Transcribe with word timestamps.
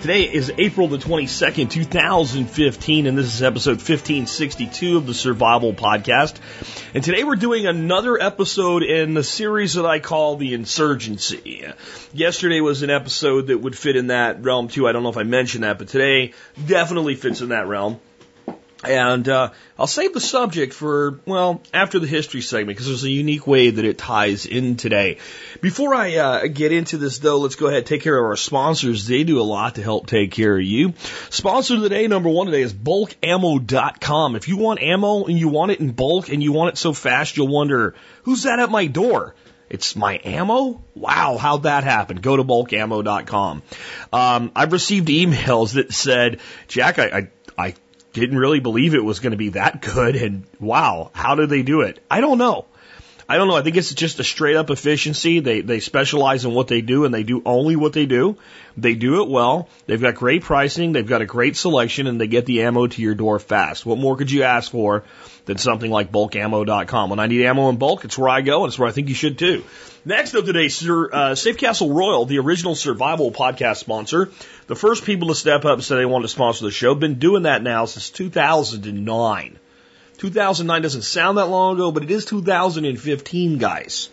Today 0.00 0.22
is 0.22 0.50
April 0.56 0.88
the 0.88 0.96
22nd, 0.96 1.68
2015, 1.68 3.06
and 3.06 3.18
this 3.18 3.34
is 3.34 3.42
episode 3.42 3.76
1562 3.76 4.96
of 4.96 5.06
the 5.06 5.12
Survival 5.12 5.74
Podcast. 5.74 6.36
And 6.94 7.04
today 7.04 7.22
we're 7.22 7.36
doing 7.36 7.66
another 7.66 8.18
episode 8.18 8.82
in 8.82 9.12
the 9.12 9.22
series 9.22 9.74
that 9.74 9.84
I 9.84 10.00
call 10.00 10.36
The 10.36 10.54
Insurgency. 10.54 11.66
Yesterday 12.14 12.62
was 12.62 12.80
an 12.80 12.88
episode 12.88 13.48
that 13.48 13.58
would 13.58 13.76
fit 13.76 13.94
in 13.94 14.06
that 14.06 14.42
realm 14.42 14.68
too. 14.68 14.88
I 14.88 14.92
don't 14.92 15.02
know 15.02 15.10
if 15.10 15.18
I 15.18 15.24
mentioned 15.24 15.64
that, 15.64 15.76
but 15.76 15.88
today 15.88 16.32
definitely 16.66 17.14
fits 17.14 17.42
in 17.42 17.50
that 17.50 17.66
realm. 17.66 18.00
And 18.82 19.28
uh, 19.28 19.50
I'll 19.78 19.86
save 19.86 20.14
the 20.14 20.20
subject 20.20 20.72
for, 20.72 21.20
well, 21.26 21.60
after 21.74 21.98
the 21.98 22.06
history 22.06 22.40
segment 22.40 22.78
because 22.78 22.86
there's 22.86 23.04
a 23.04 23.10
unique 23.10 23.46
way 23.46 23.70
that 23.70 23.84
it 23.84 23.98
ties 23.98 24.46
in 24.46 24.76
today. 24.76 25.18
Before 25.60 25.94
I 25.94 26.16
uh, 26.16 26.46
get 26.46 26.72
into 26.72 26.96
this, 26.96 27.18
though, 27.18 27.38
let's 27.38 27.56
go 27.56 27.66
ahead 27.66 27.78
and 27.78 27.86
take 27.86 28.02
care 28.02 28.16
of 28.16 28.24
our 28.24 28.36
sponsors. 28.36 29.06
They 29.06 29.24
do 29.24 29.38
a 29.38 29.42
lot 29.42 29.74
to 29.74 29.82
help 29.82 30.06
take 30.06 30.30
care 30.32 30.56
of 30.56 30.64
you. 30.64 30.94
Sponsor 31.28 31.76
today, 31.76 32.06
number 32.06 32.30
one 32.30 32.46
today, 32.46 32.62
is 32.62 32.72
bulkammo.com. 32.72 34.36
If 34.36 34.48
you 34.48 34.56
want 34.56 34.82
ammo 34.82 35.24
and 35.24 35.38
you 35.38 35.48
want 35.48 35.72
it 35.72 35.80
in 35.80 35.90
bulk 35.90 36.30
and 36.30 36.42
you 36.42 36.52
want 36.52 36.74
it 36.74 36.78
so 36.78 36.94
fast, 36.94 37.36
you'll 37.36 37.48
wonder, 37.48 37.94
who's 38.22 38.44
that 38.44 38.60
at 38.60 38.70
my 38.70 38.86
door? 38.86 39.34
It's 39.68 39.94
my 39.94 40.20
ammo? 40.24 40.82
Wow, 40.94 41.36
how'd 41.36 41.64
that 41.64 41.84
happen? 41.84 42.16
Go 42.16 42.36
to 42.36 42.44
bulkammo.com. 42.44 43.62
Um, 44.12 44.52
I've 44.56 44.72
received 44.72 45.08
emails 45.08 45.74
that 45.74 45.92
said, 45.92 46.40
Jack, 46.66 46.98
I, 46.98 47.04
I, 47.04 47.28
I 47.56 47.74
didn't 48.12 48.38
really 48.38 48.60
believe 48.60 48.94
it 48.94 49.04
was 49.04 49.20
going 49.20 49.32
to 49.32 49.36
be 49.36 49.50
that 49.50 49.80
good. 49.82 50.16
And 50.16 50.44
wow, 50.58 51.10
how 51.12 51.34
did 51.34 51.50
they 51.50 51.62
do 51.62 51.82
it? 51.82 52.02
I 52.10 52.20
don't 52.20 52.38
know. 52.38 52.66
I 53.30 53.36
don't 53.36 53.46
know. 53.46 53.54
I 53.54 53.62
think 53.62 53.76
it's 53.76 53.94
just 53.94 54.18
a 54.18 54.24
straight 54.24 54.56
up 54.56 54.70
efficiency. 54.70 55.38
They 55.38 55.60
they 55.60 55.78
specialize 55.78 56.44
in 56.44 56.52
what 56.52 56.66
they 56.66 56.80
do 56.80 57.04
and 57.04 57.14
they 57.14 57.22
do 57.22 57.42
only 57.46 57.76
what 57.76 57.92
they 57.92 58.04
do. 58.04 58.36
They 58.76 58.96
do 58.96 59.22
it 59.22 59.28
well. 59.28 59.68
They've 59.86 60.00
got 60.00 60.16
great 60.16 60.42
pricing. 60.42 60.90
They've 60.90 61.06
got 61.06 61.22
a 61.22 61.26
great 61.26 61.56
selection 61.56 62.08
and 62.08 62.20
they 62.20 62.26
get 62.26 62.44
the 62.44 62.62
ammo 62.62 62.88
to 62.88 63.00
your 63.00 63.14
door 63.14 63.38
fast. 63.38 63.86
What 63.86 63.98
more 63.98 64.16
could 64.16 64.32
you 64.32 64.42
ask 64.42 64.72
for 64.72 65.04
than 65.44 65.58
something 65.58 65.92
like 65.92 66.10
bulkammo.com? 66.10 67.10
When 67.10 67.20
I 67.20 67.28
need 67.28 67.46
ammo 67.46 67.68
in 67.68 67.76
bulk, 67.76 68.04
it's 68.04 68.18
where 68.18 68.28
I 68.28 68.40
go 68.40 68.64
and 68.64 68.70
it's 68.72 68.80
where 68.80 68.88
I 68.88 68.92
think 68.92 69.08
you 69.08 69.14
should 69.14 69.38
too. 69.38 69.62
Next 70.04 70.34
up 70.34 70.44
today, 70.44 70.66
Sir, 70.66 71.08
uh, 71.12 71.34
Safe 71.36 71.56
Castle 71.56 71.94
Royal, 71.94 72.26
the 72.26 72.40
original 72.40 72.74
survival 72.74 73.30
podcast 73.30 73.76
sponsor. 73.76 74.32
The 74.66 74.74
first 74.74 75.04
people 75.04 75.28
to 75.28 75.36
step 75.36 75.64
up 75.64 75.74
and 75.74 75.84
say 75.84 75.94
they 75.94 76.04
want 76.04 76.24
to 76.24 76.28
sponsor 76.28 76.64
the 76.64 76.72
show. 76.72 76.96
Been 76.96 77.20
doing 77.20 77.44
that 77.44 77.62
now 77.62 77.84
since 77.84 78.10
2009. 78.10 79.60
2009 80.20 80.82
doesn't 80.82 81.02
sound 81.02 81.38
that 81.38 81.46
long 81.46 81.76
ago, 81.76 81.90
but 81.90 82.02
it 82.02 82.10
is 82.10 82.26
2015, 82.26 83.56
guys. 83.56 84.10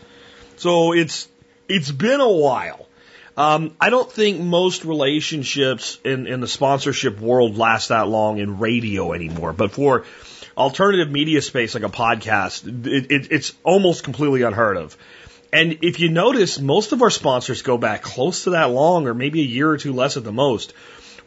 So 0.56 0.94
it's 0.94 1.28
it's 1.68 1.92
been 1.92 2.22
a 2.22 2.32
while. 2.32 2.88
Um, 3.36 3.76
I 3.80 3.90
don't 3.90 4.10
think 4.10 4.40
most 4.40 4.86
relationships 4.86 6.00
in, 6.04 6.26
in 6.26 6.40
the 6.40 6.48
sponsorship 6.48 7.20
world 7.20 7.58
last 7.58 7.90
that 7.90 8.08
long 8.08 8.40
in 8.40 8.58
radio 8.58 9.12
anymore. 9.12 9.52
But 9.52 9.72
for 9.72 10.06
alternative 10.58 11.12
media 11.12 11.42
space 11.42 11.76
like 11.76 11.84
a 11.84 11.90
podcast, 11.90 12.88
it, 12.88 13.12
it, 13.12 13.32
it's 13.32 13.54
almost 13.64 14.06
completely 14.06 14.44
unheard 14.44 14.78
of. 14.78 14.98
And 15.52 15.80
if 15.82 16.00
you 16.00 16.10
notice, 16.10 16.58
most 16.58 16.94
of 16.94 17.02
our 17.02 17.10
sponsors 17.10 17.62
go 17.62 17.78
back 17.78 18.02
close 18.02 18.46
to 18.46 18.52
that 18.52 18.72
long, 18.72 19.08
or 19.08 19.14
maybe 19.14 19.42
a 19.42 19.46
year 19.46 19.70
or 19.70 19.78
two 19.78 19.94
less 19.94 20.16
at 20.16 20.24
the 20.24 20.32
most. 20.32 20.74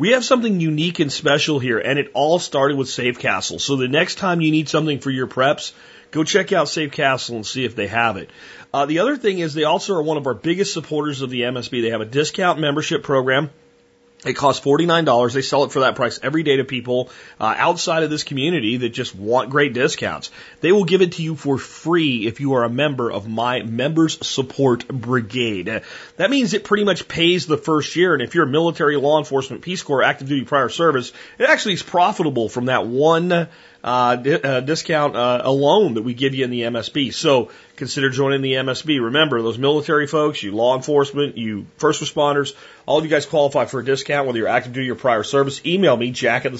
We 0.00 0.12
have 0.12 0.24
something 0.24 0.60
unique 0.60 0.98
and 0.98 1.12
special 1.12 1.58
here, 1.58 1.78
and 1.78 1.98
it 1.98 2.10
all 2.14 2.38
started 2.38 2.78
with 2.78 2.88
Safe 2.88 3.18
Castle. 3.18 3.58
So 3.58 3.76
the 3.76 3.86
next 3.86 4.14
time 4.14 4.40
you 4.40 4.50
need 4.50 4.70
something 4.70 4.98
for 4.98 5.10
your 5.10 5.26
preps, 5.26 5.72
go 6.10 6.24
check 6.24 6.54
out 6.54 6.70
Safe 6.70 6.90
Castle 6.90 7.36
and 7.36 7.46
see 7.46 7.66
if 7.66 7.76
they 7.76 7.86
have 7.86 8.16
it. 8.16 8.30
Uh, 8.72 8.86
the 8.86 9.00
other 9.00 9.18
thing 9.18 9.40
is 9.40 9.52
they 9.52 9.64
also 9.64 9.94
are 9.96 10.02
one 10.02 10.16
of 10.16 10.26
our 10.26 10.32
biggest 10.32 10.72
supporters 10.72 11.20
of 11.20 11.28
the 11.28 11.42
MSB. 11.42 11.82
They 11.82 11.90
have 11.90 12.00
a 12.00 12.06
discount 12.06 12.58
membership 12.58 13.02
program. 13.02 13.50
It 14.24 14.34
costs 14.34 14.64
$49. 14.64 15.32
They 15.32 15.40
sell 15.40 15.64
it 15.64 15.72
for 15.72 15.80
that 15.80 15.94
price 15.94 16.20
every 16.22 16.42
day 16.42 16.56
to 16.56 16.64
people 16.64 17.10
uh, 17.40 17.54
outside 17.56 18.02
of 18.02 18.10
this 18.10 18.22
community 18.22 18.78
that 18.78 18.90
just 18.90 19.14
want 19.14 19.48
great 19.48 19.72
discounts. 19.72 20.30
They 20.60 20.72
will 20.72 20.84
give 20.84 21.00
it 21.00 21.12
to 21.12 21.22
you 21.22 21.36
for 21.36 21.56
free 21.56 22.26
if 22.26 22.40
you 22.40 22.54
are 22.54 22.64
a 22.64 22.68
member 22.68 23.10
of 23.10 23.26
my 23.26 23.62
Members 23.62 24.26
Support 24.26 24.88
Brigade. 24.88 25.82
That 26.16 26.30
means 26.30 26.52
it 26.52 26.64
pretty 26.64 26.84
much 26.84 27.08
pays 27.08 27.46
the 27.46 27.56
first 27.56 27.96
year. 27.96 28.12
And 28.12 28.22
if 28.22 28.34
you're 28.34 28.44
a 28.44 28.50
military, 28.50 28.96
law 28.96 29.18
enforcement, 29.18 29.62
Peace 29.62 29.82
Corps, 29.82 30.02
active 30.02 30.28
duty 30.28 30.44
prior 30.44 30.68
service, 30.68 31.12
it 31.38 31.48
actually 31.48 31.74
is 31.74 31.82
profitable 31.82 32.50
from 32.50 32.66
that 32.66 32.86
one 32.86 33.48
uh, 33.82 34.16
uh, 34.44 34.60
discount 34.60 35.16
uh, 35.16 35.40
alone 35.44 35.94
that 35.94 36.02
we 36.02 36.14
give 36.14 36.34
you 36.34 36.44
in 36.44 36.50
the 36.50 36.62
MSB. 36.62 37.12
So 37.14 37.50
consider 37.76 38.10
joining 38.10 38.42
the 38.42 38.54
MSB. 38.54 39.02
Remember, 39.02 39.40
those 39.42 39.58
military 39.58 40.06
folks, 40.06 40.42
you 40.42 40.52
law 40.52 40.76
enforcement, 40.76 41.38
you 41.38 41.66
first 41.78 42.02
responders, 42.02 42.54
all 42.86 42.98
of 42.98 43.04
you 43.04 43.10
guys 43.10 43.26
qualify 43.26 43.64
for 43.64 43.80
a 43.80 43.84
discount, 43.84 44.26
whether 44.26 44.38
you're 44.38 44.48
active 44.48 44.72
duty 44.72 44.90
or 44.90 44.96
prior 44.96 45.22
service. 45.22 45.64
Email 45.64 45.96
me, 45.96 46.10
jack 46.10 46.44
at 46.44 46.52
the 46.52 46.58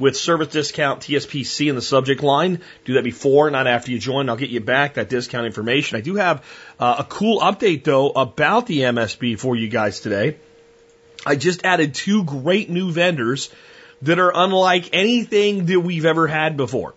with 0.00 0.16
service 0.16 0.48
discount 0.48 1.00
TSPC 1.02 1.68
in 1.68 1.74
the 1.76 1.82
subject 1.82 2.22
line. 2.22 2.60
Do 2.84 2.94
that 2.94 3.04
before, 3.04 3.50
not 3.50 3.66
after 3.66 3.92
you 3.92 3.98
join. 3.98 4.28
I'll 4.28 4.36
get 4.36 4.50
you 4.50 4.60
back 4.60 4.94
that 4.94 5.10
discount 5.10 5.46
information. 5.46 5.98
I 5.98 6.00
do 6.00 6.16
have 6.16 6.42
uh, 6.80 6.96
a 7.00 7.04
cool 7.04 7.40
update 7.40 7.84
though 7.84 8.08
about 8.10 8.66
the 8.66 8.80
MSB 8.80 9.38
for 9.38 9.54
you 9.54 9.68
guys 9.68 10.00
today. 10.00 10.38
I 11.24 11.36
just 11.36 11.64
added 11.64 11.94
two 11.94 12.24
great 12.24 12.70
new 12.70 12.90
vendors 12.90 13.50
that 14.02 14.18
are 14.18 14.32
unlike 14.34 14.90
anything 14.92 15.66
that 15.66 15.80
we've 15.80 16.06
ever 16.06 16.26
had 16.26 16.56
before. 16.56 16.94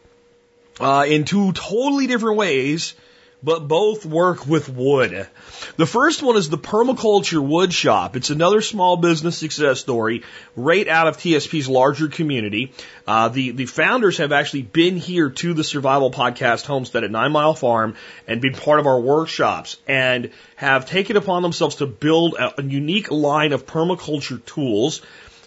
Uh, 0.79 1.05
in 1.07 1.25
two 1.25 1.51
totally 1.53 2.07
different 2.07 2.37
ways, 2.37 2.95
but 3.43 3.67
both 3.67 4.05
work 4.05 4.47
with 4.47 4.69
wood. 4.69 5.27
The 5.75 5.85
first 5.85 6.23
one 6.23 6.37
is 6.37 6.49
the 6.49 6.57
Permaculture 6.57 7.45
Wood 7.45 7.73
Shop. 7.73 8.15
It's 8.15 8.29
another 8.29 8.61
small 8.61 8.95
business 8.95 9.37
success 9.37 9.81
story 9.81 10.23
right 10.55 10.87
out 10.87 11.07
of 11.07 11.17
TSP's 11.17 11.67
larger 11.67 12.07
community. 12.07 12.71
Uh, 13.05 13.27
the, 13.27 13.51
the 13.51 13.65
founders 13.65 14.17
have 14.17 14.31
actually 14.31 14.61
been 14.61 14.95
here 14.95 15.29
to 15.29 15.53
the 15.53 15.63
Survival 15.63 16.09
Podcast 16.09 16.65
homestead 16.65 17.03
at 17.03 17.11
Nine 17.11 17.33
Mile 17.33 17.53
Farm 17.53 17.95
and 18.27 18.39
been 18.39 18.53
part 18.53 18.79
of 18.79 18.87
our 18.87 18.99
workshops 18.99 19.77
and 19.87 20.31
have 20.55 20.85
taken 20.85 21.17
upon 21.17 21.43
themselves 21.43 21.75
to 21.75 21.85
build 21.85 22.35
a, 22.35 22.61
a 22.61 22.63
unique 22.63 23.11
line 23.11 23.51
of 23.51 23.65
permaculture 23.65 24.43
tools 24.45 25.01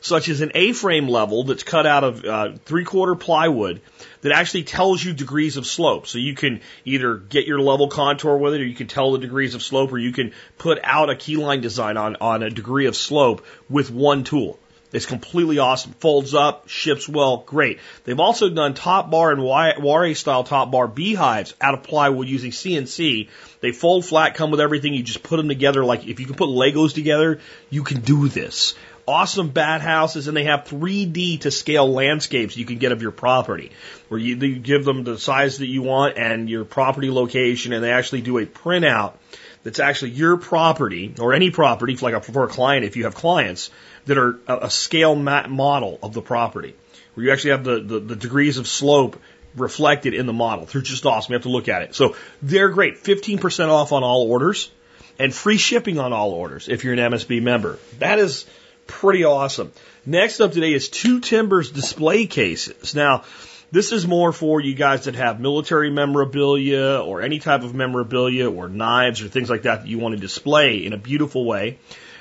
such 0.07 0.29
as 0.29 0.41
an 0.41 0.53
A-frame 0.55 1.09
level 1.09 1.45
that's 1.45 1.65
cut 1.65 1.87
out 1.87 2.05
of 2.05 2.25
uh, 2.25 2.53
three-quarter 2.65 3.17
plywood 3.17 3.81
that 4.23 4.33
actually 4.33 4.63
tells 4.63 5.05
you 5.05 5.13
degrees 5.13 5.57
of 5.57 5.67
slope. 5.67 6.07
So 6.07 6.19
you 6.19 6.35
can 6.35 6.61
either 6.85 7.17
get 7.17 7.47
your 7.47 7.61
level 7.61 7.89
contour 7.89 8.37
with 8.37 8.55
it, 8.55 8.61
or 8.61 8.65
you 8.65 8.75
can 8.75 8.87
tell 8.87 9.13
the 9.13 9.19
degrees 9.19 9.55
of 9.55 9.63
slope, 9.63 9.93
or 9.93 9.99
you 9.99 10.13
can 10.13 10.33
put 10.59 10.79
out 10.83 11.11
a 11.11 11.15
keyline 11.15 11.61
design 11.61 11.97
on 11.97 12.17
on 12.21 12.43
a 12.43 12.51
degree 12.51 12.87
of 12.87 12.97
slope 12.97 13.45
with 13.69 13.91
one 13.91 14.25
tool. 14.25 14.59
It's 14.93 15.07
completely 15.07 15.59
awesome. 15.59 15.93
Folds 15.95 16.33
up, 16.33 16.69
ships 16.69 17.09
well, 17.09 17.39
great. 17.39 17.81
They've 18.05 18.21
also 18.21 18.49
done 18.49 18.75
top 18.75 19.11
bar 19.11 19.33
and 19.33 19.43
wire 19.43 20.15
style 20.15 20.45
top 20.45 20.71
bar 20.71 20.87
beehives 20.87 21.55
out 21.61 21.75
of 21.75 21.83
plywood 21.83 22.29
using 22.29 22.53
CNC. 22.53 23.29
They 23.61 23.73
fold 23.73 24.07
flat, 24.07 24.37
come 24.37 24.51
with 24.53 24.61
everything. 24.61 24.95
You 24.95 25.03
just 25.03 25.25
put 25.25 25.37
them 25.37 25.49
together 25.49 25.85
like 25.85 26.07
if 26.07 26.21
you 26.21 26.27
can 26.27 26.37
put 26.37 26.49
Legos 26.49 26.95
together, 26.95 27.41
you 27.69 27.83
can 27.83 28.01
do 28.01 28.29
this 28.29 28.75
awesome 29.07 29.51
bat 29.51 29.81
houses, 29.81 30.29
and 30.29 30.37
they 30.37 30.45
have 30.45 30.65
3D 30.65 31.41
to 31.43 31.51
scale 31.51 31.91
landscapes 31.91 32.57
you 32.57 32.65
can 32.65 32.79
get 32.79 32.93
of 32.93 33.03
your 33.03 33.13
property, 33.13 33.71
where 34.09 34.19
you, 34.19 34.37
you 34.37 34.59
give 34.59 34.85
them 34.85 35.05
the 35.05 35.19
size 35.19 35.59
that 35.59 35.67
you 35.67 35.83
want 35.83 36.19
and 36.19 36.51
your 36.51 36.65
property 36.65 37.11
location, 37.11 37.73
and 37.73 37.83
they 37.83 37.93
actually 37.93 38.23
do 38.23 38.39
a 38.39 38.47
printout 38.47 39.15
that's 39.63 39.81
actually 39.81 40.13
your 40.13 40.37
property 40.37 41.15
or 41.19 41.33
any 41.33 41.51
property, 41.51 41.97
like 41.97 42.15
a, 42.15 42.21
for 42.21 42.45
a 42.45 42.49
client, 42.49 42.85
if 42.85 42.97
you 42.97 43.05
have 43.05 43.15
clients 43.15 43.71
that 44.07 44.19
are 44.19 44.39
a, 44.47 44.59
a 44.67 44.71
scale 44.71 45.17
model 45.17 45.99
of 46.03 46.13
the 46.13 46.23
property, 46.23 46.75
where 47.15 47.27
you 47.27 47.33
actually 47.33 47.51
have 47.51 47.65
the, 47.65 47.81
the, 47.81 48.01
the 48.01 48.17
degrees 48.17 48.59
of 48.59 48.67
slope 48.67 49.21
reflected 49.57 50.15
in 50.15 50.27
the 50.27 50.33
model. 50.33 50.67
They're 50.67 50.83
just 50.83 51.07
awesome. 51.07 51.33
You 51.33 51.37
have 51.37 51.43
to 51.45 51.49
look 51.49 51.69
at 51.69 51.83
it. 51.83 51.95
So 51.95 52.17
they're 52.43 52.69
great. 52.69 53.03
15% 53.03 53.69
off 53.69 53.93
on 53.93 54.05
all 54.05 54.31
orders 54.31 54.71
and 55.19 55.35
free 55.35 55.57
shipping 55.57 55.99
on 55.99 56.13
all 56.13 56.31
orders 56.33 56.69
if 56.69 56.85
you're 56.85 56.93
an 56.93 56.99
MSB 56.99 57.43
member. 57.43 57.79
That 57.99 58.19
is 58.19 58.47
pretty 58.87 59.25
awesome. 59.25 59.73
Next 60.05 60.41
up 60.41 60.53
today 60.53 60.73
is 60.73 60.89
two 60.89 61.21
timbers 61.21 61.71
display 61.71 62.27
cases. 62.27 62.95
Now, 62.95 63.25
this 63.73 63.93
is 63.93 64.07
more 64.07 64.33
for 64.33 64.61
you 64.61 64.75
guys 64.75 65.05
that 65.05 65.17
have 65.17 65.41
military 65.41 65.91
memorabilia 65.91 67.01
or 67.05 67.23
any 67.23 67.41
type 67.41 67.63
of 67.63 67.75
memorabilia 67.75 68.49
or 68.49 68.69
knives 68.69 69.23
or 69.23 69.29
things 69.29 69.51
like 69.51 69.63
that 69.63 69.83
that 69.83 69.89
you 69.89 69.99
want 69.99 70.15
to 70.15 70.21
display 70.21 70.87
in 70.87 70.93
a 70.93 70.99
beautiful 70.99 71.45
way. 71.45 71.79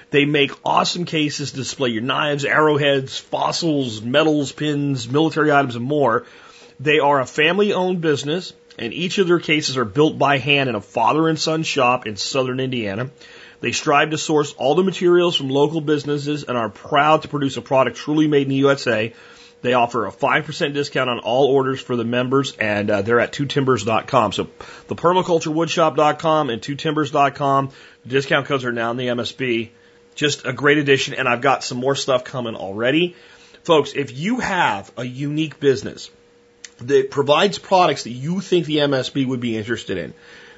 They 0.09 0.25
make 0.25 0.51
awesome 0.63 1.05
cases 1.05 1.51
to 1.51 1.57
display 1.57 1.89
your 1.89 2.01
knives, 2.01 2.45
arrowheads, 2.45 3.19
fossils, 3.19 4.01
metals, 4.01 4.51
pins, 4.51 5.09
military 5.09 5.51
items, 5.51 5.75
and 5.75 5.85
more. 5.85 6.25
They 6.79 6.99
are 6.99 7.19
a 7.19 7.25
family 7.25 7.73
owned 7.73 8.01
business, 8.01 8.53
and 8.77 8.93
each 8.93 9.17
of 9.17 9.27
their 9.27 9.39
cases 9.39 9.77
are 9.77 9.85
built 9.85 10.17
by 10.17 10.37
hand 10.37 10.69
in 10.69 10.75
a 10.75 10.81
father 10.81 11.27
and 11.27 11.39
son 11.39 11.63
shop 11.63 12.07
in 12.07 12.17
southern 12.17 12.59
Indiana. 12.59 13.09
They 13.65 13.71
strive 13.71 14.11
to 14.11 14.17
source 14.19 14.53
all 14.53 14.75
the 14.75 14.83
materials 14.83 15.35
from 15.35 15.49
local 15.49 15.81
businesses 15.81 16.43
and 16.43 16.55
are 16.55 16.69
proud 16.69 17.23
to 17.23 17.27
produce 17.27 17.57
a 17.57 17.63
product 17.63 17.97
truly 17.97 18.27
made 18.27 18.43
in 18.43 18.49
the 18.49 18.57
USA. 18.57 19.11
They 19.63 19.73
offer 19.73 20.05
a 20.05 20.11
5% 20.11 20.73
discount 20.75 21.09
on 21.09 21.17
all 21.17 21.47
orders 21.47 21.81
for 21.81 21.95
the 21.95 22.03
members, 22.03 22.55
and 22.57 22.91
uh, 22.91 23.01
they're 23.01 23.19
at 23.19 23.33
twotimbers.com. 23.33 24.33
So 24.33 24.49
the 24.87 24.95
permaculturewoodshop.com 24.95 26.51
and 26.51 26.61
twotimbers.com. 26.61 27.71
The 28.03 28.09
discount 28.09 28.45
codes 28.45 28.65
are 28.65 28.71
now 28.71 28.91
in 28.91 28.97
the 28.97 29.07
MSB. 29.07 29.71
Just 30.13 30.45
a 30.45 30.53
great 30.53 30.77
addition, 30.77 31.15
and 31.15 31.27
I've 31.27 31.41
got 31.41 31.63
some 31.63 31.79
more 31.79 31.95
stuff 31.95 32.23
coming 32.23 32.55
already. 32.55 33.15
Folks, 33.63 33.93
if 33.95 34.15
you 34.15 34.41
have 34.41 34.91
a 34.95 35.03
unique 35.03 35.59
business 35.59 36.11
that 36.81 37.09
provides 37.09 37.57
products 37.57 38.03
that 38.03 38.11
you 38.11 38.41
think 38.41 38.67
the 38.67 38.77
MSB 38.77 39.25
would 39.25 39.39
be 39.39 39.57
interested 39.57 39.97
in, 39.97 40.13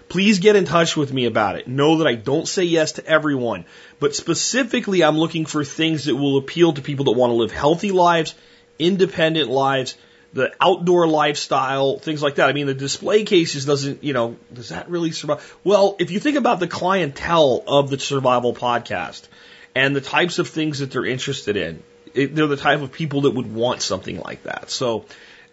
please 0.09 0.39
get 0.39 0.55
in 0.55 0.65
touch 0.65 0.95
with 0.95 1.11
me 1.11 1.25
about 1.25 1.57
it. 1.57 1.67
Know 1.67 1.97
that 1.97 2.07
I 2.07 2.15
don't 2.15 2.47
say 2.47 2.63
yes 2.63 2.93
to 2.93 3.05
everyone, 3.05 3.65
but 3.99 4.15
specifically 4.15 5.03
I'm 5.03 5.17
looking 5.17 5.45
for 5.45 5.63
things 5.63 6.05
that 6.05 6.15
will 6.15 6.37
appeal 6.37 6.73
to 6.73 6.81
people 6.81 7.05
that 7.05 7.11
want 7.11 7.31
to 7.31 7.35
live 7.35 7.51
healthy 7.51 7.91
lives, 7.91 8.35
independent 8.79 9.49
lives, 9.49 9.95
the 10.33 10.53
outdoor 10.61 11.07
lifestyle, 11.07 11.99
things 11.99 12.21
like 12.21 12.35
that. 12.35 12.49
I 12.49 12.53
mean, 12.53 12.67
the 12.67 12.73
display 12.73 13.23
cases 13.23 13.65
doesn't, 13.65 14.03
you 14.03 14.13
know, 14.13 14.37
does 14.53 14.69
that 14.69 14.89
really 14.89 15.11
survive? 15.11 15.57
Well, 15.63 15.95
if 15.99 16.11
you 16.11 16.19
think 16.19 16.37
about 16.37 16.59
the 16.59 16.67
clientele 16.67 17.63
of 17.67 17.89
the 17.89 17.99
survival 17.99 18.53
podcast 18.53 19.27
and 19.75 19.95
the 19.95 20.01
types 20.01 20.39
of 20.39 20.47
things 20.47 20.79
that 20.79 20.91
they're 20.91 21.05
interested 21.05 21.57
in, 21.57 21.83
it, 22.13 22.35
they're 22.35 22.47
the 22.47 22.57
type 22.57 22.81
of 22.81 22.91
people 22.91 23.21
that 23.21 23.31
would 23.31 23.53
want 23.53 23.81
something 23.81 24.19
like 24.19 24.43
that. 24.43 24.69
So, 24.69 25.05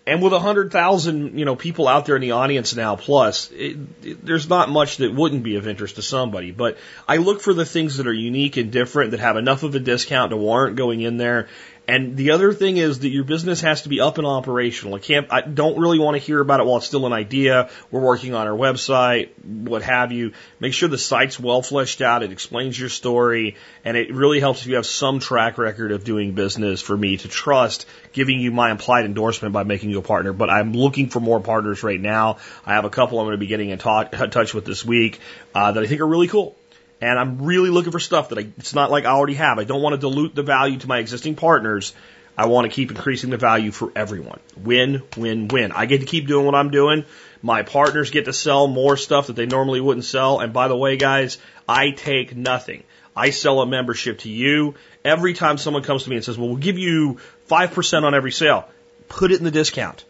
and 0.07 0.23
with 0.23 0.35
a 0.35 0.39
hundred 0.39 0.71
thousand, 0.71 1.39
you 1.39 1.45
know, 1.45 1.57
people 1.57 1.89
out 1.89 2.05
there 2.05 2.17
in 2.17 2.21
the 2.21 2.33
audience 2.33 2.75
now, 2.75 2.95
plus, 2.95 3.51
it, 3.53 3.79
it, 4.03 4.25
there's 4.25 4.49
not 4.49 4.69
much 4.69 4.99
that 4.99 5.15
wouldn't 5.15 5.43
be 5.43 5.57
of 5.57 5.67
interest 5.67 5.97
to 5.97 6.03
somebody. 6.03 6.51
But 6.51 6.77
I 7.09 7.17
look 7.17 7.41
for 7.41 7.55
the 7.55 7.65
things 7.65 7.97
that 7.97 8.07
are 8.07 8.13
unique 8.13 8.59
and 8.59 8.71
different 8.71 9.13
that 9.13 9.21
have 9.21 9.37
enough 9.37 9.63
of 9.63 9.75
a 9.75 9.81
discount 9.81 10.31
to 10.31 10.37
warrant 10.37 10.77
going 10.77 11.01
in 11.01 11.17
there 11.17 11.49
and 11.87 12.17
the 12.17 12.31
other 12.31 12.55
thing 12.55 12.79
is 12.79 13.01
that 13.01 13.11
your 13.11 13.25
business 13.25 13.61
has 13.61 13.83
to 13.83 13.91
be 13.91 14.01
up 14.01 14.17
and 14.17 14.27
operational. 14.27 14.95
I 14.95 15.01
can't, 15.01 15.27
I 15.31 15.43
don't 15.43 15.79
really 15.79 15.99
want 15.99 16.15
to 16.15 16.19
hear 16.19 16.41
about 16.41 16.61
it 16.61 16.67
while 16.67 16.79
it's 16.79 16.87
still 16.87 17.05
an 17.05 17.13
idea. 17.13 17.69
We're 17.91 18.01
working 18.01 18.35
on 18.35 18.47
our 18.47 18.57
website, 18.57 19.31
what 19.45 19.83
have 19.83 20.11
you. 20.11 20.33
Make 20.61 20.73
sure 20.73 20.89
the 20.89 20.97
site's 20.97 21.39
well 21.39 21.61
fleshed 21.61 22.01
out. 22.01 22.23
It 22.23 22.33
explains 22.33 22.79
your 22.79 22.89
story 22.89 23.57
and 23.85 23.99
it 23.99 24.15
really 24.15 24.41
helps 24.41 24.63
if 24.63 24.69
you 24.69 24.77
have 24.77 24.87
some 24.87 25.21
track 25.21 25.59
record 25.59 25.93
of 25.93 26.05
doing 26.05 26.33
business 26.33 26.81
for 26.81 26.97
me 26.97 27.19
to 27.19 27.29
trust 27.29 27.87
giving 28.15 28.41
you 28.41 28.51
my 28.51 28.71
implied 28.71 29.05
endorsement 29.05 29.53
by 29.53 29.65
making 29.65 29.91
you 29.91 29.99
a 29.99 30.03
partner. 30.03 30.33
But 30.33 30.49
I'm 30.49 30.73
looking 30.73 31.11
for 31.11 31.21
more 31.21 31.41
partners 31.41 31.83
right 31.83 32.01
now. 32.01 32.39
I 32.65 32.75
have 32.75 32.87
a 32.87 32.91
couple 32.91 33.19
I'm 33.21 33.27
going 33.27 33.35
to 33.35 33.39
be 33.39 33.47
getting 33.47 33.69
in 33.69 33.79
touch 33.79 34.55
with 34.55 34.65
this 34.65 34.85
week, 34.85 35.21
uh, 35.55 35.73
that 35.73 35.83
I 35.83 35.87
think 35.87 36.01
are 36.01 36.07
really 36.07 36.29
cool. 36.29 36.57
And 37.05 37.19
I'm 37.19 37.43
really 37.43 37.69
looking 37.69 37.93
for 37.93 38.01
stuff 38.01 38.31
that 38.31 38.39
I, 38.39 38.47
it's 38.57 38.75
not 38.75 38.91
like 38.91 39.05
I 39.05 39.11
already 39.11 39.35
have. 39.35 39.59
I 39.59 39.65
don't 39.65 39.83
want 39.83 39.93
to 39.93 39.99
dilute 39.99 40.35
the 40.35 40.43
value 40.43 40.79
to 40.79 40.89
my 40.89 41.01
existing 41.01 41.35
partners. 41.35 41.93
I 42.35 42.47
want 42.47 42.65
to 42.65 42.75
keep 42.75 42.91
increasing 42.91 43.29
the 43.29 43.37
value 43.37 43.73
for 43.73 43.93
everyone. 43.95 44.41
Win, 44.57 45.03
win, 45.15 45.49
win. 45.49 45.71
I 45.73 45.85
get 45.85 46.01
to 46.01 46.07
keep 46.07 46.27
doing 46.27 46.47
what 46.47 46.55
I'm 46.55 46.71
doing. 46.71 47.05
My 47.43 47.63
partners 47.63 48.11
get 48.11 48.25
to 48.25 48.33
sell 48.33 48.69
more 48.69 48.97
stuff 48.97 49.27
that 49.27 49.37
they 49.37 49.45
normally 49.45 49.83
wouldn't 49.83 50.07
sell. 50.07 50.41
And 50.41 50.55
by 50.55 50.69
the 50.69 50.77
way, 50.79 50.97
guys, 50.97 51.37
I 51.69 51.91
take 51.91 52.35
nothing. 52.35 52.85
I 53.15 53.31
sell 53.31 53.61
a 53.61 53.67
membership 53.67 54.21
to 54.21 54.31
you. 54.31 54.75
Every 55.05 55.35
time 55.35 55.59
someone 55.59 55.83
comes 55.83 56.05
to 56.05 56.11
me 56.11 56.17
and 56.17 56.25
says, 56.25 56.39
well, 56.39 56.49
we'll 56.49 56.57
give 56.57 56.79
you 56.79 57.19
5% 57.51 58.03
on 58.05 58.15
every 58.15 58.33
sale, 58.33 58.67
put 59.09 59.31
it 59.31 59.41
in 59.41 59.45
the 59.45 59.51
discount. 59.51 60.07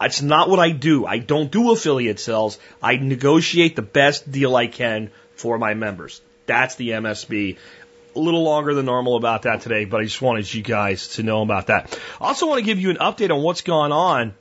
It's 0.00 0.22
not 0.22 0.48
what 0.48 0.60
I 0.60 0.70
do. 0.70 1.04
I 1.04 1.18
don't 1.18 1.50
do 1.50 1.72
affiliate 1.72 2.20
sales. 2.20 2.58
I 2.82 2.96
negotiate 2.96 3.76
the 3.76 3.82
best 3.82 4.32
deal 4.32 4.56
I 4.56 4.66
can 4.66 5.10
for 5.34 5.58
my 5.58 5.74
members. 5.74 6.22
That's 6.48 6.74
the 6.74 6.90
MSB. 6.90 7.56
A 8.16 8.18
little 8.18 8.42
longer 8.42 8.74
than 8.74 8.86
normal 8.86 9.16
about 9.16 9.42
that 9.42 9.60
today, 9.60 9.84
but 9.84 10.00
I 10.00 10.04
just 10.04 10.20
wanted 10.20 10.52
you 10.52 10.62
guys 10.62 11.08
to 11.16 11.22
know 11.22 11.42
about 11.42 11.68
that. 11.68 11.96
I 12.20 12.26
also 12.26 12.48
want 12.48 12.58
to 12.58 12.64
give 12.64 12.80
you 12.80 12.90
an 12.90 12.96
update 12.96 13.30
on 13.30 13.42
what's 13.42 13.60
gone 13.60 13.92
on 13.92 14.34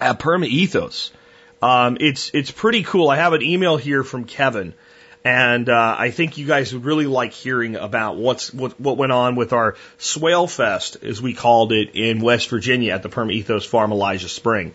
at 0.00 0.18
Perma 0.18 0.46
Ethos. 0.46 1.12
Um, 1.60 1.98
it's 2.00 2.30
it's 2.32 2.50
pretty 2.50 2.82
cool. 2.82 3.10
I 3.10 3.16
have 3.16 3.32
an 3.32 3.42
email 3.42 3.76
here 3.76 4.04
from 4.04 4.24
Kevin, 4.24 4.74
and 5.24 5.68
uh, 5.68 5.96
I 5.98 6.10
think 6.10 6.38
you 6.38 6.46
guys 6.46 6.72
would 6.72 6.84
really 6.84 7.06
like 7.06 7.32
hearing 7.32 7.76
about 7.76 8.16
what's 8.16 8.54
what 8.54 8.80
what 8.80 8.96
went 8.96 9.12
on 9.12 9.34
with 9.34 9.52
our 9.52 9.76
Swale 9.98 10.46
Fest, 10.46 10.98
as 11.02 11.20
we 11.20 11.34
called 11.34 11.72
it 11.72 11.90
in 11.94 12.20
West 12.20 12.48
Virginia 12.48 12.92
at 12.94 13.02
the 13.02 13.08
Perma 13.08 13.32
Ethos 13.32 13.66
Farm, 13.66 13.92
Elijah 13.92 14.28
Spring. 14.28 14.74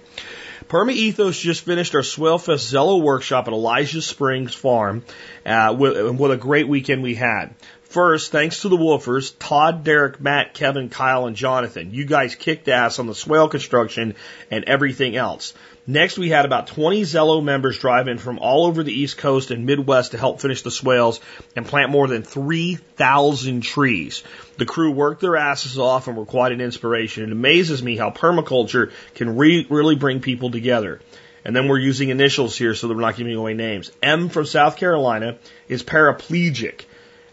Perma 0.72 0.94
Ethos 0.94 1.38
just 1.38 1.66
finished 1.66 1.96
our 1.96 2.02
Swalefest 2.02 2.72
Zello 2.72 3.02
workshop 3.02 3.50
at 3.50 3.54
Elijah 3.54 4.02
Springs 4.02 4.56
Farm 4.56 5.04
uh, 5.46 5.76
with, 5.78 6.18
with 6.18 6.32
a 6.32 6.38
great 6.38 6.66
weekend 6.66 7.04
we 7.04 7.14
had. 7.14 7.54
First, 7.84 8.32
thanks 8.32 8.62
to 8.62 8.70
the 8.70 8.78
Woofers, 8.78 9.34
Todd, 9.38 9.84
Derek, 9.84 10.22
Matt, 10.22 10.54
Kevin, 10.54 10.88
Kyle, 10.88 11.26
and 11.26 11.36
Jonathan. 11.36 11.94
You 11.94 12.06
guys 12.06 12.36
kicked 12.36 12.70
ass 12.70 13.00
on 13.00 13.08
the 13.08 13.14
swale 13.14 13.50
construction 13.50 14.16
and 14.50 14.64
everything 14.64 15.18
else. 15.18 15.54
Next, 15.88 16.20
we 16.20 16.30
had 16.30 16.46
about 16.46 16.68
20 16.68 17.02
Zello 17.02 17.44
members 17.44 17.80
drive 17.80 18.08
in 18.08 18.20
from 18.20 18.38
all 18.38 18.68
over 18.68 18.84
the 18.84 18.94
East 18.94 19.18
Coast 19.18 19.50
and 19.50 19.66
Midwest 19.66 20.12
to 20.12 20.18
help 20.18 20.40
finish 20.40 20.62
the 20.62 20.70
swales 20.70 21.20
and 21.56 21.66
plant 21.66 21.90
more 21.90 22.08
than 22.08 22.22
3,000 22.22 23.62
trees. 23.62 24.24
The 24.58 24.68
crew 24.68 24.92
worked 24.92 25.22
their 25.22 25.38
asses 25.38 25.80
off 25.80 26.08
and 26.08 26.16
were 26.16 26.26
quite 26.26 26.52
an 26.52 26.62
inspiration. 26.62 27.24
It 27.24 27.32
amazes 27.32 27.82
me 27.82 27.98
how 27.98 28.12
permaculture 28.12 28.92
can 29.16 29.38
re- 29.38 29.66
really 29.70 29.96
bring 29.96 30.22
people 30.22 30.52
together. 30.52 31.02
And 31.44 31.56
then 31.56 31.68
we're 31.68 31.80
using 31.80 32.10
initials 32.10 32.56
here 32.56 32.76
so 32.76 32.88
that 32.88 32.94
we're 32.94 33.02
not 33.02 33.16
giving 33.16 33.36
away 33.36 33.56
names. 33.56 33.92
M 34.04 34.30
from 34.30 34.46
South 34.46 34.78
Carolina 34.78 35.40
is 35.68 35.82
paraplegic. 35.82 36.86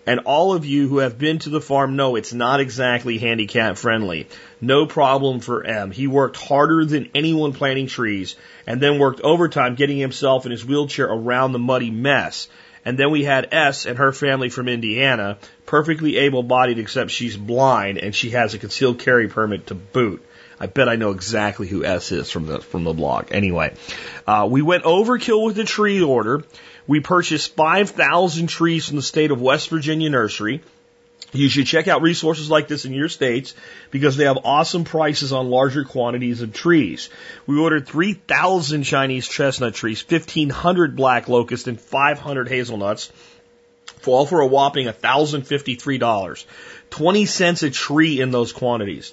And 0.08 0.20
all 0.20 0.54
of 0.54 0.64
you 0.64 0.88
who 0.88 1.00
have 1.00 1.18
been 1.18 1.38
to 1.40 1.50
the 1.50 1.60
farm 1.60 1.94
know 1.94 2.16
it's 2.16 2.32
not 2.32 2.60
exactly 2.60 3.18
handicap 3.18 3.76
friendly. 3.76 4.26
No 4.58 4.86
problem 4.86 5.40
for 5.40 5.62
M. 5.62 5.90
He 5.90 6.06
worked 6.06 6.38
harder 6.38 6.86
than 6.86 7.10
anyone 7.14 7.52
planting 7.52 7.88
trees 7.88 8.34
and 8.66 8.80
then 8.80 8.98
worked 8.98 9.20
overtime 9.20 9.74
getting 9.74 9.98
himself 9.98 10.46
in 10.46 10.50
his 10.50 10.64
wheelchair 10.64 11.04
around 11.04 11.52
the 11.52 11.58
muddy 11.58 11.90
mess. 11.90 12.48
And 12.86 12.98
then 12.98 13.10
we 13.10 13.22
had 13.22 13.52
S 13.52 13.84
and 13.84 13.98
her 13.98 14.12
family 14.12 14.48
from 14.48 14.66
Indiana, 14.66 15.36
perfectly 15.66 16.16
able 16.16 16.42
bodied 16.42 16.78
except 16.78 17.10
she's 17.10 17.36
blind 17.36 17.98
and 17.98 18.14
she 18.14 18.30
has 18.30 18.54
a 18.54 18.58
concealed 18.58 19.00
carry 19.00 19.28
permit 19.28 19.66
to 19.66 19.74
boot. 19.74 20.24
I 20.58 20.68
bet 20.68 20.88
I 20.88 20.96
know 20.96 21.10
exactly 21.10 21.68
who 21.68 21.84
S 21.84 22.12
is 22.12 22.30
from 22.30 22.46
the 22.46 22.60
from 22.60 22.84
the 22.84 22.94
blog. 22.94 23.26
Anyway, 23.30 23.74
uh, 24.26 24.48
we 24.50 24.62
went 24.62 24.84
overkill 24.84 25.44
with 25.44 25.56
the 25.56 25.64
tree 25.64 26.02
order. 26.02 26.44
We 26.88 27.00
purchased 27.00 27.54
5,000 27.54 28.46
trees 28.48 28.88
from 28.88 28.96
the 28.96 29.02
state 29.02 29.30
of 29.30 29.40
West 29.42 29.68
Virginia 29.68 30.08
Nursery. 30.08 30.62
You 31.32 31.50
should 31.50 31.66
check 31.66 31.86
out 31.86 32.00
resources 32.00 32.48
like 32.48 32.68
this 32.68 32.86
in 32.86 32.94
your 32.94 33.10
states 33.10 33.54
because 33.90 34.16
they 34.16 34.24
have 34.24 34.38
awesome 34.44 34.84
prices 34.84 35.30
on 35.30 35.50
larger 35.50 35.84
quantities 35.84 36.40
of 36.40 36.54
trees. 36.54 37.10
We 37.46 37.58
ordered 37.58 37.86
3,000 37.86 38.84
Chinese 38.84 39.28
chestnut 39.28 39.74
trees, 39.74 40.02
1,500 40.08 40.96
black 40.96 41.28
locust, 41.28 41.68
and 41.68 41.78
500 41.78 42.48
hazelnuts, 42.48 43.12
for 44.00 44.16
all 44.16 44.26
for 44.26 44.40
a 44.40 44.46
whopping 44.46 44.86
$1,053. 44.86 46.44
20 46.88 47.26
cents 47.26 47.62
a 47.62 47.70
tree 47.70 48.20
in 48.22 48.30
those 48.30 48.52
quantities. 48.52 49.12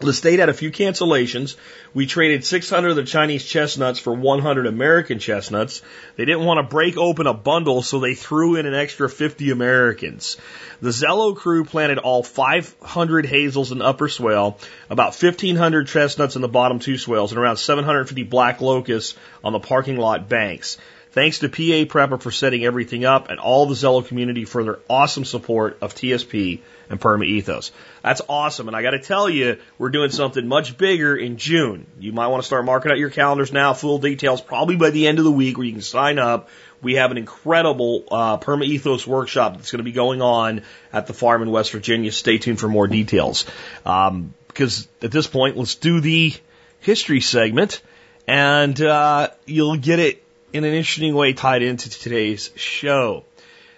The 0.00 0.12
state 0.12 0.38
had 0.38 0.48
a 0.48 0.54
few 0.54 0.70
cancellations. 0.70 1.56
We 1.92 2.06
traded 2.06 2.44
600 2.44 2.90
of 2.90 2.96
the 2.96 3.02
Chinese 3.02 3.44
chestnuts 3.44 3.98
for 3.98 4.14
100 4.14 4.66
American 4.66 5.18
chestnuts. 5.18 5.82
They 6.14 6.24
didn't 6.24 6.44
want 6.44 6.58
to 6.58 6.70
break 6.70 6.96
open 6.96 7.26
a 7.26 7.34
bundle, 7.34 7.82
so 7.82 7.98
they 7.98 8.14
threw 8.14 8.54
in 8.54 8.66
an 8.66 8.74
extra 8.74 9.10
50 9.10 9.50
Americans. 9.50 10.36
The 10.80 10.90
Zello 10.90 11.34
crew 11.34 11.64
planted 11.64 11.98
all 11.98 12.22
500 12.22 13.26
hazels 13.26 13.72
in 13.72 13.82
upper 13.82 14.08
swale, 14.08 14.60
about 14.88 15.20
1,500 15.20 15.88
chestnuts 15.88 16.36
in 16.36 16.42
the 16.42 16.48
bottom 16.48 16.78
two 16.78 16.96
swales, 16.96 17.32
and 17.32 17.40
around 17.40 17.56
750 17.56 18.22
black 18.22 18.60
locusts 18.60 19.16
on 19.42 19.52
the 19.52 19.58
parking 19.58 19.96
lot 19.96 20.28
banks. 20.28 20.78
Thanks 21.18 21.40
to 21.40 21.48
PA 21.48 21.90
Prepper 21.92 22.22
for 22.22 22.30
setting 22.30 22.64
everything 22.64 23.04
up 23.04 23.28
and 23.28 23.40
all 23.40 23.66
the 23.66 23.74
Zello 23.74 24.06
community 24.06 24.44
for 24.44 24.62
their 24.62 24.78
awesome 24.88 25.24
support 25.24 25.76
of 25.80 25.92
TSP 25.92 26.60
and 26.88 27.00
Perma 27.00 27.26
Ethos. 27.26 27.72
That's 28.04 28.22
awesome. 28.28 28.68
And 28.68 28.76
I 28.76 28.82
got 28.82 28.92
to 28.92 29.00
tell 29.00 29.28
you, 29.28 29.58
we're 29.78 29.88
doing 29.88 30.10
something 30.10 30.46
much 30.46 30.78
bigger 30.78 31.16
in 31.16 31.36
June. 31.36 31.88
You 31.98 32.12
might 32.12 32.28
want 32.28 32.44
to 32.44 32.46
start 32.46 32.64
marking 32.64 32.92
out 32.92 32.98
your 32.98 33.10
calendars 33.10 33.52
now. 33.52 33.74
Full 33.74 33.98
details 33.98 34.40
probably 34.40 34.76
by 34.76 34.90
the 34.90 35.08
end 35.08 35.18
of 35.18 35.24
the 35.24 35.32
week 35.32 35.58
where 35.58 35.66
you 35.66 35.72
can 35.72 35.82
sign 35.82 36.20
up. 36.20 36.50
We 36.82 36.94
have 36.94 37.10
an 37.10 37.18
incredible 37.18 38.04
uh, 38.12 38.38
Perma 38.38 38.64
Ethos 38.66 39.04
workshop 39.04 39.56
that's 39.56 39.72
going 39.72 39.78
to 39.78 39.82
be 39.82 39.90
going 39.90 40.22
on 40.22 40.62
at 40.92 41.08
the 41.08 41.14
farm 41.14 41.42
in 41.42 41.50
West 41.50 41.72
Virginia. 41.72 42.12
Stay 42.12 42.38
tuned 42.38 42.60
for 42.60 42.68
more 42.68 42.86
details. 42.86 43.44
Um, 43.84 44.34
because 44.46 44.86
at 45.02 45.10
this 45.10 45.26
point, 45.26 45.56
let's 45.56 45.74
do 45.74 45.98
the 45.98 46.32
history 46.78 47.20
segment, 47.22 47.82
and 48.28 48.80
uh, 48.80 49.30
you'll 49.46 49.78
get 49.78 49.98
it 49.98 50.22
in 50.52 50.64
an 50.64 50.72
interesting 50.72 51.14
way 51.14 51.32
tied 51.32 51.62
into 51.62 51.90
today's 51.90 52.50
show. 52.56 53.24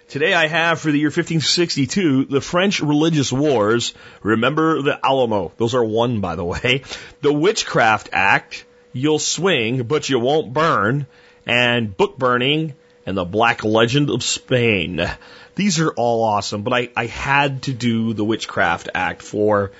Today 0.09 0.35
I 0.35 0.47
have 0.47 0.81
for 0.81 0.91
the 0.91 0.99
year 0.99 1.09
1562 1.09 2.27
the 2.27 2.41
French 2.41 2.81
religious 2.81 3.33
wars. 3.33 3.95
Remember 4.23 4.83
the 4.83 4.99
Alamo. 5.05 5.53
Those 5.57 5.75
are 5.75 5.85
one, 5.85 6.21
by 6.21 6.37
the 6.37 6.45
way. 6.45 6.83
The 7.21 7.33
Witchcraft 7.33 8.11
Act 8.12 8.65
You'll 8.93 9.19
Swing, 9.19 9.85
But 9.85 10.09
You 10.09 10.19
Won't 10.19 10.53
Burn, 10.53 11.07
and 11.47 11.97
Book 11.97 12.19
Burning, 12.19 12.75
and 13.07 13.17
The 13.17 13.25
Black 13.25 13.65
Legend 13.65 14.11
of 14.11 14.23
Spain. 14.23 15.09
These 15.55 15.79
are 15.81 15.91
all 15.91 16.25
awesome, 16.25 16.62
but 16.62 16.73
I, 16.73 16.91
I 16.97 17.07
had 17.07 17.62
to 17.65 17.73
do 17.73 18.15
the 18.15 18.25
Witchcraft 18.25 18.89
Act 18.95 19.23
for, 19.23 19.73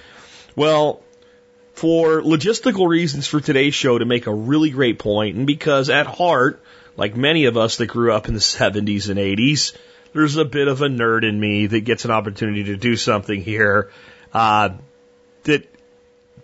well, 0.55 1.03
for 1.75 2.21
logistical 2.21 2.89
reasons 2.89 3.27
for 3.27 3.41
today's 3.41 3.75
show 3.75 3.99
to 3.99 4.05
make 4.05 4.27
a 4.27 4.35
really 4.35 4.71
great 4.71 4.99
point, 4.99 5.37
and 5.37 5.47
because 5.47 5.91
at 5.91 6.07
heart, 6.07 6.63
like 6.97 7.17
many 7.17 7.47
of 7.47 7.57
us 7.57 7.77
that 7.77 7.87
grew 7.87 8.13
up 8.13 8.29
in 8.29 8.35
the 8.35 8.41
70s 8.41 9.09
and 9.09 9.19
80s, 9.19 9.77
there's 10.13 10.37
a 10.37 10.45
bit 10.45 10.69
of 10.69 10.83
a 10.83 10.89
nerd 10.89 11.29
in 11.29 11.39
me 11.39 11.67
that 11.67 11.81
gets 11.81 12.05
an 12.05 12.11
opportunity 12.11 12.65
to 12.65 12.77
do 12.77 12.97
something 12.97 13.43
here 13.43 13.91
uh, 14.33 14.71
that 15.45 15.67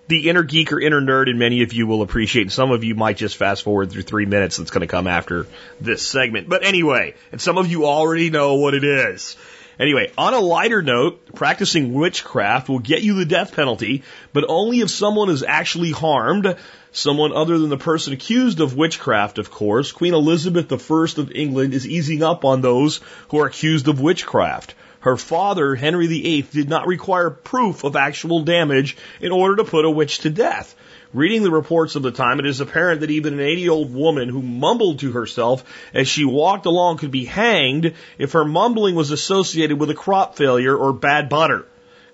the 0.08 0.28
inner 0.28 0.42
geek 0.42 0.72
or 0.72 0.80
inner 0.80 1.00
nerd 1.00 1.28
in 1.28 1.38
many 1.38 1.62
of 1.62 1.72
you 1.72 1.86
will 1.86 2.02
appreciate. 2.02 2.42
And 2.42 2.52
some 2.52 2.70
of 2.70 2.84
you 2.84 2.94
might 2.94 3.16
just 3.16 3.36
fast 3.36 3.62
forward 3.62 3.90
through 3.90 4.02
three 4.02 4.26
minutes 4.26 4.56
that's 4.56 4.70
going 4.70 4.82
to 4.82 4.86
come 4.86 5.06
after 5.06 5.46
this 5.80 6.06
segment. 6.06 6.48
But 6.48 6.64
anyway, 6.64 7.14
and 7.32 7.40
some 7.40 7.58
of 7.58 7.68
you 7.68 7.86
already 7.86 8.30
know 8.30 8.54
what 8.54 8.74
it 8.74 8.84
is. 8.84 9.36
Anyway, 9.78 10.10
on 10.16 10.32
a 10.32 10.38
lighter 10.38 10.80
note, 10.80 11.34
practicing 11.34 11.92
witchcraft 11.92 12.68
will 12.68 12.78
get 12.78 13.02
you 13.02 13.14
the 13.14 13.26
death 13.26 13.54
penalty, 13.54 14.04
but 14.32 14.44
only 14.48 14.80
if 14.80 14.88
someone 14.88 15.28
is 15.28 15.42
actually 15.42 15.90
harmed, 15.90 16.56
someone 16.96 17.32
other 17.32 17.58
than 17.58 17.68
the 17.68 17.76
person 17.76 18.14
accused 18.14 18.58
of 18.58 18.76
witchcraft, 18.76 19.38
of 19.38 19.50
course. 19.50 19.92
Queen 19.92 20.14
Elizabeth 20.14 20.72
I 20.72 21.20
of 21.20 21.30
England 21.30 21.74
is 21.74 21.86
easing 21.86 22.22
up 22.22 22.44
on 22.44 22.62
those 22.62 23.00
who 23.28 23.38
are 23.38 23.46
accused 23.46 23.86
of 23.86 24.00
witchcraft. 24.00 24.74
Her 25.00 25.18
father, 25.18 25.74
Henry 25.74 26.06
VIII, 26.06 26.46
did 26.52 26.68
not 26.70 26.86
require 26.86 27.28
proof 27.28 27.84
of 27.84 27.96
actual 27.96 28.40
damage 28.40 28.96
in 29.20 29.30
order 29.30 29.56
to 29.56 29.70
put 29.70 29.84
a 29.84 29.90
witch 29.90 30.20
to 30.20 30.30
death. 30.30 30.74
Reading 31.12 31.42
the 31.42 31.50
reports 31.50 31.96
of 31.96 32.02
the 32.02 32.10
time, 32.10 32.40
it 32.40 32.46
is 32.46 32.60
apparent 32.60 33.02
that 33.02 33.10
even 33.10 33.34
an 33.34 33.40
80 33.40 33.60
year 33.60 33.70
old 33.70 33.94
woman 33.94 34.28
who 34.28 34.42
mumbled 34.42 35.00
to 35.00 35.12
herself 35.12 35.64
as 35.94 36.08
she 36.08 36.24
walked 36.24 36.66
along 36.66 36.96
could 36.96 37.10
be 37.10 37.26
hanged 37.26 37.92
if 38.18 38.32
her 38.32 38.44
mumbling 38.44 38.94
was 38.94 39.10
associated 39.10 39.78
with 39.78 39.90
a 39.90 39.94
crop 39.94 40.36
failure 40.36 40.76
or 40.76 40.92
bad 40.92 41.28
butter. 41.28 41.66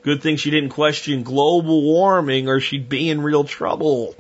Good 0.03 0.21
thing 0.23 0.37
she 0.37 0.51
didn't 0.51 0.71
question 0.71 1.23
global 1.23 1.83
warming 1.83 2.49
or 2.49 2.61
she'd 2.61 2.89
be 2.89 3.09
in 3.09 3.23
real 3.23 3.45
trouble. 3.45 4.17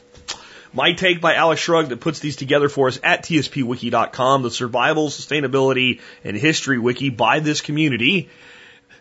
My 0.74 0.92
take 0.92 1.20
by 1.20 1.34
Alex 1.34 1.60
Shrugged 1.60 1.90
that 1.90 2.00
puts 2.00 2.20
these 2.20 2.36
together 2.36 2.70
for 2.70 2.88
us 2.88 2.98
at 3.02 3.24
tspwiki.com, 3.24 4.42
the 4.42 4.50
survival, 4.50 5.08
sustainability, 5.08 6.00
and 6.24 6.34
history 6.34 6.78
wiki 6.78 7.10
by 7.10 7.40
this 7.40 7.60
community. 7.60 8.30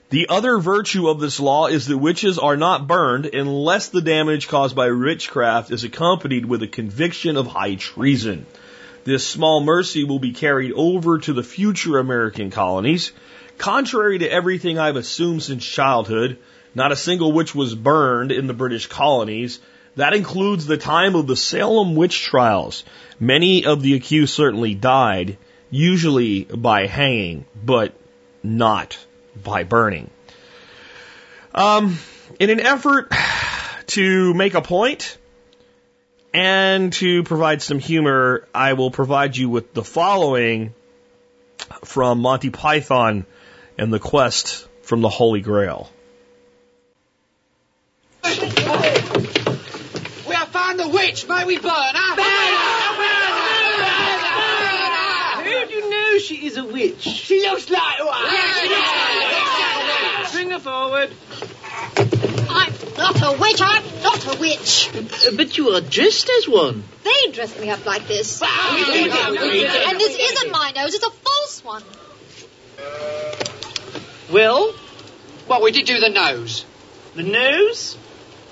The 0.09 0.27
other 0.27 0.57
virtue 0.57 1.07
of 1.07 1.21
this 1.21 1.39
law 1.39 1.67
is 1.67 1.87
that 1.87 1.97
witches 1.97 2.37
are 2.37 2.57
not 2.57 2.87
burned 2.87 3.27
unless 3.27 3.87
the 3.87 4.01
damage 4.01 4.49
caused 4.49 4.75
by 4.75 4.91
witchcraft 4.91 5.71
is 5.71 5.85
accompanied 5.85 6.45
with 6.45 6.61
a 6.61 6.67
conviction 6.67 7.37
of 7.37 7.47
high 7.47 7.75
treason. 7.75 8.45
This 9.05 9.25
small 9.25 9.63
mercy 9.63 10.03
will 10.03 10.19
be 10.19 10.33
carried 10.33 10.73
over 10.73 11.19
to 11.19 11.31
the 11.31 11.41
future 11.41 11.97
American 11.97 12.51
colonies. 12.51 13.13
Contrary 13.57 14.19
to 14.19 14.29
everything 14.29 14.77
I've 14.77 14.97
assumed 14.97 15.43
since 15.43 15.65
childhood, 15.65 16.37
not 16.75 16.91
a 16.91 16.97
single 16.97 17.31
witch 17.31 17.55
was 17.55 17.73
burned 17.73 18.33
in 18.33 18.47
the 18.47 18.53
British 18.53 18.87
colonies. 18.87 19.61
That 19.95 20.13
includes 20.13 20.65
the 20.65 20.77
time 20.77 21.15
of 21.15 21.27
the 21.27 21.35
Salem 21.35 21.95
witch 21.95 22.23
trials. 22.23 22.83
Many 23.19 23.65
of 23.65 23.81
the 23.81 23.95
accused 23.95 24.33
certainly 24.33 24.73
died, 24.73 25.37
usually 25.69 26.45
by 26.45 26.87
hanging, 26.87 27.45
but 27.63 27.93
not 28.41 28.97
by 29.43 29.63
burning. 29.63 30.09
Um, 31.53 31.97
in 32.39 32.49
an 32.49 32.61
effort 32.61 33.11
to 33.87 34.33
make 34.33 34.53
a 34.53 34.61
point 34.61 35.17
and 36.33 36.93
to 36.93 37.23
provide 37.23 37.61
some 37.61 37.79
humor, 37.79 38.47
I 38.55 38.73
will 38.73 38.91
provide 38.91 39.35
you 39.35 39.49
with 39.49 39.73
the 39.73 39.83
following 39.83 40.73
from 41.83 42.19
Monty 42.21 42.49
Python 42.49 43.25
and 43.77 43.93
the 43.93 43.99
Quest 43.99 44.67
from 44.83 45.01
the 45.01 45.09
Holy 45.09 45.41
Grail. 45.41 45.89
We 50.91 51.07
have 51.07 51.19
found 51.19 51.27
the 51.27 51.27
witch. 51.27 51.27
May 51.27 51.45
we 51.45 51.57
burn 51.57 51.95
her? 51.95 52.15
Who 55.43 55.65
do 55.67 55.73
you 55.73 55.89
know 55.89 56.17
she 56.19 56.45
is 56.47 56.57
a 56.57 56.65
witch? 56.65 57.01
She 57.01 57.41
looks 57.41 57.69
like 57.69 57.99
one. 57.99 58.25
Bring 60.33 60.51
her 60.51 60.59
forward. 60.59 61.09
I'm 62.53 62.73
not 62.97 63.21
a 63.21 63.37
witch. 63.39 63.61
I'm 63.61 63.83
not 64.03 64.35
a 64.35 64.39
witch. 64.39 64.89
Uh, 64.93 65.31
But 65.35 65.57
you 65.57 65.69
are 65.69 65.81
dressed 65.81 66.29
as 66.39 66.47
one. 66.47 66.83
They 67.03 67.31
dressed 67.31 67.59
me 67.59 67.69
up 67.69 67.85
like 67.85 68.07
this. 68.07 68.41
We 68.41 68.47
did 68.85 69.07
it, 69.13 69.31
we 69.31 69.37
did 69.37 69.63
it. 69.71 69.87
And 69.87 69.99
this 69.99 70.17
isn't 70.19 70.51
my 70.51 70.71
nose. 70.75 70.93
It's 70.93 71.05
a 71.05 71.11
false 71.11 71.63
one. 71.63 71.83
Well, 74.31 74.73
Well, 75.47 75.61
we 75.61 75.71
did 75.71 75.85
do 75.85 75.99
the 75.99 76.09
nose 76.09 76.65
the 77.15 77.23
nose? 77.23 77.97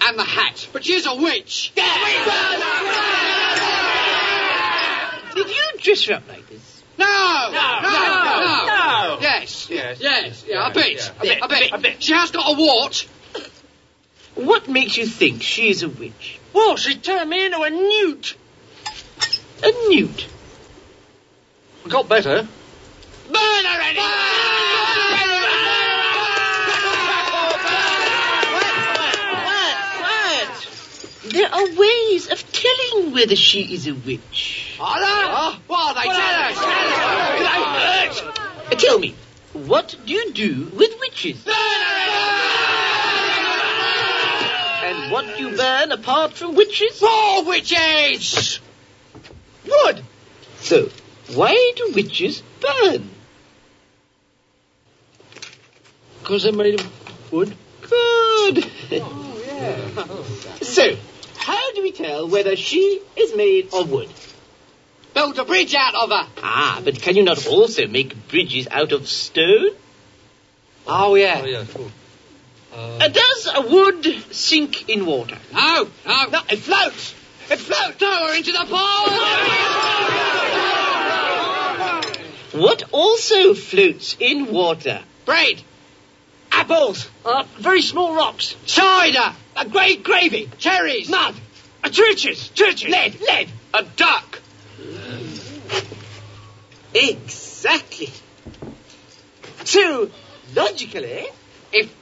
And 0.01 0.17
the 0.19 0.23
hat, 0.23 0.67
but 0.73 0.83
she's 0.85 1.05
a 1.05 1.15
witch. 1.15 1.71
Did 5.35 5.47
you 5.47 5.71
dress 5.79 6.05
her 6.05 6.15
up 6.15 6.27
like 6.27 6.47
this? 6.49 6.83
No, 6.97 7.05
no, 7.05 7.79
no, 7.81 7.89
no, 7.89 8.65
no. 8.67 9.17
Yes, 9.21 9.69
yes, 9.69 9.99
yes, 10.01 10.43
yeah, 10.47 10.55
yeah, 10.55 10.69
a 10.69 10.73
bit, 10.73 10.97
yeah, 10.97 11.11
a 11.17 11.21
bit, 11.21 11.39
a 11.41 11.45
a 11.45 11.47
bit, 11.47 11.59
bit. 11.59 11.71
a 11.71 11.77
bit. 11.77 12.03
She 12.03 12.13
has 12.13 12.31
got 12.31 12.51
a 12.51 12.57
wart. 12.57 13.07
What 14.35 14.67
makes 14.67 14.97
you 14.97 15.05
think 15.05 15.41
she 15.41 15.69
is 15.69 15.83
a 15.83 15.89
witch? 15.89 16.39
Well, 16.53 16.75
she 16.77 16.95
turned 16.95 17.29
me 17.29 17.45
into 17.45 17.61
a 17.61 17.69
newt. 17.69 18.35
A 19.63 19.71
newt? 19.89 20.27
We 21.83 21.91
got 21.91 22.09
better. 22.09 22.47
Burn 23.31 23.65
her, 23.65 23.79
There 31.29 31.53
are 31.53 31.75
ways 31.75 32.27
of 32.31 32.43
telling 32.51 33.13
whether 33.13 33.35
she 33.35 33.61
is 33.73 33.85
a 33.85 33.93
witch. 33.93 34.77
Are 34.79 34.99
there? 34.99 35.59
What 35.67 35.79
are 35.79 35.93
they? 35.93 36.09
Tell 36.09 36.41
us. 36.41 36.57
Uh, 38.71 38.75
Tell 38.75 38.97
me, 38.97 39.13
what 39.53 39.95
do 40.05 40.13
you 40.13 40.31
do 40.31 40.71
with 40.73 40.99
witches? 40.99 41.45
And 44.83 45.11
what 45.11 45.37
do 45.37 45.43
you 45.43 45.55
burn 45.55 45.91
apart 45.91 46.33
from 46.33 46.55
witches? 46.55 46.99
More 47.01 47.45
witches! 47.45 48.59
Wood. 49.67 50.03
So, 50.61 50.89
why 51.33 51.73
do 51.75 51.91
witches 51.93 52.41
burn? 52.59 53.09
Because 56.21 56.43
they're 56.43 56.53
made 56.53 56.79
of 56.79 57.31
wood. 57.31 57.55
Good. 57.81 58.63
so, 60.61 60.83
how 60.85 60.87
do 60.89 60.97
we 60.97 61.08
tell 61.99 62.27
whether 62.27 62.55
she 62.55 63.01
is 63.15 63.35
made 63.35 63.73
of 63.73 63.91
wood? 63.91 64.09
Built 65.13 65.37
a 65.37 65.43
bridge 65.43 65.75
out 65.75 65.95
of 65.95 66.09
her. 66.09 66.27
Ah, 66.41 66.81
but 66.83 67.01
can 67.01 67.15
you 67.15 67.23
not 67.23 67.45
also 67.47 67.87
make 67.87 68.27
bridges 68.29 68.67
out 68.71 68.91
of 68.91 69.07
stone? 69.07 69.71
Oh, 70.87 71.15
yeah. 71.15 71.65
Uh, 72.73 73.07
does 73.07 73.49
a 73.53 73.61
wood 73.61 74.05
sink 74.31 74.89
in 74.89 75.05
water? 75.05 75.37
No, 75.53 75.87
no. 76.05 76.25
No, 76.29 76.39
it 76.49 76.59
floats. 76.59 77.15
It 77.49 77.59
floats. 77.59 77.97
Throw 77.97 78.27
her 78.27 78.35
into 78.35 78.51
the 78.51 78.65
pool. 78.65 79.07
What 82.61 82.83
also 82.91 83.53
floats 83.53 84.15
in 84.19 84.51
water? 84.51 85.01
Bread. 85.25 85.61
Apples. 86.51 87.09
Uh, 87.25 87.43
very 87.57 87.81
small 87.81 88.15
rocks. 88.15 88.55
Cider. 88.65 89.35
A 89.55 89.65
great 89.65 90.03
gravy. 90.03 90.49
Cherries. 90.57 91.09
Mud. 91.09 91.35
A 91.83 91.89
churches. 91.89 92.49
Churches. 92.49 92.89
Lead. 92.89 93.19
Lead. 93.21 93.49
A 93.73 93.83
duck. 93.83 94.41
Exactly. 96.93 98.09
So, 99.63 100.09
logically, 100.55 101.27
If 101.71 101.93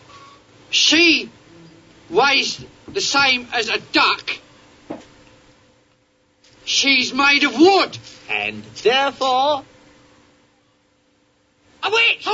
she 0.70 1.30
weighs 2.10 2.64
the 2.88 3.02
same 3.02 3.48
as 3.54 3.68
a 3.70 3.80
duck, 3.92 4.32
she's 6.64 7.14
made 7.14 7.44
of 7.44 7.54
wood. 7.58 7.98
and 8.30 8.64
therefore, 8.84 9.64
A 11.84 11.90
witch. 11.92 12.26
A 12.26 12.32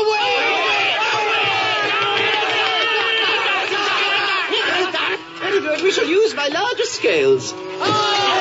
we 5.61 5.91
shall 5.91 6.07
use 6.07 6.33
my 6.33 6.47
larger 6.47 6.85
scales. 6.85 7.53
Ah! 7.79 8.32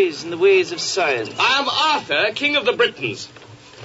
Wise 0.00 0.24
in 0.24 0.30
the 0.30 0.38
ways 0.38 0.72
of 0.72 0.80
science. 0.80 1.30
I 1.38 1.58
am 1.58 1.68
Arthur, 1.68 2.32
King 2.34 2.56
of 2.56 2.64
the 2.64 2.72
Britons. 2.72 3.28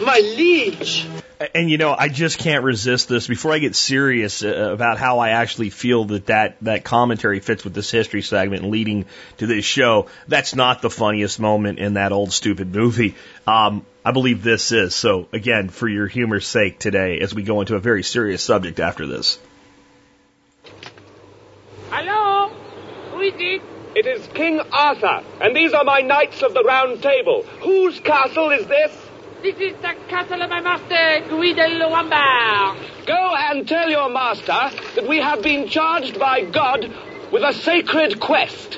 My 0.01 0.19
liege. 0.19 1.07
And 1.53 1.69
you 1.69 1.77
know, 1.77 1.93
I 1.97 2.09
just 2.09 2.37
can't 2.37 2.63
resist 2.63 3.09
this. 3.09 3.27
Before 3.27 3.53
I 3.53 3.59
get 3.59 3.75
serious 3.75 4.43
uh, 4.43 4.71
about 4.73 4.97
how 4.97 5.19
I 5.19 5.29
actually 5.29 5.69
feel 5.69 6.05
that 6.05 6.27
that, 6.27 6.57
that 6.61 6.83
commentary 6.83 7.39
fits 7.39 7.63
with 7.63 7.73
this 7.73 7.91
history 7.91 8.21
segment 8.21 8.63
leading 8.63 9.05
to 9.37 9.47
this 9.47 9.65
show, 9.65 10.07
that's 10.27 10.55
not 10.55 10.81
the 10.81 10.89
funniest 10.89 11.39
moment 11.39 11.79
in 11.79 11.93
that 11.95 12.11
old 12.11 12.31
stupid 12.31 12.73
movie. 12.73 13.15
Um, 13.47 13.85
I 14.03 14.11
believe 14.11 14.43
this 14.43 14.71
is. 14.71 14.95
So 14.95 15.27
again, 15.33 15.69
for 15.69 15.87
your 15.87 16.07
humor's 16.07 16.47
sake 16.47 16.79
today, 16.79 17.19
as 17.19 17.33
we 17.33 17.43
go 17.43 17.61
into 17.61 17.75
a 17.75 17.79
very 17.79 18.03
serious 18.03 18.43
subject 18.43 18.79
after 18.79 19.05
this. 19.05 19.39
Hello? 21.89 22.49
Who 23.11 23.21
is 23.21 23.33
it? 23.37 23.74
It 23.95 24.07
is 24.07 24.27
King 24.33 24.59
Arthur, 24.73 25.23
and 25.39 25.55
these 25.55 25.71
are 25.71 25.85
my 25.85 26.01
knights 26.01 26.41
of 26.41 26.53
the 26.53 26.63
Round 26.63 27.01
Table. 27.01 27.43
Whose 27.61 27.97
castle 28.01 28.51
is 28.51 28.67
this? 28.67 28.91
This 29.41 29.55
is 29.55 29.73
the 29.81 29.95
castle 30.09 30.41
of 30.41 30.49
my 30.49 30.59
master, 30.59 31.23
Guy 31.29 31.53
de 31.53 31.79
Loimbard. 31.79 33.05
Go 33.05 33.35
and 33.37 33.65
tell 33.65 33.89
your 33.89 34.09
master 34.09 34.69
that 34.95 35.07
we 35.07 35.19
have 35.21 35.41
been 35.41 35.69
charged 35.69 36.19
by 36.19 36.41
God 36.41 36.91
with 37.31 37.41
a 37.43 37.53
sacred 37.53 38.19
quest. 38.19 38.77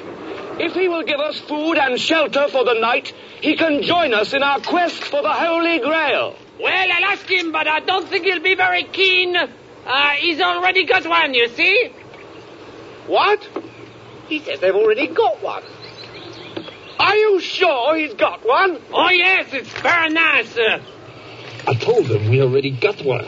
If 0.59 0.75
he 0.75 0.87
will 0.87 1.01
give 1.03 1.19
us 1.19 1.39
food 1.39 1.79
and 1.79 1.99
shelter 1.99 2.47
for 2.49 2.63
the 2.63 2.75
night, 2.79 3.11
he 3.41 3.55
can 3.55 3.81
join 3.81 4.13
us 4.13 4.33
in 4.33 4.43
our 4.43 4.59
quest 4.59 5.03
for 5.03 5.23
the 5.23 5.33
Holy 5.33 5.79
Grail. 5.79 6.35
Well, 6.61 6.91
I'll 6.91 7.05
ask 7.05 7.27
him, 7.27 7.51
but 7.51 7.67
I 7.67 7.79
don't 7.79 8.07
think 8.07 8.25
he'll 8.25 8.43
be 8.43 8.53
very 8.53 8.83
keen. 8.83 9.35
Uh, 9.35 10.09
he's 10.11 10.39
already 10.39 10.85
got 10.85 11.07
one, 11.07 11.33
you 11.33 11.47
see? 11.49 11.91
What? 13.07 13.47
He 14.27 14.39
says 14.39 14.59
they've 14.59 14.75
already 14.75 15.07
got 15.07 15.41
one. 15.41 15.63
Are 16.99 17.15
you 17.15 17.39
sure 17.39 17.95
he's 17.95 18.13
got 18.13 18.45
one? 18.45 18.81
Oh, 18.91 19.09
yes, 19.09 19.53
it's 19.53 19.71
very 19.81 20.09
nice. 20.09 20.57
Uh, 20.57 20.81
I 21.67 21.73
told 21.73 22.07
him 22.07 22.29
we 22.29 22.41
already 22.41 22.71
got 22.71 23.01
one. 23.03 23.25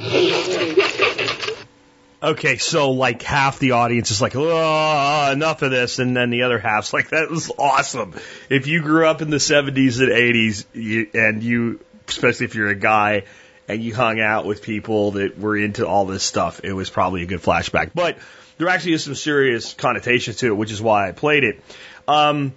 Okay, 2.22 2.58
so 2.58 2.92
like 2.92 3.22
half 3.22 3.60
the 3.60 3.72
audience 3.72 4.12
is 4.12 4.22
like, 4.22 4.34
oh, 4.36 5.32
enough 5.32 5.62
of 5.62 5.72
this, 5.72 6.00
and 6.00 6.18
then 6.18 6.32
the 6.32 6.44
other 6.44 6.60
half's 6.60 6.92
like, 6.92 7.10
that 7.10 7.30
was 7.30 7.50
awesome. 7.58 8.14
If 8.50 8.68
you 8.68 8.82
grew 8.82 9.08
up 9.08 9.22
in 9.22 9.30
the 9.30 9.38
70s 9.38 10.02
and 10.02 10.10
80s, 10.10 10.66
you, 10.74 11.10
and 11.14 11.42
you, 11.42 11.80
especially 12.10 12.48
if 12.48 12.56
you're 12.56 12.68
a 12.68 12.76
guy, 12.76 13.24
and 13.70 13.82
you 13.82 13.96
hung 13.96 14.20
out 14.20 14.46
with 14.46 14.62
people 14.62 15.12
that 15.12 15.40
were 15.40 15.56
into 15.56 15.88
all 15.88 16.06
this 16.06 16.24
stuff, 16.24 16.60
it 16.64 16.74
was 16.74 16.90
probably 16.90 17.22
a 17.22 17.26
good 17.26 17.42
flashback. 17.42 17.92
But 17.94 18.18
there 18.60 18.68
actually 18.68 18.94
is 18.94 19.06
some 19.06 19.16
serious 19.16 19.74
connotations 19.74 20.36
to 20.38 20.48
it, 20.48 20.56
which 20.56 20.72
is 20.72 20.82
why 20.82 21.08
I 21.08 21.14
played 21.14 21.46
it. 21.46 21.62
Um, 22.08 22.54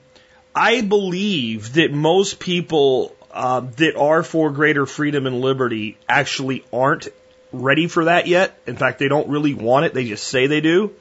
I 0.55 0.83
believe 0.83 1.75
that 1.75 1.93
most 1.93 2.41
people 2.41 3.17
uh, 3.31 3.61
that 3.77 3.97
are 3.97 4.23
for 4.23 4.51
greater 4.51 4.85
freedom 4.85 5.27
and 5.27 5.41
liberty 5.41 5.97
actually 6.09 6.65
aren't 6.73 7.09
ready 7.53 7.87
for 7.87 8.07
that 8.07 8.27
yet. 8.27 8.59
In 8.67 8.77
fact, 8.77 8.99
they 8.99 9.09
don't 9.09 9.29
really 9.29 9.55
want 9.55 9.87
it. 9.87 9.95
They 9.95 10.05
just 10.05 10.27
say 10.27 10.49
they 10.49 10.61
do. 10.61 10.93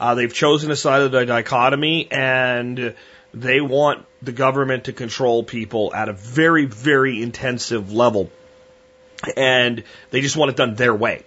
Uh, 0.00 0.14
they've 0.14 0.32
chosen 0.32 0.70
a 0.70 0.76
side 0.76 1.02
of 1.02 1.12
the 1.12 1.26
dichotomy 1.26 2.10
and 2.10 2.94
they 3.34 3.60
want 3.60 4.06
the 4.22 4.32
government 4.32 4.84
to 4.84 4.94
control 4.94 5.42
people 5.42 5.94
at 5.94 6.08
a 6.08 6.14
very, 6.14 6.64
very 6.64 7.22
intensive 7.22 7.92
level. 7.92 8.30
And 9.36 9.84
they 10.10 10.22
just 10.22 10.36
want 10.36 10.50
it 10.52 10.56
done 10.56 10.74
their 10.74 10.94
way. 10.94 11.24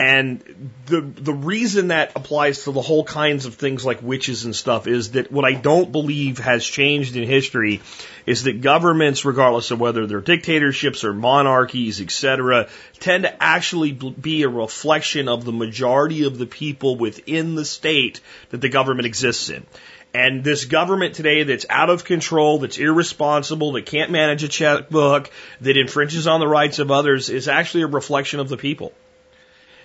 And 0.00 0.70
the 0.86 1.00
the 1.00 1.32
reason 1.32 1.88
that 1.88 2.12
applies 2.14 2.62
to 2.64 2.70
the 2.70 2.80
whole 2.80 3.02
kinds 3.02 3.46
of 3.46 3.56
things 3.56 3.84
like 3.84 4.00
witches 4.00 4.44
and 4.44 4.54
stuff 4.54 4.86
is 4.86 5.12
that 5.12 5.32
what 5.32 5.44
I 5.44 5.54
don't 5.54 5.90
believe 5.90 6.38
has 6.38 6.64
changed 6.64 7.16
in 7.16 7.24
history 7.24 7.80
is 8.24 8.44
that 8.44 8.60
governments, 8.60 9.24
regardless 9.24 9.72
of 9.72 9.80
whether 9.80 10.06
they're 10.06 10.20
dictatorships 10.20 11.02
or 11.02 11.12
monarchies, 11.12 12.00
etc., 12.00 12.68
tend 13.00 13.24
to 13.24 13.42
actually 13.42 13.90
be 13.90 14.44
a 14.44 14.48
reflection 14.48 15.28
of 15.28 15.44
the 15.44 15.52
majority 15.52 16.24
of 16.26 16.38
the 16.38 16.46
people 16.46 16.94
within 16.94 17.56
the 17.56 17.64
state 17.64 18.20
that 18.50 18.60
the 18.60 18.68
government 18.68 19.06
exists 19.06 19.50
in. 19.50 19.66
And 20.14 20.44
this 20.44 20.64
government 20.64 21.16
today 21.16 21.42
that's 21.42 21.66
out 21.68 21.90
of 21.90 22.04
control, 22.04 22.60
that's 22.60 22.78
irresponsible, 22.78 23.72
that 23.72 23.86
can't 23.86 24.12
manage 24.12 24.44
a 24.44 24.48
checkbook, 24.48 25.28
that 25.60 25.76
infringes 25.76 26.28
on 26.28 26.38
the 26.38 26.48
rights 26.48 26.78
of 26.78 26.92
others 26.92 27.30
is 27.30 27.48
actually 27.48 27.82
a 27.82 27.88
reflection 27.88 28.38
of 28.38 28.48
the 28.48 28.56
people. 28.56 28.92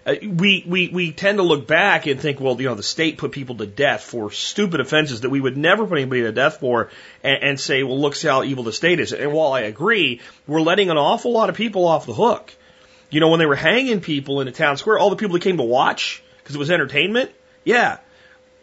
Uh, 0.05 0.15
we, 0.21 0.65
we, 0.67 0.89
we 0.89 1.11
tend 1.13 1.37
to 1.37 1.43
look 1.43 1.65
back 1.65 2.07
and 2.07 2.19
think, 2.19 2.39
well, 2.39 2.59
you 2.59 2.67
know, 2.67 2.75
the 2.75 2.83
state 2.83 3.17
put 3.17 3.31
people 3.31 3.55
to 3.55 3.65
death 3.65 4.01
for 4.01 4.31
stupid 4.31 4.81
offenses 4.81 5.21
that 5.21 5.29
we 5.29 5.39
would 5.39 5.55
never 5.55 5.85
put 5.85 5.97
anybody 5.97 6.23
to 6.23 6.31
death 6.33 6.57
for 6.59 6.89
and, 7.23 7.43
and 7.43 7.59
say, 7.59 7.83
well, 7.83 7.99
look 7.99 8.19
how 8.21 8.43
evil 8.43 8.65
the 8.65 8.73
state 8.73 8.99
is. 8.99 9.13
And 9.13 9.31
while 9.31 9.53
I 9.53 9.61
agree, 9.61 10.19
we're 10.45 10.61
letting 10.61 10.89
an 10.89 10.97
awful 10.97 11.31
lot 11.31 11.49
of 11.49 11.55
people 11.55 11.87
off 11.87 12.05
the 12.05 12.13
hook. 12.13 12.53
You 13.09 13.21
know, 13.21 13.29
when 13.29 13.39
they 13.39 13.45
were 13.45 13.55
hanging 13.55 14.01
people 14.01 14.41
in 14.41 14.47
the 14.47 14.51
town 14.51 14.75
square, 14.75 14.99
all 14.99 15.09
the 15.09 15.15
people 15.15 15.33
that 15.33 15.43
came 15.43 15.57
to 15.57 15.63
watch 15.63 16.21
because 16.37 16.55
it 16.55 16.59
was 16.59 16.71
entertainment, 16.71 17.31
yeah. 17.63 17.99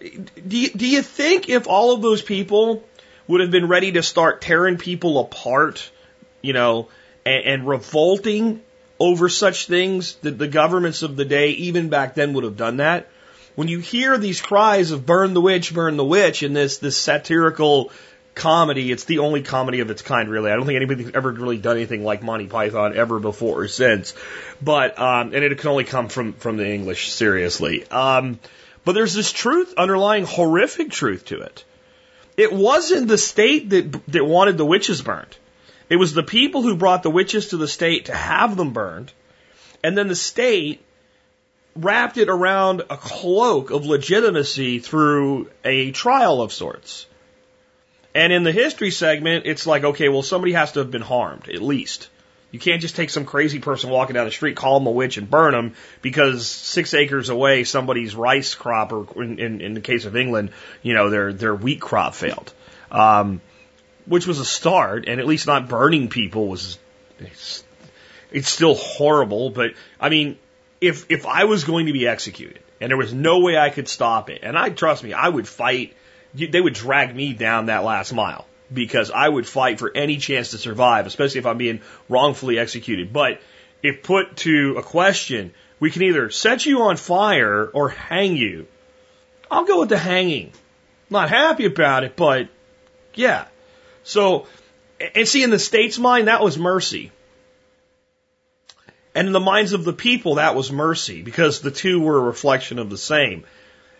Do 0.00 0.58
you, 0.58 0.70
do 0.70 0.86
you 0.86 1.02
think 1.02 1.48
if 1.48 1.66
all 1.66 1.94
of 1.94 2.02
those 2.02 2.20
people 2.20 2.84
would 3.26 3.40
have 3.40 3.50
been 3.50 3.68
ready 3.68 3.92
to 3.92 4.02
start 4.02 4.40
tearing 4.40 4.76
people 4.76 5.20
apart, 5.20 5.90
you 6.42 6.52
know, 6.52 6.88
and, 7.24 7.44
and 7.44 7.68
revolting 7.68 8.60
over 9.00 9.30
such 9.30 9.66
things 9.66 10.14
that 10.16 10.38
the 10.38 10.46
governments 10.46 11.02
of 11.02 11.16
the 11.16 11.24
day, 11.24 11.50
even 11.52 11.88
back 11.88 12.14
then, 12.14 12.34
would 12.34 12.44
have 12.44 12.58
done 12.58 12.76
that. 12.76 13.08
When 13.56 13.66
you 13.66 13.80
hear 13.80 14.18
these 14.18 14.40
cries 14.40 14.90
of 14.90 15.06
burn 15.06 15.34
the 15.34 15.40
witch, 15.40 15.74
burn 15.74 15.96
the 15.96 16.04
witch 16.04 16.42
in 16.42 16.52
this, 16.52 16.78
this 16.78 16.96
satirical 16.96 17.90
comedy, 18.34 18.92
it's 18.92 19.04
the 19.04 19.18
only 19.18 19.42
comedy 19.42 19.80
of 19.80 19.90
its 19.90 20.02
kind, 20.02 20.30
really. 20.30 20.50
I 20.50 20.56
don't 20.56 20.66
think 20.66 20.76
anybody's 20.76 21.10
ever 21.14 21.32
really 21.32 21.58
done 21.58 21.76
anything 21.76 22.04
like 22.04 22.22
Monty 22.22 22.46
Python 22.46 22.96
ever 22.96 23.18
before 23.18 23.60
or 23.60 23.68
since. 23.68 24.14
But, 24.62 24.98
um, 24.98 25.34
and 25.34 25.42
it 25.42 25.58
can 25.58 25.70
only 25.70 25.84
come 25.84 26.08
from, 26.08 26.34
from 26.34 26.58
the 26.58 26.68
English, 26.68 27.10
seriously. 27.10 27.86
Um, 27.88 28.38
but 28.84 28.92
there's 28.92 29.14
this 29.14 29.32
truth, 29.32 29.74
underlying 29.76 30.24
horrific 30.24 30.90
truth 30.90 31.26
to 31.26 31.40
it. 31.40 31.64
It 32.36 32.52
wasn't 32.52 33.08
the 33.08 33.18
state 33.18 33.70
that, 33.70 34.00
that 34.08 34.24
wanted 34.24 34.58
the 34.58 34.64
witches 34.64 35.02
burned. 35.02 35.36
It 35.90 35.96
was 35.96 36.14
the 36.14 36.22
people 36.22 36.62
who 36.62 36.76
brought 36.76 37.02
the 37.02 37.10
witches 37.10 37.48
to 37.48 37.56
the 37.56 37.68
state 37.68 38.06
to 38.06 38.14
have 38.14 38.56
them 38.56 38.72
burned, 38.72 39.12
and 39.82 39.98
then 39.98 40.06
the 40.06 40.14
state 40.14 40.80
wrapped 41.74 42.16
it 42.16 42.28
around 42.28 42.82
a 42.88 42.96
cloak 42.96 43.70
of 43.70 43.84
legitimacy 43.84 44.78
through 44.78 45.50
a 45.64 45.90
trial 45.90 46.40
of 46.42 46.52
sorts. 46.52 47.06
And 48.14 48.32
in 48.32 48.44
the 48.44 48.52
history 48.52 48.90
segment, 48.90 49.46
it's 49.46 49.66
like, 49.66 49.84
okay, 49.84 50.08
well, 50.08 50.22
somebody 50.22 50.52
has 50.52 50.72
to 50.72 50.80
have 50.80 50.90
been 50.90 51.02
harmed, 51.02 51.48
at 51.48 51.62
least. 51.62 52.08
You 52.52 52.58
can't 52.58 52.80
just 52.80 52.96
take 52.96 53.10
some 53.10 53.24
crazy 53.24 53.60
person 53.60 53.90
walking 53.90 54.14
down 54.14 54.24
the 54.24 54.32
street, 54.32 54.56
call 54.56 54.80
them 54.80 54.88
a 54.88 54.90
witch, 54.90 55.16
and 55.16 55.30
burn 55.30 55.52
them 55.52 55.74
because 56.02 56.48
six 56.48 56.94
acres 56.94 57.28
away, 57.28 57.62
somebody's 57.62 58.14
rice 58.14 58.54
crop, 58.54 58.92
or 58.92 59.22
in, 59.22 59.38
in, 59.38 59.60
in 59.60 59.74
the 59.74 59.80
case 59.80 60.04
of 60.04 60.16
England, 60.16 60.50
you 60.82 60.94
know, 60.94 61.10
their 61.10 61.32
their 61.32 61.54
wheat 61.54 61.80
crop 61.80 62.14
failed. 62.14 62.52
Um, 62.90 63.40
which 64.06 64.26
was 64.26 64.38
a 64.38 64.44
start, 64.44 65.06
and 65.06 65.20
at 65.20 65.26
least 65.26 65.46
not 65.46 65.68
burning 65.68 66.08
people 66.08 66.48
was. 66.48 66.78
It's, 67.18 67.64
it's 68.30 68.48
still 68.48 68.74
horrible, 68.74 69.50
but 69.50 69.72
I 70.00 70.08
mean, 70.08 70.38
if 70.80 71.06
if 71.10 71.26
I 71.26 71.44
was 71.44 71.64
going 71.64 71.86
to 71.86 71.92
be 71.92 72.06
executed 72.06 72.60
and 72.80 72.90
there 72.90 72.96
was 72.96 73.12
no 73.12 73.40
way 73.40 73.58
I 73.58 73.70
could 73.70 73.88
stop 73.88 74.30
it, 74.30 74.40
and 74.42 74.56
I 74.56 74.70
trust 74.70 75.02
me, 75.02 75.12
I 75.12 75.28
would 75.28 75.46
fight. 75.46 75.94
They 76.32 76.60
would 76.60 76.74
drag 76.74 77.14
me 77.14 77.32
down 77.32 77.66
that 77.66 77.84
last 77.84 78.12
mile 78.12 78.46
because 78.72 79.10
I 79.10 79.28
would 79.28 79.48
fight 79.48 79.78
for 79.78 79.90
any 79.94 80.18
chance 80.18 80.52
to 80.52 80.58
survive, 80.58 81.06
especially 81.06 81.40
if 81.40 81.46
I'm 81.46 81.58
being 81.58 81.80
wrongfully 82.08 82.58
executed. 82.58 83.12
But 83.12 83.40
if 83.82 84.02
put 84.02 84.36
to 84.38 84.76
a 84.78 84.82
question, 84.82 85.52
we 85.80 85.90
can 85.90 86.02
either 86.02 86.30
set 86.30 86.66
you 86.66 86.82
on 86.82 86.96
fire 86.96 87.66
or 87.66 87.88
hang 87.88 88.36
you. 88.36 88.68
I'll 89.50 89.64
go 89.64 89.80
with 89.80 89.88
the 89.88 89.98
hanging. 89.98 90.52
Not 91.08 91.28
happy 91.28 91.64
about 91.64 92.04
it, 92.04 92.14
but 92.14 92.48
yeah. 93.14 93.46
So, 94.10 94.46
and 95.14 95.26
see, 95.26 95.44
in 95.44 95.50
the 95.50 95.58
state's 95.58 95.98
mind, 95.98 96.26
that 96.26 96.42
was 96.42 96.58
mercy. 96.58 97.12
And 99.14 99.28
in 99.28 99.32
the 99.32 99.40
minds 99.40 99.72
of 99.72 99.84
the 99.84 99.92
people, 99.92 100.36
that 100.36 100.56
was 100.56 100.72
mercy 100.72 101.22
because 101.22 101.60
the 101.60 101.70
two 101.70 102.00
were 102.00 102.18
a 102.18 102.22
reflection 102.22 102.80
of 102.80 102.90
the 102.90 102.98
same. 102.98 103.44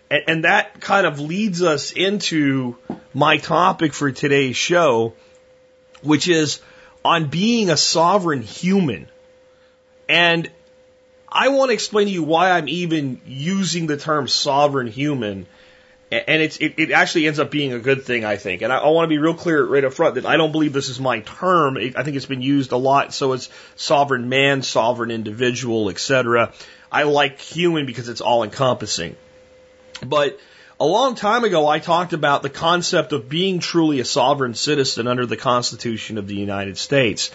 And, 0.09 0.23
and 0.27 0.43
that 0.43 0.81
kind 0.81 1.07
of 1.07 1.19
leads 1.21 1.63
us 1.63 1.91
into 1.93 2.75
my 3.13 3.37
topic 3.37 3.93
for 3.93 4.11
today's 4.11 4.57
show, 4.57 5.13
which 6.01 6.27
is 6.27 6.59
on 7.05 7.27
being 7.27 7.69
a 7.69 7.77
sovereign 7.77 8.41
human. 8.41 9.07
And 10.09 10.51
I 11.29 11.49
want 11.49 11.69
to 11.69 11.73
explain 11.73 12.07
to 12.07 12.13
you 12.13 12.23
why 12.23 12.51
I'm 12.51 12.67
even 12.67 13.21
using 13.25 13.87
the 13.87 13.95
term 13.95 14.27
sovereign 14.27 14.87
human 14.87 15.47
and 16.11 16.41
it's 16.41 16.57
it, 16.57 16.73
it 16.77 16.91
actually 16.91 17.27
ends 17.27 17.39
up 17.39 17.51
being 17.51 17.71
a 17.71 17.79
good 17.79 18.03
thing, 18.03 18.25
I 18.25 18.35
think. 18.35 18.61
And 18.61 18.73
I, 18.73 18.79
I 18.79 18.89
want 18.89 19.05
to 19.05 19.09
be 19.09 19.17
real 19.17 19.33
clear 19.33 19.65
right 19.65 19.83
up 19.83 19.93
front 19.93 20.15
that 20.15 20.25
I 20.25 20.35
don't 20.37 20.51
believe 20.51 20.73
this 20.73 20.89
is 20.89 20.99
my 20.99 21.21
term. 21.21 21.77
I 21.77 22.03
think 22.03 22.17
it's 22.17 22.25
been 22.25 22.41
used 22.41 22.73
a 22.73 22.77
lot. 22.77 23.13
So 23.13 23.33
it's 23.33 23.49
sovereign 23.75 24.27
man, 24.27 24.61
sovereign 24.61 25.11
individual, 25.11 25.89
etc. 25.89 26.51
I 26.91 27.03
like 27.03 27.39
human 27.39 27.85
because 27.85 28.09
it's 28.09 28.21
all 28.21 28.43
encompassing. 28.43 29.15
But 30.05 30.39
A 30.81 30.85
long 30.85 31.13
time 31.13 31.43
ago, 31.43 31.67
I 31.67 31.77
talked 31.77 32.11
about 32.11 32.41
the 32.41 32.49
concept 32.49 33.13
of 33.13 33.29
being 33.29 33.59
truly 33.59 33.99
a 33.99 34.05
sovereign 34.05 34.55
citizen 34.55 35.07
under 35.07 35.27
the 35.27 35.37
Constitution 35.37 36.17
of 36.17 36.25
the 36.25 36.33
United 36.33 36.75
States. 36.75 37.29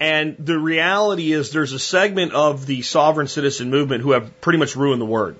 And 0.00 0.34
the 0.40 0.58
reality 0.58 1.30
is 1.30 1.52
there's 1.52 1.72
a 1.72 1.78
segment 1.78 2.32
of 2.32 2.66
the 2.66 2.82
sovereign 2.82 3.28
citizen 3.28 3.70
movement 3.70 4.02
who 4.02 4.10
have 4.10 4.40
pretty 4.40 4.58
much 4.58 4.74
ruined 4.74 5.00
the 5.00 5.06
word. 5.06 5.36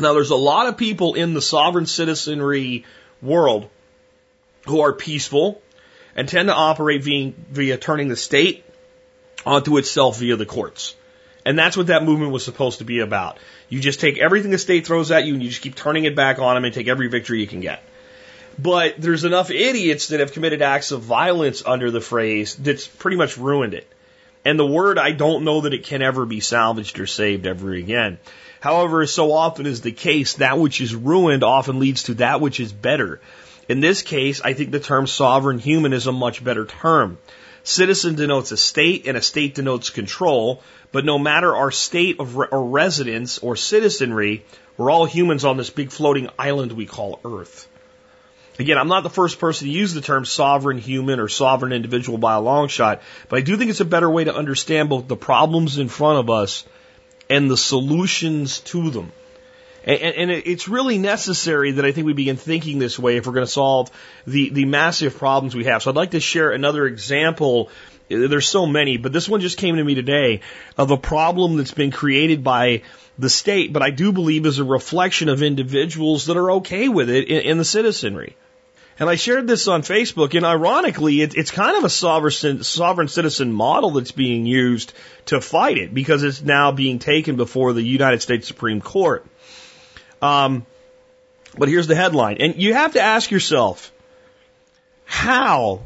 Now, 0.00 0.14
there's 0.14 0.30
a 0.30 0.36
lot 0.36 0.66
of 0.66 0.76
people 0.76 1.14
in 1.14 1.34
the 1.34 1.42
sovereign 1.42 1.86
citizenry 1.86 2.84
world 3.22 3.68
who 4.66 4.80
are 4.80 4.92
peaceful 4.92 5.60
and 6.16 6.28
tend 6.28 6.48
to 6.48 6.54
operate 6.54 7.02
via, 7.02 7.32
via 7.50 7.76
turning 7.76 8.08
the 8.08 8.16
state 8.16 8.64
onto 9.46 9.76
itself 9.78 10.18
via 10.18 10.36
the 10.36 10.46
courts. 10.46 10.94
And 11.44 11.58
that's 11.58 11.76
what 11.76 11.86
that 11.86 12.04
movement 12.04 12.32
was 12.32 12.44
supposed 12.44 12.78
to 12.78 12.84
be 12.84 13.00
about. 13.00 13.38
You 13.68 13.80
just 13.80 14.00
take 14.00 14.18
everything 14.18 14.50
the 14.50 14.58
state 14.58 14.86
throws 14.86 15.10
at 15.10 15.24
you 15.24 15.34
and 15.34 15.42
you 15.42 15.48
just 15.48 15.62
keep 15.62 15.74
turning 15.74 16.04
it 16.04 16.14
back 16.14 16.38
on 16.38 16.54
them 16.54 16.64
and 16.64 16.74
take 16.74 16.88
every 16.88 17.08
victory 17.08 17.40
you 17.40 17.46
can 17.46 17.60
get. 17.60 17.82
But 18.58 18.96
there's 18.98 19.24
enough 19.24 19.50
idiots 19.50 20.08
that 20.08 20.20
have 20.20 20.32
committed 20.32 20.60
acts 20.60 20.90
of 20.92 21.00
violence 21.02 21.62
under 21.64 21.90
the 21.90 22.00
phrase 22.00 22.54
that's 22.54 22.86
pretty 22.86 23.16
much 23.16 23.38
ruined 23.38 23.72
it. 23.72 23.90
And 24.44 24.58
the 24.58 24.66
word, 24.66 24.98
I 24.98 25.12
don't 25.12 25.44
know 25.44 25.62
that 25.62 25.74
it 25.74 25.84
can 25.84 26.02
ever 26.02 26.26
be 26.26 26.40
salvaged 26.40 26.98
or 26.98 27.06
saved 27.06 27.46
ever 27.46 27.72
again. 27.72 28.18
However, 28.60 29.06
so 29.06 29.32
often 29.32 29.66
is 29.66 29.80
the 29.80 29.90
case, 29.90 30.34
that 30.34 30.58
which 30.58 30.82
is 30.82 30.94
ruined 30.94 31.42
often 31.42 31.78
leads 31.78 32.04
to 32.04 32.14
that 32.14 32.42
which 32.42 32.60
is 32.60 32.72
better. 32.72 33.20
In 33.68 33.80
this 33.80 34.02
case, 34.02 34.42
I 34.44 34.52
think 34.52 34.70
the 34.70 34.80
term 34.80 35.06
sovereign 35.06 35.58
human 35.58 35.94
is 35.94 36.06
a 36.06 36.12
much 36.12 36.44
better 36.44 36.66
term. 36.66 37.18
Citizen 37.62 38.16
denotes 38.16 38.52
a 38.52 38.56
state 38.56 39.06
and 39.06 39.16
a 39.16 39.22
state 39.22 39.54
denotes 39.54 39.90
control, 39.90 40.62
but 40.92 41.04
no 41.04 41.18
matter 41.18 41.54
our 41.54 41.70
state 41.70 42.20
of 42.20 42.36
re- 42.36 42.48
or 42.50 42.66
residence 42.66 43.38
or 43.38 43.56
citizenry, 43.56 44.44
we're 44.76 44.90
all 44.90 45.06
humans 45.06 45.44
on 45.44 45.56
this 45.56 45.70
big 45.70 45.90
floating 45.90 46.28
island 46.38 46.72
we 46.72 46.86
call 46.86 47.20
Earth. 47.24 47.66
Again, 48.58 48.76
I'm 48.76 48.88
not 48.88 49.04
the 49.04 49.10
first 49.10 49.38
person 49.38 49.68
to 49.68 49.72
use 49.72 49.94
the 49.94 50.02
term 50.02 50.26
sovereign 50.26 50.78
human 50.78 51.18
or 51.18 51.28
sovereign 51.28 51.72
individual 51.72 52.18
by 52.18 52.34
a 52.34 52.40
long 52.40 52.68
shot, 52.68 53.00
but 53.30 53.38
I 53.38 53.42
do 53.42 53.56
think 53.56 53.70
it's 53.70 53.80
a 53.80 53.86
better 53.86 54.10
way 54.10 54.24
to 54.24 54.34
understand 54.34 54.90
both 54.90 55.08
the 55.08 55.16
problems 55.16 55.78
in 55.78 55.88
front 55.88 56.18
of 56.18 56.28
us 56.28 56.64
and 57.30 57.50
the 57.50 57.56
solutions 57.56 58.60
to 58.60 58.90
them. 58.90 59.12
And, 59.84 60.02
and, 60.02 60.30
it's 60.30 60.68
really 60.68 60.98
necessary 60.98 61.72
that 61.72 61.86
I 61.86 61.92
think 61.92 62.06
we 62.06 62.12
begin 62.12 62.36
thinking 62.36 62.78
this 62.78 62.98
way 62.98 63.16
if 63.16 63.26
we're 63.26 63.32
going 63.32 63.46
to 63.46 63.52
solve 63.52 63.90
the, 64.26 64.50
the 64.50 64.66
massive 64.66 65.16
problems 65.16 65.54
we 65.54 65.64
have. 65.64 65.82
So 65.82 65.90
I'd 65.90 65.96
like 65.96 66.10
to 66.10 66.20
share 66.20 66.50
another 66.50 66.86
example. 66.86 67.70
There's 68.08 68.46
so 68.46 68.66
many, 68.66 68.98
but 68.98 69.12
this 69.14 69.26
one 69.26 69.40
just 69.40 69.56
came 69.56 69.76
to 69.76 69.84
me 69.84 69.94
today 69.94 70.42
of 70.76 70.90
a 70.90 70.98
problem 70.98 71.56
that's 71.56 71.72
been 71.72 71.92
created 71.92 72.44
by 72.44 72.82
the 73.18 73.30
state, 73.30 73.72
but 73.72 73.82
I 73.82 73.90
do 73.90 74.12
believe 74.12 74.44
is 74.44 74.58
a 74.58 74.64
reflection 74.64 75.30
of 75.30 75.42
individuals 75.42 76.26
that 76.26 76.36
are 76.36 76.50
okay 76.52 76.88
with 76.88 77.08
it 77.08 77.28
in, 77.28 77.42
in 77.42 77.58
the 77.58 77.64
citizenry. 77.64 78.36
And 79.00 79.08
I 79.08 79.16
shared 79.16 79.46
this 79.46 79.66
on 79.66 79.80
Facebook, 79.80 80.36
and 80.36 80.44
ironically, 80.44 81.22
it, 81.22 81.34
it's 81.34 81.50
kind 81.50 81.78
of 81.78 81.84
a 81.84 81.88
sovereign, 81.88 82.62
sovereign 82.62 83.08
citizen 83.08 83.50
model 83.50 83.92
that's 83.92 84.12
being 84.12 84.44
used 84.44 84.92
to 85.26 85.40
fight 85.40 85.78
it 85.78 85.94
because 85.94 86.22
it's 86.22 86.42
now 86.42 86.70
being 86.70 86.98
taken 86.98 87.36
before 87.36 87.72
the 87.72 87.80
United 87.80 88.20
States 88.20 88.46
Supreme 88.46 88.82
Court. 88.82 89.24
Um, 90.20 90.66
but 91.56 91.70
here's 91.70 91.86
the 91.86 91.94
headline. 91.94 92.36
And 92.40 92.56
you 92.56 92.74
have 92.74 92.92
to 92.92 93.00
ask 93.00 93.30
yourself 93.30 93.90
how 95.06 95.80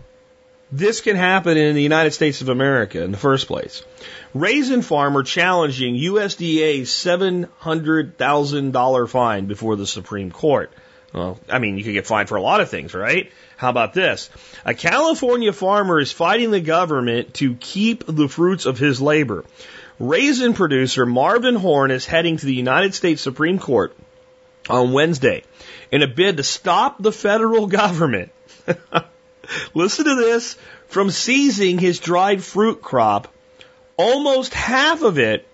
this 0.73 1.01
can 1.01 1.15
happen 1.15 1.57
in 1.57 1.77
the 1.77 1.83
United 1.83 2.15
States 2.15 2.41
of 2.41 2.49
America 2.49 3.01
in 3.01 3.13
the 3.13 3.17
first 3.17 3.47
place. 3.47 3.85
Raisin 4.35 4.83
farmer 4.83 5.23
challenging 5.23 5.95
USDA's 5.95 6.91
$700,000 6.91 9.09
fine 9.09 9.47
before 9.47 9.77
the 9.77 9.87
Supreme 9.87 10.33
Court. 10.33 10.73
Well, 11.15 11.39
I 11.49 11.61
mean, 11.61 11.79
you 11.79 11.85
could 11.85 11.93
get 11.93 12.09
fined 12.09 12.29
for 12.29 12.35
a 12.35 12.43
lot 12.43 12.61
of 12.61 12.69
things, 12.69 12.93
right? 12.93 13.31
How 13.57 13.71
about 13.71 13.95
this? 13.95 14.31
A 14.65 14.75
California 14.75 15.53
farmer 15.53 16.01
is 16.01 16.11
fighting 16.11 16.51
the 16.51 16.61
government 16.61 17.35
to 17.35 17.55
keep 17.55 18.05
the 18.07 18.29
fruits 18.29 18.67
of 18.67 18.79
his 18.79 19.01
labor. 19.01 19.45
Raisin 20.01 20.55
producer 20.55 21.07
Marvin 21.07 21.55
Horne 21.55 21.93
is 21.93 22.05
heading 22.05 22.37
to 22.39 22.47
the 22.47 22.55
United 22.55 22.97
States 22.97 23.23
Supreme 23.23 23.61
Court 23.61 23.97
on 24.69 24.93
Wednesday 24.93 25.45
in 25.93 26.03
a 26.03 26.09
bid 26.09 26.39
to 26.39 26.43
stop 26.43 27.01
the 27.01 27.13
federal 27.13 27.67
government. 27.83 28.33
Listen 29.75 30.07
to 30.07 30.17
this 30.17 30.57
from 30.89 31.13
seizing 31.13 31.79
his 31.79 32.01
dried 32.01 32.43
fruit 32.43 32.83
crop, 32.83 33.29
almost 33.97 34.53
half 34.53 35.03
of 35.03 35.21
it 35.21 35.47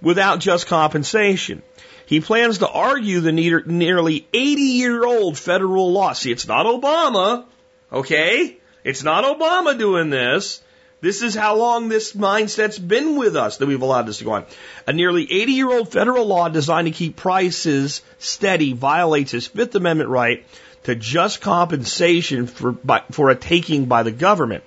without 0.00 0.38
just 0.38 0.66
compensation. 0.66 1.62
He 2.06 2.20
plans 2.20 2.58
to 2.58 2.68
argue 2.68 3.20
the 3.20 3.32
nearly 3.32 4.26
80 4.32 4.62
year 4.62 5.04
old 5.04 5.38
federal 5.38 5.92
law. 5.92 6.12
See, 6.12 6.32
it's 6.32 6.46
not 6.46 6.66
Obama, 6.66 7.44
okay? 7.92 8.58
It's 8.84 9.02
not 9.02 9.24
Obama 9.24 9.78
doing 9.78 10.10
this. 10.10 10.60
This 11.00 11.22
is 11.22 11.34
how 11.34 11.56
long 11.56 11.88
this 11.88 12.12
mindset's 12.12 12.78
been 12.78 13.16
with 13.16 13.34
us 13.34 13.56
that 13.56 13.66
we've 13.66 13.82
allowed 13.82 14.06
this 14.06 14.18
to 14.18 14.24
go 14.24 14.32
on. 14.32 14.46
A 14.86 14.92
nearly 14.92 15.24
80 15.30 15.52
year 15.52 15.70
old 15.70 15.90
federal 15.90 16.26
law 16.26 16.48
designed 16.48 16.86
to 16.86 16.92
keep 16.92 17.16
prices 17.16 18.02
steady 18.18 18.72
violates 18.72 19.32
his 19.32 19.48
Fifth 19.48 19.74
Amendment 19.74 20.10
right 20.10 20.44
to 20.84 20.94
just 20.94 21.40
compensation 21.40 22.46
for, 22.46 22.72
by, 22.72 23.02
for 23.10 23.30
a 23.30 23.34
taking 23.34 23.86
by 23.86 24.04
the 24.04 24.12
government. 24.12 24.62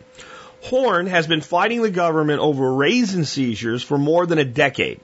Horne 0.62 1.08
has 1.08 1.28
been 1.28 1.42
fighting 1.42 1.82
the 1.82 1.92
government 1.92 2.42
over 2.42 2.74
raisin 2.74 3.24
seizures 3.24 3.84
for 3.84 3.98
more 3.98 4.26
than 4.26 4.38
a 4.38 4.46
decade. 4.46 5.00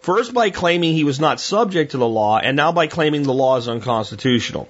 First 0.00 0.32
by 0.32 0.50
claiming 0.50 0.94
he 0.94 1.04
was 1.04 1.20
not 1.20 1.40
subject 1.40 1.92
to 1.92 1.98
the 1.98 2.08
law, 2.08 2.38
and 2.38 2.56
now 2.56 2.72
by 2.72 2.86
claiming 2.86 3.22
the 3.22 3.34
law 3.34 3.56
is 3.56 3.68
unconstitutional. 3.68 4.68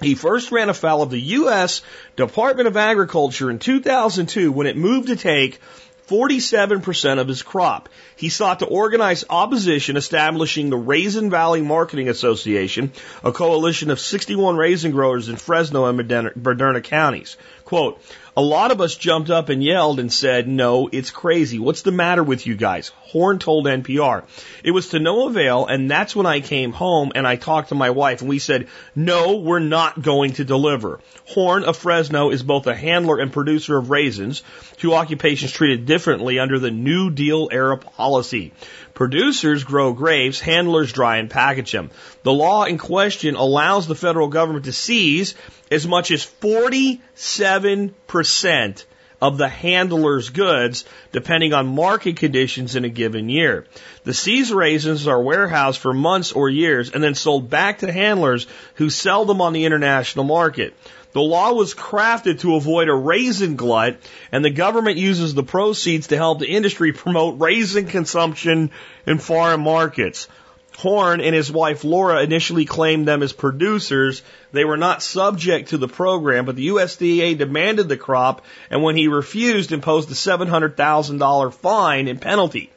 He 0.00 0.14
first 0.14 0.52
ran 0.52 0.68
afoul 0.68 1.02
of 1.02 1.10
the 1.10 1.20
U.S. 1.20 1.82
Department 2.16 2.68
of 2.68 2.76
Agriculture 2.76 3.50
in 3.50 3.58
2002 3.58 4.52
when 4.52 4.66
it 4.66 4.76
moved 4.76 5.08
to 5.08 5.16
take 5.16 5.60
47% 6.08 7.18
of 7.18 7.28
his 7.28 7.42
crop. 7.42 7.88
He 8.16 8.30
sought 8.30 8.60
to 8.60 8.66
organize 8.66 9.24
opposition, 9.28 9.96
establishing 9.96 10.70
the 10.70 10.76
Raisin 10.76 11.30
Valley 11.30 11.60
Marketing 11.60 12.08
Association, 12.08 12.92
a 13.22 13.32
coalition 13.32 13.90
of 13.90 14.00
61 14.00 14.56
raisin 14.56 14.92
growers 14.92 15.28
in 15.28 15.36
Fresno 15.36 15.84
and 15.84 15.98
Madera 15.98 16.80
counties. 16.80 17.36
Quote, 17.68 18.00
a 18.34 18.40
lot 18.40 18.70
of 18.70 18.80
us 18.80 18.96
jumped 18.96 19.28
up 19.28 19.50
and 19.50 19.62
yelled 19.62 20.00
and 20.00 20.10
said, 20.10 20.48
no, 20.48 20.88
it's 20.90 21.10
crazy. 21.10 21.58
What's 21.58 21.82
the 21.82 21.92
matter 21.92 22.24
with 22.24 22.46
you 22.46 22.56
guys? 22.56 22.88
Horne 22.96 23.38
told 23.38 23.66
NPR. 23.66 24.24
It 24.64 24.70
was 24.70 24.88
to 24.88 24.98
no 24.98 25.26
avail, 25.26 25.66
and 25.66 25.90
that's 25.90 26.16
when 26.16 26.24
I 26.24 26.40
came 26.40 26.72
home 26.72 27.12
and 27.14 27.26
I 27.26 27.36
talked 27.36 27.68
to 27.68 27.74
my 27.74 27.90
wife 27.90 28.22
and 28.22 28.30
we 28.30 28.38
said, 28.38 28.68
no, 28.94 29.36
we're 29.36 29.58
not 29.58 30.00
going 30.00 30.32
to 30.34 30.46
deliver. 30.46 31.00
Horne 31.26 31.64
of 31.64 31.76
Fresno 31.76 32.30
is 32.30 32.42
both 32.42 32.66
a 32.66 32.74
handler 32.74 33.18
and 33.18 33.30
producer 33.30 33.76
of 33.76 33.90
raisins, 33.90 34.42
two 34.78 34.94
occupations 34.94 35.52
treated 35.52 35.84
differently 35.84 36.38
under 36.38 36.58
the 36.58 36.70
New 36.70 37.10
Deal 37.10 37.50
era 37.52 37.76
policy. 37.76 38.54
Producers 38.98 39.62
grow 39.62 39.92
grapes, 39.92 40.40
handlers 40.40 40.92
dry 40.92 41.18
and 41.18 41.30
package 41.30 41.70
them. 41.70 41.92
The 42.24 42.32
law 42.32 42.64
in 42.64 42.78
question 42.78 43.36
allows 43.36 43.86
the 43.86 43.94
federal 43.94 44.26
government 44.26 44.64
to 44.64 44.72
seize 44.72 45.36
as 45.70 45.86
much 45.86 46.10
as 46.10 46.26
47% 46.26 48.84
of 49.22 49.38
the 49.38 49.48
handler's 49.48 50.30
goods, 50.30 50.84
depending 51.12 51.52
on 51.52 51.68
market 51.68 52.16
conditions 52.16 52.74
in 52.74 52.84
a 52.84 52.88
given 52.88 53.28
year. 53.28 53.68
The 54.02 54.14
seized 54.14 54.50
raisins 54.50 55.06
are 55.06 55.22
warehoused 55.22 55.78
for 55.78 55.94
months 55.94 56.32
or 56.32 56.48
years 56.48 56.90
and 56.90 57.00
then 57.00 57.14
sold 57.14 57.48
back 57.48 57.78
to 57.78 57.92
handlers 57.92 58.48
who 58.74 58.90
sell 58.90 59.24
them 59.24 59.40
on 59.40 59.52
the 59.52 59.64
international 59.64 60.24
market. 60.24 60.74
The 61.12 61.20
law 61.22 61.52
was 61.52 61.74
crafted 61.74 62.40
to 62.40 62.56
avoid 62.56 62.88
a 62.88 62.94
raisin 62.94 63.56
glut, 63.56 63.96
and 64.30 64.44
the 64.44 64.50
government 64.50 64.98
uses 64.98 65.34
the 65.34 65.42
proceeds 65.42 66.08
to 66.08 66.16
help 66.16 66.38
the 66.38 66.50
industry 66.50 66.92
promote 66.92 67.40
raisin 67.40 67.86
consumption 67.86 68.70
in 69.06 69.18
foreign 69.18 69.60
markets. 69.60 70.28
Horne 70.76 71.20
and 71.20 71.34
his 71.34 71.50
wife 71.50 71.82
Laura 71.82 72.22
initially 72.22 72.64
claimed 72.64 73.08
them 73.08 73.22
as 73.22 73.32
producers. 73.32 74.22
They 74.52 74.64
were 74.64 74.76
not 74.76 75.02
subject 75.02 75.70
to 75.70 75.78
the 75.78 75.88
program, 75.88 76.44
but 76.44 76.54
the 76.54 76.68
USDA 76.68 77.36
demanded 77.36 77.88
the 77.88 77.96
crop, 77.96 78.44
and 78.70 78.82
when 78.82 78.94
he 78.94 79.08
refused, 79.08 79.72
imposed 79.72 80.10
a 80.10 80.14
$700,000 80.14 81.54
fine 81.54 82.06
and 82.06 82.20
penalty. 82.20 82.70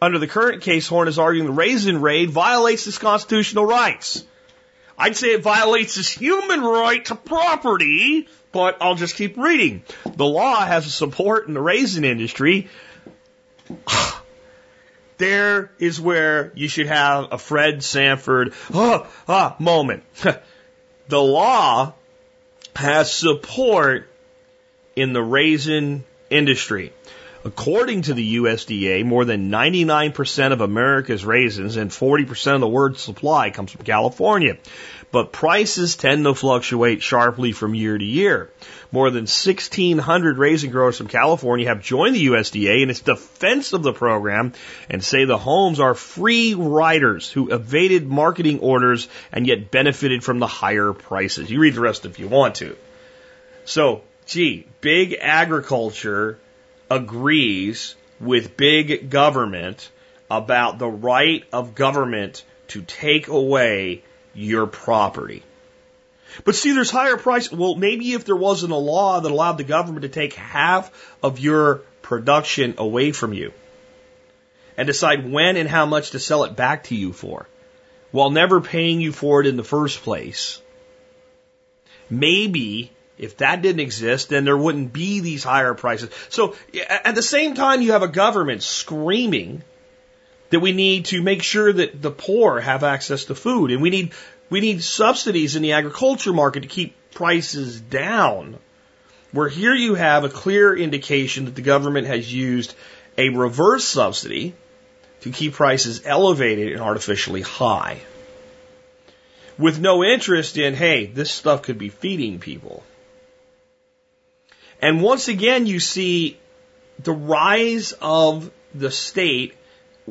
Under 0.00 0.18
the 0.18 0.26
current 0.26 0.62
case, 0.62 0.88
Horne 0.88 1.08
is 1.08 1.18
arguing 1.18 1.46
the 1.46 1.52
raisin 1.52 2.00
raid 2.00 2.30
violates 2.30 2.84
his 2.84 2.96
constitutional 2.96 3.66
rights. 3.66 4.24
I'd 5.02 5.16
say 5.16 5.34
it 5.34 5.42
violates 5.42 5.96
his 5.96 6.08
human 6.08 6.60
right 6.60 7.04
to 7.06 7.16
property, 7.16 8.28
but 8.52 8.76
I'll 8.80 8.94
just 8.94 9.16
keep 9.16 9.36
reading. 9.36 9.82
The 10.06 10.24
law 10.24 10.64
has 10.64 10.94
support 10.94 11.48
in 11.48 11.54
the 11.54 11.60
raisin 11.60 12.04
industry 12.04 12.68
there 15.18 15.72
is 15.80 16.00
where 16.00 16.52
you 16.54 16.68
should 16.68 16.86
have 16.86 17.32
a 17.32 17.38
Fred 17.38 17.82
Sanford 17.82 18.54
ah, 18.74 19.08
ah, 19.28 19.56
moment. 19.58 20.04
the 21.08 21.20
law 21.20 21.94
has 22.76 23.12
support 23.12 24.08
in 24.94 25.12
the 25.12 25.22
raisin 25.22 26.04
industry. 26.30 26.92
According 27.44 28.02
to 28.02 28.14
the 28.14 28.36
USDA, 28.36 29.04
more 29.04 29.24
than 29.24 29.50
99% 29.50 30.52
of 30.52 30.60
America's 30.60 31.24
raisins 31.24 31.76
and 31.76 31.90
40% 31.90 32.54
of 32.54 32.60
the 32.60 32.68
world's 32.68 33.00
supply 33.00 33.50
comes 33.50 33.72
from 33.72 33.84
California. 33.84 34.58
But 35.10 35.32
prices 35.32 35.96
tend 35.96 36.24
to 36.24 36.34
fluctuate 36.34 37.02
sharply 37.02 37.50
from 37.50 37.74
year 37.74 37.98
to 37.98 38.04
year. 38.04 38.50
More 38.92 39.10
than 39.10 39.22
1,600 39.22 40.38
raisin 40.38 40.70
growers 40.70 40.96
from 40.96 41.08
California 41.08 41.66
have 41.66 41.82
joined 41.82 42.14
the 42.14 42.26
USDA 42.26 42.82
in 42.82 42.90
its 42.90 43.00
defense 43.00 43.72
of 43.72 43.82
the 43.82 43.92
program 43.92 44.52
and 44.88 45.02
say 45.02 45.24
the 45.24 45.36
Hornes 45.36 45.80
are 45.80 45.94
free 45.94 46.54
riders 46.54 47.28
who 47.28 47.52
evaded 47.52 48.06
marketing 48.06 48.60
orders 48.60 49.08
and 49.32 49.48
yet 49.48 49.72
benefited 49.72 50.22
from 50.22 50.38
the 50.38 50.46
higher 50.46 50.92
prices. 50.92 51.50
You 51.50 51.58
read 51.58 51.74
the 51.74 51.80
rest 51.80 52.06
if 52.06 52.20
you 52.20 52.28
want 52.28 52.54
to. 52.56 52.76
So, 53.64 54.02
gee, 54.26 54.66
big 54.80 55.16
agriculture 55.20 56.38
agrees 56.92 57.94
with 58.20 58.56
big 58.56 59.08
government 59.08 59.90
about 60.30 60.78
the 60.78 60.88
right 60.88 61.44
of 61.52 61.74
government 61.74 62.44
to 62.68 62.82
take 62.82 63.28
away 63.28 64.02
your 64.34 64.66
property. 64.66 65.42
But 66.44 66.54
see, 66.54 66.72
there's 66.72 66.90
higher 66.90 67.16
price. 67.16 67.50
Well, 67.50 67.74
maybe 67.74 68.12
if 68.12 68.24
there 68.24 68.36
wasn't 68.36 68.72
a 68.72 68.76
law 68.76 69.20
that 69.20 69.32
allowed 69.32 69.58
the 69.58 69.64
government 69.64 70.02
to 70.02 70.08
take 70.08 70.34
half 70.34 70.90
of 71.22 71.38
your 71.38 71.82
production 72.02 72.74
away 72.78 73.12
from 73.12 73.32
you 73.32 73.52
and 74.76 74.86
decide 74.86 75.30
when 75.30 75.56
and 75.56 75.68
how 75.68 75.86
much 75.86 76.10
to 76.10 76.18
sell 76.18 76.44
it 76.44 76.56
back 76.56 76.84
to 76.84 76.94
you 76.94 77.12
for 77.12 77.46
while 78.10 78.30
never 78.30 78.60
paying 78.60 79.00
you 79.00 79.12
for 79.12 79.40
it 79.40 79.46
in 79.46 79.56
the 79.56 79.64
first 79.64 80.02
place. 80.02 80.60
Maybe 82.10 82.92
if 83.18 83.36
that 83.38 83.62
didn't 83.62 83.80
exist, 83.80 84.30
then 84.30 84.44
there 84.44 84.56
wouldn't 84.56 84.92
be 84.92 85.20
these 85.20 85.44
higher 85.44 85.74
prices. 85.74 86.10
So 86.28 86.56
at 87.04 87.14
the 87.14 87.22
same 87.22 87.54
time, 87.54 87.82
you 87.82 87.92
have 87.92 88.02
a 88.02 88.08
government 88.08 88.62
screaming 88.62 89.62
that 90.50 90.60
we 90.60 90.72
need 90.72 91.06
to 91.06 91.22
make 91.22 91.42
sure 91.42 91.72
that 91.72 92.00
the 92.00 92.10
poor 92.10 92.60
have 92.60 92.84
access 92.84 93.26
to 93.26 93.34
food 93.34 93.70
and 93.70 93.80
we 93.80 93.90
need, 93.90 94.12
we 94.50 94.60
need 94.60 94.82
subsidies 94.82 95.56
in 95.56 95.62
the 95.62 95.72
agriculture 95.72 96.32
market 96.32 96.60
to 96.60 96.68
keep 96.68 96.94
prices 97.12 97.80
down. 97.80 98.58
Where 99.30 99.48
here 99.48 99.74
you 99.74 99.94
have 99.94 100.24
a 100.24 100.28
clear 100.28 100.76
indication 100.76 101.46
that 101.46 101.54
the 101.54 101.62
government 101.62 102.06
has 102.06 102.32
used 102.32 102.74
a 103.16 103.30
reverse 103.30 103.84
subsidy 103.84 104.54
to 105.22 105.30
keep 105.30 105.54
prices 105.54 106.02
elevated 106.04 106.72
and 106.72 106.82
artificially 106.82 107.42
high. 107.42 108.00
With 109.58 109.80
no 109.80 110.02
interest 110.02 110.56
in, 110.56 110.74
hey, 110.74 111.06
this 111.06 111.30
stuff 111.30 111.62
could 111.62 111.78
be 111.78 111.88
feeding 111.88 112.38
people. 112.38 112.82
And 114.82 115.00
once 115.00 115.28
again, 115.28 115.66
you 115.66 115.78
see 115.78 116.38
the 116.98 117.12
rise 117.12 117.94
of 118.02 118.50
the 118.74 118.90
state 118.90 119.54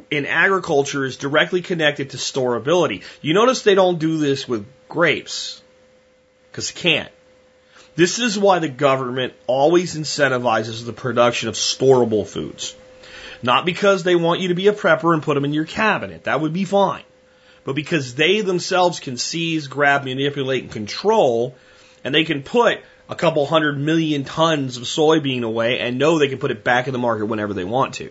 in 0.10 0.26
agriculture 0.26 1.04
is 1.04 1.18
directly 1.18 1.62
connected 1.62 2.12
to 2.12 2.18
storability. 2.18 3.04
You 3.22 3.34
notice 3.34 3.62
they 3.62 3.76
don't 3.76 4.00
do 4.00 4.18
this 4.18 4.48
with 4.48 4.66
grapes 4.88 5.62
because 6.50 6.72
they 6.72 6.80
can't. 6.80 7.12
This 7.96 8.20
is 8.20 8.40
why 8.40 8.60
the 8.60 8.70
government 8.70 9.34
always 9.48 9.98
incentivizes 9.98 10.86
the 10.86 10.94
production 10.94 11.50
of 11.50 11.56
storable 11.56 12.26
foods. 12.26 12.74
Not 13.44 13.66
because 13.66 14.04
they 14.04 14.16
want 14.16 14.40
you 14.40 14.50
to 14.50 14.56
be 14.56 14.68
a 14.68 14.74
prepper 14.74 15.14
and 15.14 15.22
put 15.22 15.34
them 15.34 15.44
in 15.44 15.54
your 15.54 15.66
cabinet. 15.66 16.24
That 16.24 16.40
would 16.40 16.54
be 16.54 16.64
fine. 16.64 17.04
But 17.66 17.76
because 17.76 18.16
they 18.16 18.42
themselves 18.42 19.02
can 19.02 19.18
seize, 19.18 19.68
grab, 19.68 20.06
manipulate, 20.06 20.64
and 20.64 20.72
control, 20.72 21.56
and 22.04 22.16
they 22.16 22.24
can 22.24 22.44
put 22.44 22.80
a 23.12 23.16
couple 23.16 23.46
hundred 23.46 23.78
million 23.78 24.24
tons 24.24 24.78
of 24.78 24.84
soybean 24.84 25.44
away 25.44 25.80
and 25.80 26.00
know 26.00 26.18
they 26.18 26.30
can 26.30 26.40
put 26.40 26.50
it 26.50 26.64
back 26.64 26.88
in 26.88 26.94
the 26.94 26.98
market 26.98 27.26
whenever 27.26 27.54
they 27.54 27.66
want 27.66 27.96
to. 27.96 28.10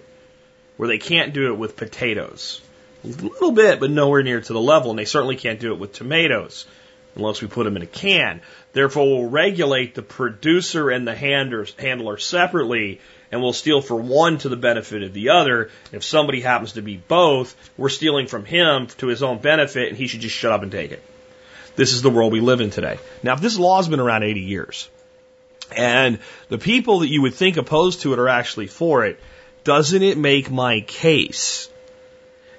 Where 0.76 0.88
they 0.88 0.98
can't 0.98 1.32
do 1.32 1.50
it 1.50 1.58
with 1.58 1.74
potatoes. 1.74 2.60
A 3.02 3.08
little 3.08 3.52
bit, 3.52 3.80
but 3.80 3.90
nowhere 3.90 4.22
near 4.22 4.42
to 4.42 4.52
the 4.52 4.60
level, 4.60 4.90
and 4.90 4.98
they 4.98 5.06
certainly 5.06 5.36
can't 5.36 5.58
do 5.58 5.72
it 5.72 5.78
with 5.78 5.94
tomatoes 5.94 6.66
unless 7.16 7.40
we 7.40 7.48
put 7.48 7.64
them 7.64 7.76
in 7.76 7.82
a 7.82 7.86
can. 7.86 8.42
Therefore, 8.74 9.06
we'll 9.06 9.30
regulate 9.30 9.94
the 9.94 10.02
producer 10.02 10.90
and 10.90 11.08
the 11.08 11.14
handler 11.14 12.18
separately, 12.18 13.00
and 13.32 13.40
we'll 13.40 13.54
steal 13.54 13.80
for 13.80 13.96
one 13.96 14.36
to 14.38 14.50
the 14.50 14.56
benefit 14.56 15.02
of 15.02 15.14
the 15.14 15.30
other. 15.30 15.70
If 15.92 16.04
somebody 16.04 16.42
happens 16.42 16.74
to 16.74 16.82
be 16.82 16.98
both, 16.98 17.56
we're 17.78 17.88
stealing 17.88 18.26
from 18.26 18.44
him 18.44 18.86
to 18.98 19.06
his 19.06 19.22
own 19.22 19.38
benefit, 19.38 19.88
and 19.88 19.96
he 19.96 20.08
should 20.08 20.20
just 20.20 20.36
shut 20.36 20.52
up 20.52 20.62
and 20.62 20.70
take 20.70 20.92
it. 20.92 21.02
This 21.80 21.94
is 21.94 22.02
the 22.02 22.10
world 22.10 22.30
we 22.30 22.40
live 22.40 22.60
in 22.60 22.68
today. 22.68 22.98
Now, 23.22 23.32
if 23.32 23.40
this 23.40 23.58
law's 23.58 23.88
been 23.88 24.00
around 24.00 24.22
80 24.22 24.40
years, 24.40 24.90
and 25.74 26.18
the 26.50 26.58
people 26.58 26.98
that 26.98 27.08
you 27.08 27.22
would 27.22 27.32
think 27.32 27.56
opposed 27.56 28.02
to 28.02 28.12
it 28.12 28.18
are 28.18 28.28
actually 28.28 28.66
for 28.66 29.06
it, 29.06 29.18
doesn't 29.64 30.02
it 30.02 30.18
make 30.18 30.50
my 30.50 30.82
case 30.82 31.70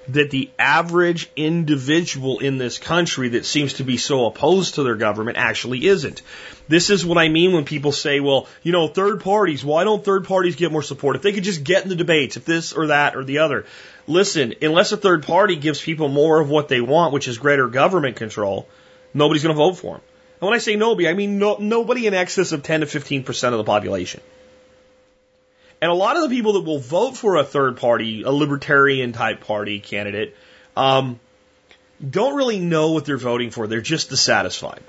that 0.08 0.32
the 0.32 0.50
average 0.58 1.30
individual 1.36 2.40
in 2.40 2.58
this 2.58 2.80
country 2.80 3.28
that 3.28 3.46
seems 3.46 3.74
to 3.74 3.84
be 3.84 3.96
so 3.96 4.26
opposed 4.26 4.74
to 4.74 4.82
their 4.82 4.96
government 4.96 5.38
actually 5.38 5.86
isn't? 5.86 6.20
This 6.66 6.90
is 6.90 7.06
what 7.06 7.16
I 7.16 7.28
mean 7.28 7.52
when 7.52 7.64
people 7.64 7.92
say, 7.92 8.18
well, 8.18 8.48
you 8.64 8.72
know, 8.72 8.88
third 8.88 9.20
parties, 9.20 9.64
why 9.64 9.84
don't 9.84 10.04
third 10.04 10.24
parties 10.24 10.56
get 10.56 10.72
more 10.72 10.82
support? 10.82 11.14
If 11.14 11.22
they 11.22 11.32
could 11.32 11.44
just 11.44 11.62
get 11.62 11.84
in 11.84 11.90
the 11.90 11.94
debates, 11.94 12.36
if 12.36 12.44
this 12.44 12.72
or 12.72 12.88
that 12.88 13.14
or 13.14 13.22
the 13.22 13.38
other. 13.38 13.66
Listen, 14.08 14.54
unless 14.60 14.90
a 14.90 14.96
third 14.96 15.22
party 15.22 15.54
gives 15.54 15.80
people 15.80 16.08
more 16.08 16.40
of 16.40 16.50
what 16.50 16.66
they 16.66 16.80
want, 16.80 17.12
which 17.12 17.28
is 17.28 17.38
greater 17.38 17.68
government 17.68 18.16
control, 18.16 18.66
nobody's 19.14 19.42
going 19.42 19.54
to 19.54 19.58
vote 19.58 19.74
for 19.74 19.96
him. 19.96 20.02
And 20.40 20.48
when 20.48 20.54
I 20.54 20.58
say 20.58 20.76
nobody, 20.76 21.08
I 21.08 21.14
mean 21.14 21.38
no, 21.38 21.56
nobody 21.58 22.06
in 22.06 22.14
excess 22.14 22.52
of 22.52 22.62
10 22.62 22.80
to 22.80 22.86
15% 22.86 23.52
of 23.52 23.58
the 23.58 23.64
population. 23.64 24.20
And 25.80 25.90
a 25.90 25.94
lot 25.94 26.16
of 26.16 26.22
the 26.22 26.28
people 26.28 26.54
that 26.54 26.60
will 26.62 26.78
vote 26.78 27.16
for 27.16 27.36
a 27.36 27.44
third 27.44 27.76
party, 27.76 28.22
a 28.22 28.30
libertarian 28.30 29.12
type 29.12 29.40
party 29.40 29.80
candidate, 29.80 30.36
um, 30.76 31.18
don't 32.08 32.36
really 32.36 32.60
know 32.60 32.92
what 32.92 33.04
they're 33.04 33.16
voting 33.16 33.50
for. 33.50 33.66
They're 33.66 33.80
just 33.80 34.08
dissatisfied. 34.08 34.82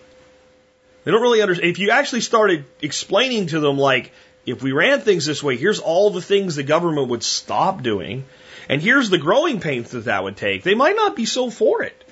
They 1.03 1.11
don't 1.11 1.21
really 1.21 1.41
understand. 1.41 1.69
If 1.69 1.79
you 1.79 1.91
actually 1.91 2.21
started 2.21 2.65
explaining 2.81 3.47
to 3.47 3.59
them, 3.59 3.77
like, 3.77 4.11
if 4.45 4.61
we 4.61 4.71
ran 4.71 5.01
things 5.01 5.25
this 5.25 5.41
way, 5.41 5.57
here's 5.57 5.79
all 5.79 6.11
the 6.11 6.21
things 6.21 6.55
the 6.55 6.63
government 6.63 7.09
would 7.09 7.23
stop 7.23 7.81
doing, 7.81 8.25
and 8.69 8.81
here's 8.81 9.09
the 9.09 9.17
growing 9.17 9.59
pains 9.59 9.91
that 9.91 10.05
that 10.05 10.23
would 10.23 10.37
take, 10.37 10.63
they 10.63 10.75
might 10.75 10.95
not 10.95 11.15
be 11.15 11.25
so 11.25 11.49
for 11.49 11.83
it. 11.83 12.02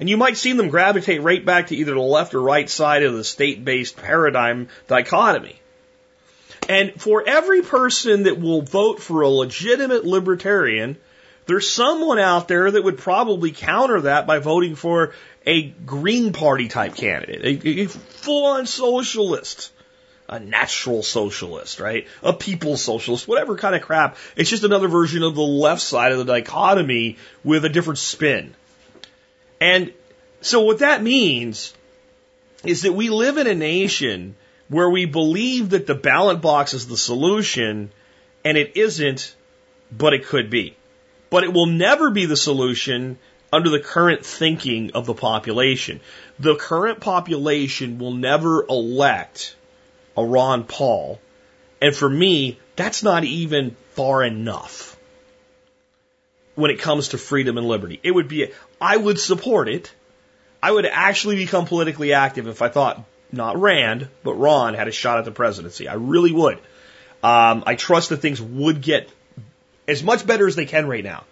And 0.00 0.08
you 0.08 0.16
might 0.16 0.38
see 0.38 0.54
them 0.54 0.70
gravitate 0.70 1.22
right 1.22 1.44
back 1.44 1.68
to 1.68 1.76
either 1.76 1.92
the 1.92 2.00
left 2.00 2.34
or 2.34 2.40
right 2.40 2.68
side 2.68 3.02
of 3.02 3.12
the 3.12 3.22
state 3.22 3.64
based 3.64 3.98
paradigm 3.98 4.68
dichotomy. 4.88 5.60
And 6.68 7.00
for 7.00 7.22
every 7.26 7.62
person 7.62 8.22
that 8.22 8.40
will 8.40 8.62
vote 8.62 9.00
for 9.00 9.20
a 9.20 9.28
legitimate 9.28 10.06
libertarian, 10.06 10.96
there's 11.46 11.68
someone 11.68 12.18
out 12.18 12.48
there 12.48 12.70
that 12.70 12.82
would 12.82 12.96
probably 12.96 13.50
counter 13.50 14.02
that 14.02 14.26
by 14.26 14.38
voting 14.38 14.74
for 14.74 15.12
a 15.44 15.62
Green 15.68 16.32
Party 16.32 16.68
type 16.68 16.94
candidate, 16.94 17.64
a, 17.64 17.82
a 17.82 17.86
full 17.86 18.46
on 18.46 18.66
socialist, 18.66 19.72
a 20.28 20.38
natural 20.38 21.02
socialist, 21.02 21.80
right? 21.80 22.06
A 22.22 22.32
people's 22.32 22.82
socialist, 22.82 23.26
whatever 23.26 23.56
kind 23.56 23.74
of 23.74 23.82
crap. 23.82 24.16
It's 24.36 24.48
just 24.48 24.64
another 24.64 24.88
version 24.88 25.22
of 25.22 25.34
the 25.34 25.42
left 25.42 25.82
side 25.82 26.12
of 26.12 26.18
the 26.18 26.24
dichotomy 26.24 27.18
with 27.42 27.64
a 27.64 27.68
different 27.68 27.98
spin. 27.98 28.54
And 29.60 29.92
so 30.40 30.62
what 30.62 30.78
that 30.78 31.02
means 31.02 31.74
is 32.64 32.82
that 32.82 32.92
we 32.92 33.10
live 33.10 33.36
in 33.36 33.46
a 33.46 33.54
nation 33.54 34.36
where 34.68 34.88
we 34.88 35.04
believe 35.04 35.70
that 35.70 35.86
the 35.86 35.94
ballot 35.94 36.40
box 36.40 36.74
is 36.74 36.86
the 36.86 36.96
solution 36.96 37.90
and 38.44 38.56
it 38.56 38.76
isn't, 38.76 39.34
but 39.90 40.14
it 40.14 40.26
could 40.26 40.48
be. 40.48 40.76
But 41.28 41.44
it 41.44 41.52
will 41.52 41.66
never 41.66 42.10
be 42.10 42.26
the 42.26 42.36
solution 42.36 43.18
under 43.52 43.68
the 43.68 43.80
current 43.80 44.24
thinking 44.24 44.92
of 44.94 45.06
the 45.06 45.14
population. 45.14 46.00
The 46.38 46.56
current 46.56 47.00
population 47.00 47.98
will 47.98 48.12
never 48.12 48.64
elect 48.66 49.56
a 50.16 50.24
Ron 50.24 50.64
Paul. 50.64 51.20
And 51.82 51.94
for 51.94 52.08
me, 52.08 52.58
that's 52.76 53.02
not 53.02 53.24
even 53.24 53.76
far 53.92 54.22
enough 54.22 54.96
when 56.54 56.70
it 56.70 56.78
comes 56.78 57.08
to 57.08 57.18
freedom 57.18 57.58
and 57.58 57.66
liberty. 57.66 57.98
It 58.02 58.12
would 58.12 58.28
be, 58.28 58.52
I 58.80 58.96
would 58.96 59.18
support 59.18 59.68
it. 59.68 59.92
I 60.62 60.70
would 60.70 60.86
actually 60.86 61.36
become 61.36 61.66
politically 61.66 62.12
active 62.12 62.46
if 62.46 62.62
I 62.62 62.68
thought 62.68 63.04
not 63.32 63.60
Rand, 63.60 64.08
but 64.22 64.34
Ron 64.34 64.74
had 64.74 64.88
a 64.88 64.92
shot 64.92 65.18
at 65.18 65.24
the 65.24 65.30
presidency. 65.30 65.88
I 65.88 65.94
really 65.94 66.32
would. 66.32 66.58
Um, 67.22 67.64
I 67.66 67.74
trust 67.76 68.08
that 68.08 68.18
things 68.18 68.40
would 68.40 68.80
get 68.80 69.08
as 69.86 70.02
much 70.02 70.26
better 70.26 70.46
as 70.46 70.56
they 70.56 70.66
can 70.66 70.88
right 70.88 71.04
now. 71.04 71.24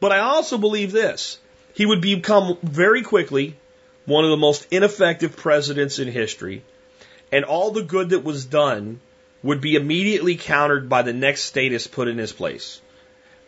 But 0.00 0.12
I 0.12 0.18
also 0.18 0.58
believe 0.58 0.92
this. 0.92 1.38
He 1.74 1.86
would 1.86 2.00
become 2.00 2.58
very 2.62 3.02
quickly 3.02 3.56
one 4.04 4.24
of 4.24 4.30
the 4.30 4.36
most 4.36 4.66
ineffective 4.70 5.36
presidents 5.36 5.98
in 5.98 6.08
history, 6.08 6.64
and 7.30 7.44
all 7.44 7.70
the 7.70 7.82
good 7.82 8.10
that 8.10 8.24
was 8.24 8.44
done 8.44 9.00
would 9.42 9.60
be 9.60 9.76
immediately 9.76 10.36
countered 10.36 10.88
by 10.88 11.02
the 11.02 11.12
next 11.12 11.44
statist 11.44 11.92
put 11.92 12.08
in 12.08 12.18
his 12.18 12.32
place 12.32 12.80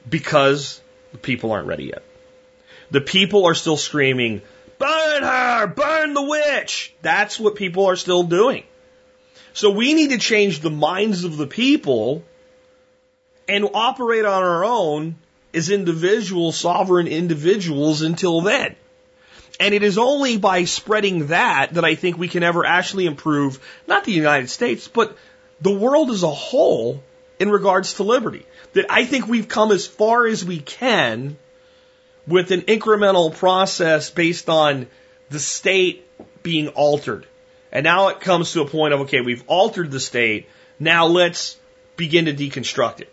because 0.09 0.81
the 1.13 1.19
people 1.19 1.53
aren't 1.53 1.67
ready 1.67 1.85
yet. 1.85 2.03
The 2.90 3.01
people 3.01 3.47
are 3.47 3.55
still 3.55 3.77
screaming, 3.77 4.42
burn 4.79 5.23
her, 5.23 5.66
burn 5.66 6.14
the 6.14 6.23
witch. 6.23 6.94
That's 7.03 7.38
what 7.38 7.57
people 7.57 7.87
are 7.87 7.97
still 7.97 8.23
doing. 8.23 8.64
So 9.53 9.70
we 9.70 9.94
need 9.94 10.11
to 10.11 10.18
change 10.18 10.61
the 10.61 10.70
minds 10.70 11.25
of 11.25 11.37
the 11.37 11.47
people 11.47 12.25
and 13.49 13.68
operate 13.73 14.25
on 14.25 14.42
our 14.42 14.64
own 14.64 15.16
as 15.53 15.70
individual, 15.70 16.51
sovereign 16.53 17.07
individuals 17.07 18.03
until 18.03 18.40
then. 18.40 18.75
And 19.61 19.73
it 19.73 19.85
is 19.85 19.99
only 19.99 20.37
by 20.37 20.64
spreading 20.64 21.29
that 21.29 21.75
that 21.75 21.85
I 21.85 21.94
think 21.94 22.18
we 22.18 22.29
can 22.29 22.42
ever 22.42 22.66
actually 22.66 23.07
improve, 23.07 23.61
not 23.87 24.05
the 24.05 24.12
United 24.12 24.51
States, 24.51 24.88
but 24.88 25.16
the 25.61 25.73
world 25.73 26.11
as 26.11 26.25
a 26.25 26.31
whole 26.31 27.03
in 27.38 27.51
regards 27.51 27.94
to 27.94 28.03
liberty. 28.03 28.47
That 28.73 28.87
I 28.90 29.05
think 29.05 29.29
we've 29.29 29.47
come 29.47 29.70
as 29.70 29.87
far 29.87 30.27
as 30.27 30.44
we 30.44 30.59
can 30.59 31.37
with 32.27 32.51
an 32.51 32.63
incremental 32.63 33.35
process 33.35 34.11
based 34.11 34.49
on 34.49 34.87
the 35.31 35.39
state 35.39 36.07
being 36.43 36.69
altered. 36.69 37.27
And 37.73 37.85
now 37.85 38.09
it 38.09 38.21
comes 38.21 38.53
to 38.53 38.63
a 38.63 38.69
point 38.69 38.95
of, 38.95 39.01
okay, 39.03 39.21
we've 39.21 39.45
altered 39.47 39.91
the 39.91 40.01
state. 40.01 40.49
Now 40.79 41.07
let's 41.07 41.59
begin 41.97 42.27
to 42.27 42.33
deconstruct 42.33 43.01
it. 43.01 43.13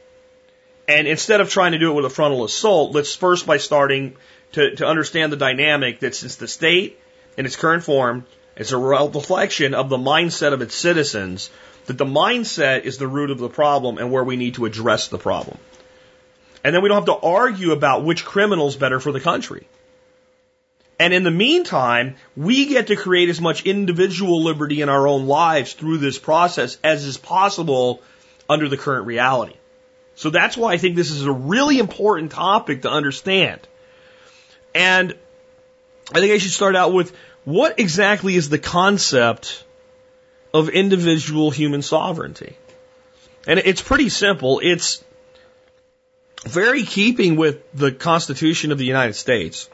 And 0.87 1.07
instead 1.07 1.41
of 1.41 1.49
trying 1.49 1.71
to 1.71 1.79
do 1.79 1.91
it 1.91 1.95
with 1.95 2.05
a 2.05 2.09
frontal 2.09 2.43
assault, 2.43 2.93
let's 2.93 3.15
first 3.15 3.45
by 3.45 3.57
starting 3.57 4.15
to, 4.53 4.75
to 4.75 4.85
understand 4.85 5.31
the 5.31 5.37
dynamic 5.37 6.01
that 6.01 6.15
since 6.15 6.35
the 6.35 6.47
state 6.47 6.99
in 7.37 7.45
its 7.45 7.55
current 7.55 7.83
form 7.83 8.25
is 8.55 8.71
a 8.71 8.77
reflection 8.77 9.73
of 9.73 9.89
the 9.89 9.97
mindset 9.97 10.53
of 10.53 10.61
its 10.61 10.75
citizens, 10.75 11.49
that 11.85 11.97
the 11.97 12.05
mindset 12.05 12.83
is 12.83 12.97
the 12.97 13.07
root 13.07 13.31
of 13.31 13.39
the 13.39 13.49
problem 13.49 13.97
and 13.97 14.11
where 14.11 14.23
we 14.23 14.35
need 14.35 14.55
to 14.55 14.65
address 14.65 15.07
the 15.07 15.17
problem. 15.17 15.57
And 16.63 16.75
then 16.75 16.81
we 16.81 16.89
don't 16.89 17.07
have 17.07 17.21
to 17.21 17.25
argue 17.27 17.71
about 17.71 18.03
which 18.03 18.23
criminal's 18.23 18.75
better 18.75 18.99
for 18.99 19.11
the 19.11 19.19
country. 19.19 19.67
And 20.99 21.13
in 21.13 21.23
the 21.23 21.31
meantime, 21.31 22.15
we 22.35 22.67
get 22.67 22.87
to 22.87 22.95
create 22.95 23.29
as 23.29 23.41
much 23.41 23.65
individual 23.65 24.43
liberty 24.43 24.81
in 24.81 24.89
our 24.89 25.07
own 25.07 25.25
lives 25.25 25.73
through 25.73 25.97
this 25.97 26.19
process 26.19 26.77
as 26.83 27.03
is 27.05 27.17
possible 27.17 28.01
under 28.47 28.69
the 28.69 28.77
current 28.77 29.07
reality. 29.07 29.55
So 30.15 30.29
that's 30.29 30.55
why 30.55 30.73
I 30.73 30.77
think 30.77 30.95
this 30.95 31.09
is 31.09 31.25
a 31.25 31.31
really 31.31 31.79
important 31.79 32.31
topic 32.31 32.83
to 32.83 32.89
understand. 32.89 33.61
And 34.75 35.15
I 36.13 36.19
think 36.19 36.33
I 36.33 36.37
should 36.37 36.51
start 36.51 36.75
out 36.75 36.93
with 36.93 37.15
what 37.45 37.79
exactly 37.79 38.35
is 38.35 38.49
the 38.49 38.59
concept 38.59 39.63
of 40.53 40.69
individual 40.69 41.51
human 41.51 41.81
sovereignty? 41.81 42.55
And 43.47 43.59
it's 43.59 43.81
pretty 43.81 44.09
simple. 44.09 44.59
It's 44.63 45.03
very 46.45 46.83
keeping 46.83 47.35
with 47.35 47.61
the 47.73 47.91
Constitution 47.91 48.71
of 48.71 48.77
the 48.77 48.85
United 48.85 49.13
States. 49.13 49.69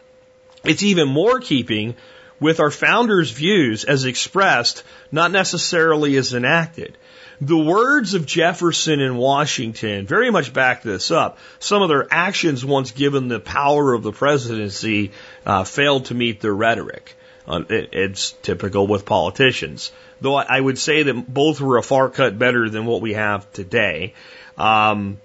It's 0.63 0.83
even 0.83 1.07
more 1.07 1.39
keeping 1.39 1.95
with 2.39 2.59
our 2.59 2.71
founders' 2.71 3.31
views 3.31 3.83
as 3.83 4.05
expressed, 4.05 4.83
not 5.11 5.31
necessarily 5.31 6.17
as 6.17 6.33
enacted. 6.33 6.97
The 7.39 7.57
words 7.57 8.15
of 8.15 8.25
Jefferson 8.25 8.99
and 8.99 9.17
Washington 9.17 10.07
very 10.07 10.31
much 10.31 10.53
back 10.53 10.81
this 10.81 11.11
up. 11.11 11.37
Some 11.59 11.83
of 11.83 11.89
their 11.89 12.07
actions, 12.09 12.65
once 12.65 12.91
given 12.91 13.27
the 13.27 13.39
power 13.39 13.93
of 13.93 14.01
the 14.03 14.11
presidency, 14.11 15.11
uh, 15.45 15.63
failed 15.63 16.05
to 16.05 16.15
meet 16.15 16.41
their 16.41 16.53
rhetoric. 16.53 17.15
Uh, 17.47 17.61
it, 17.69 17.89
it's 17.93 18.31
typical 18.41 18.87
with 18.87 19.05
politicians. 19.05 19.91
Though 20.19 20.35
I, 20.35 20.57
I 20.57 20.59
would 20.59 20.79
say 20.79 21.03
that 21.03 21.33
both 21.33 21.61
were 21.61 21.77
a 21.77 21.83
far 21.83 22.09
cut 22.09 22.37
better 22.37 22.69
than 22.69 22.85
what 22.85 23.01
we 23.01 23.13
have 23.13 23.51
today. 23.53 24.13
Um, 24.57 25.19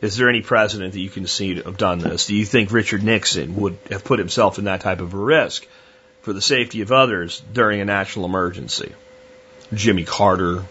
is 0.00 0.16
there 0.16 0.28
any 0.28 0.42
president 0.42 0.92
that 0.92 1.00
you 1.00 1.08
can 1.08 1.26
see 1.26 1.54
to 1.54 1.62
have 1.62 1.78
done 1.78 1.98
this? 1.98 2.26
Do 2.26 2.34
you 2.34 2.44
think 2.44 2.70
Richard 2.70 3.02
Nixon 3.02 3.56
would 3.56 3.78
have 3.90 4.04
put 4.04 4.18
himself 4.18 4.58
in 4.58 4.64
that 4.64 4.82
type 4.82 5.00
of 5.00 5.14
a 5.14 5.18
risk 5.18 5.66
for 6.22 6.32
the 6.32 6.42
safety 6.42 6.82
of 6.82 6.92
others 6.92 7.42
during 7.52 7.80
a 7.80 7.84
national 7.84 8.26
emergency? 8.26 8.92
Jimmy 9.72 10.04
Carter, 10.04 10.64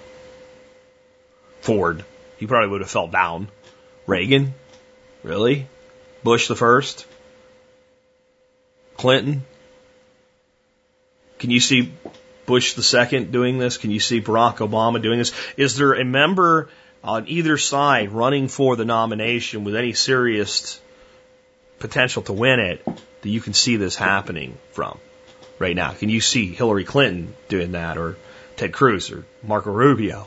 Ford, 1.61 2.05
he 2.37 2.47
probably 2.47 2.69
would 2.69 2.81
have 2.81 2.89
fell 2.89 3.07
down. 3.07 3.49
Reagan, 4.05 4.53
really? 5.23 5.67
Bush 6.23 6.47
the 6.47 6.55
first? 6.55 7.05
Clinton? 8.95 9.43
Can 11.39 11.49
you 11.49 11.59
see 11.59 11.91
Bush 12.45 12.73
the 12.73 12.83
second 12.83 13.31
doing 13.31 13.57
this? 13.57 13.77
Can 13.77 13.91
you 13.91 13.99
see 13.99 14.21
Barack 14.21 14.57
Obama 14.57 15.01
doing 15.01 15.17
this? 15.17 15.33
Is 15.57 15.75
there 15.75 15.93
a 15.93 16.05
member 16.05 16.69
on 17.05 17.27
either 17.27 17.57
side 17.57 18.11
running 18.11 18.47
for 18.47 18.75
the 18.75 18.83
nomination 18.83 19.63
with 19.63 19.75
any 19.75 19.93
serious 19.93 20.81
potential 21.77 22.23
to 22.23 22.33
win 22.33 22.59
it 22.59 22.83
that 22.85 23.29
you 23.29 23.39
can 23.39 23.53
see 23.53 23.77
this 23.77 23.95
happening 23.95 24.57
from 24.71 24.97
right 25.59 25.75
now? 25.75 25.91
Can 25.91 26.09
you 26.09 26.19
see 26.19 26.51
Hillary 26.51 26.83
Clinton 26.83 27.35
doing 27.47 27.73
that 27.73 27.97
or 27.97 28.17
Ted 28.57 28.73
Cruz 28.73 29.11
or 29.11 29.23
Marco 29.43 29.71
Rubio, 29.71 30.25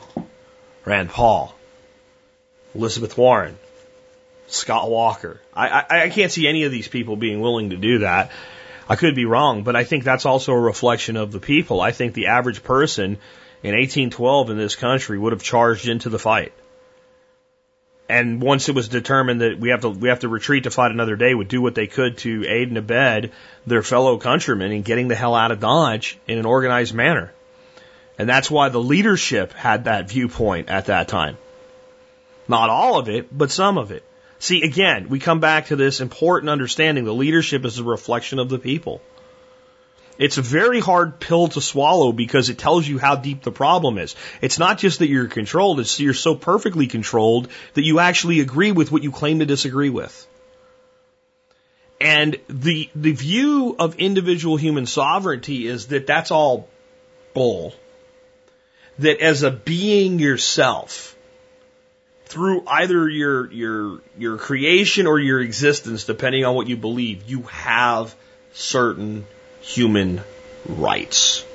Rand 0.85 1.09
Paul, 1.09 1.53
Elizabeth 2.73 3.17
Warren, 3.17 3.57
Scott 4.47 4.89
Walker? 4.89 5.41
I, 5.53 5.67
I, 5.67 6.03
I 6.03 6.09
can't 6.09 6.31
see 6.31 6.47
any 6.47 6.63
of 6.63 6.71
these 6.71 6.87
people 6.87 7.17
being 7.17 7.41
willing 7.41 7.71
to 7.71 7.77
do 7.77 7.99
that. 7.99 8.31
I 8.87 8.95
could 8.95 9.15
be 9.15 9.25
wrong, 9.25 9.63
but 9.63 9.75
I 9.75 9.83
think 9.83 10.05
that's 10.05 10.25
also 10.25 10.53
a 10.53 10.59
reflection 10.59 11.17
of 11.17 11.33
the 11.33 11.39
people. 11.39 11.81
I 11.81 11.91
think 11.91 12.13
the 12.13 12.27
average 12.27 12.63
person 12.63 13.17
in 13.61 13.75
1812 13.75 14.49
in 14.49 14.57
this 14.57 14.77
country 14.77 15.19
would 15.19 15.33
have 15.33 15.43
charged 15.43 15.89
into 15.89 16.09
the 16.09 16.17
fight. 16.17 16.53
And 18.09 18.41
once 18.41 18.67
it 18.67 18.75
was 18.75 18.87
determined 18.87 19.41
that 19.41 19.59
we 19.59 19.69
have 19.69 19.81
to 19.81 19.89
we 19.89 20.09
have 20.09 20.21
to 20.21 20.27
retreat 20.27 20.63
to 20.63 20.71
fight 20.71 20.89
another 20.89 21.15
day, 21.15 21.33
would 21.33 21.47
do 21.47 21.61
what 21.61 21.75
they 21.75 21.85
could 21.85 22.17
to 22.19 22.43
aid 22.47 22.67
and 22.67 22.77
abet 22.77 23.31
their 23.67 23.83
fellow 23.83 24.17
countrymen 24.17 24.71
in 24.71 24.81
getting 24.81 25.07
the 25.07 25.15
hell 25.15 25.35
out 25.35 25.51
of 25.51 25.59
Dodge 25.59 26.17
in 26.27 26.39
an 26.39 26.47
organized 26.47 26.95
manner. 26.95 27.31
And 28.17 28.27
that's 28.27 28.49
why 28.49 28.69
the 28.69 28.81
leadership 28.81 29.53
had 29.53 29.83
that 29.83 30.09
viewpoint 30.09 30.69
at 30.69 30.87
that 30.87 31.07
time. 31.07 31.37
Not 32.47 32.71
all 32.71 32.97
of 32.97 33.09
it, 33.09 33.27
but 33.31 33.51
some 33.51 33.77
of 33.77 33.91
it. 33.91 34.03
See, 34.39 34.63
again, 34.63 35.07
we 35.09 35.19
come 35.19 35.39
back 35.39 35.67
to 35.67 35.75
this 35.75 36.01
important 36.01 36.49
understanding 36.49 37.05
the 37.05 37.13
leadership 37.13 37.63
is 37.63 37.77
a 37.77 37.83
reflection 37.83 38.39
of 38.39 38.49
the 38.49 38.57
people. 38.57 39.01
It's 40.19 40.37
a 40.37 40.41
very 40.41 40.81
hard 40.81 41.21
pill 41.21 41.47
to 41.47 41.61
swallow 41.61 42.11
because 42.11 42.49
it 42.49 42.57
tells 42.57 42.85
you 42.85 42.99
how 42.99 43.15
deep 43.15 43.41
the 43.41 43.53
problem 43.53 43.97
is. 43.97 44.17
It's 44.41 44.59
not 44.59 44.77
just 44.77 44.99
that 44.99 45.07
you're 45.07 45.27
controlled, 45.27 45.79
it's 45.79 45.97
you're 45.97 46.13
so 46.13 46.35
perfectly 46.35 46.87
controlled 46.87 47.47
that 47.73 47.85
you 47.85 47.99
actually 47.99 48.41
agree 48.41 48.73
with 48.73 48.91
what 48.91 49.01
you 49.01 49.13
claim 49.13 49.39
to 49.39 49.45
disagree 49.45 49.89
with. 49.89 50.27
And 52.01 52.37
the, 52.49 52.89
the 52.95 53.13
view 53.13 53.77
of 53.79 53.95
individual 53.95 54.57
human 54.57 54.85
sovereignty 54.85 55.67
is 55.67 55.87
that 55.87 56.05
that's 56.05 56.31
all 56.31 56.67
bull. 57.33 57.73
That 58.99 59.21
as 59.21 59.43
a 59.43 59.51
being 59.51 60.19
yourself, 60.19 61.15
through 62.25 62.63
either 62.67 63.07
your, 63.07 63.49
your, 63.51 64.01
your 64.17 64.37
creation 64.37 65.07
or 65.07 65.17
your 65.17 65.39
existence, 65.39 66.03
depending 66.03 66.43
on 66.43 66.55
what 66.55 66.67
you 66.67 66.75
believe, 66.75 67.23
you 67.29 67.43
have 67.43 68.13
certain 68.51 69.25
human 69.61 70.21
rights. 70.65 71.45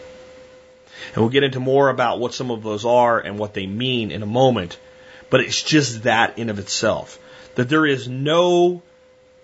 And 1.09 1.19
we'll 1.19 1.31
get 1.31 1.45
into 1.45 1.61
more 1.61 1.89
about 1.89 2.19
what 2.19 2.35
some 2.35 2.51
of 2.51 2.63
those 2.63 2.85
are 2.85 3.21
and 3.21 3.39
what 3.39 3.55
they 3.55 3.67
mean 3.67 4.11
in 4.11 4.23
a 4.23 4.27
moment. 4.27 4.79
But 5.31 5.41
it's 5.41 5.63
just 5.63 6.05
that 6.05 6.39
in 6.39 6.51
of 6.51 6.59
itself. 6.59 7.19
That 7.55 7.69
there 7.69 7.87
is 7.87 8.09
no 8.09 8.83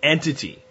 entity 0.02 0.62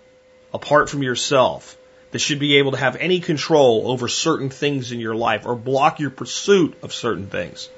apart 0.54 0.90
from 0.90 1.04
yourself 1.04 1.78
that 2.12 2.20
should 2.20 2.40
be 2.40 2.58
able 2.58 2.72
to 2.72 2.78
have 2.78 2.96
any 2.96 3.20
control 3.20 3.92
over 3.92 4.08
certain 4.08 4.50
things 4.50 4.92
in 4.92 5.00
your 5.00 5.16
life 5.16 5.46
or 5.46 5.56
block 5.56 6.00
your 6.00 6.10
pursuit 6.10 6.76
of 6.82 6.94
certain 6.94 7.28
things. 7.28 7.70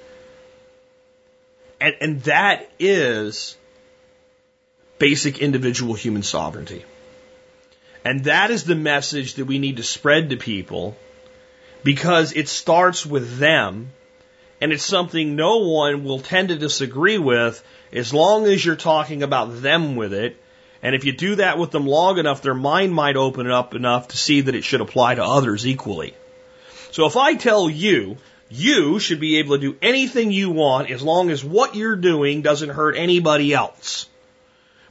And, 1.79 1.95
and 1.99 2.21
that 2.23 2.69
is 2.79 3.57
basic 4.99 5.39
individual 5.39 5.95
human 5.95 6.23
sovereignty. 6.23 6.85
And 8.03 8.23
that 8.25 8.51
is 8.51 8.63
the 8.63 8.75
message 8.75 9.35
that 9.35 9.45
we 9.45 9.59
need 9.59 9.77
to 9.77 9.83
spread 9.83 10.29
to 10.29 10.37
people 10.37 10.97
because 11.83 12.33
it 12.33 12.47
starts 12.47 13.05
with 13.05 13.37
them 13.37 13.91
and 14.59 14.71
it's 14.71 14.85
something 14.85 15.35
no 15.35 15.57
one 15.57 16.03
will 16.03 16.19
tend 16.19 16.49
to 16.49 16.57
disagree 16.57 17.17
with 17.17 17.63
as 17.91 18.13
long 18.13 18.45
as 18.45 18.63
you're 18.63 18.75
talking 18.75 19.23
about 19.23 19.61
them 19.61 19.95
with 19.95 20.13
it. 20.13 20.37
And 20.83 20.95
if 20.95 21.03
you 21.03 21.11
do 21.11 21.35
that 21.35 21.57
with 21.57 21.71
them 21.71 21.87
long 21.87 22.19
enough, 22.19 22.41
their 22.41 22.53
mind 22.53 22.93
might 22.93 23.15
open 23.15 23.49
up 23.49 23.75
enough 23.75 24.09
to 24.09 24.17
see 24.17 24.41
that 24.41 24.55
it 24.55 24.63
should 24.63 24.81
apply 24.81 25.15
to 25.15 25.23
others 25.23 25.65
equally. 25.65 26.15
So 26.91 27.05
if 27.05 27.17
I 27.17 27.35
tell 27.35 27.69
you, 27.69 28.17
you 28.49 28.99
should 28.99 29.19
be 29.19 29.37
able 29.37 29.55
to 29.55 29.61
do 29.61 29.77
anything 29.81 30.31
you 30.31 30.49
want 30.49 30.91
as 30.91 31.01
long 31.01 31.29
as 31.29 31.43
what 31.43 31.75
you're 31.75 31.95
doing 31.95 32.41
doesn't 32.41 32.69
hurt 32.69 32.97
anybody 32.97 33.53
else. 33.53 34.07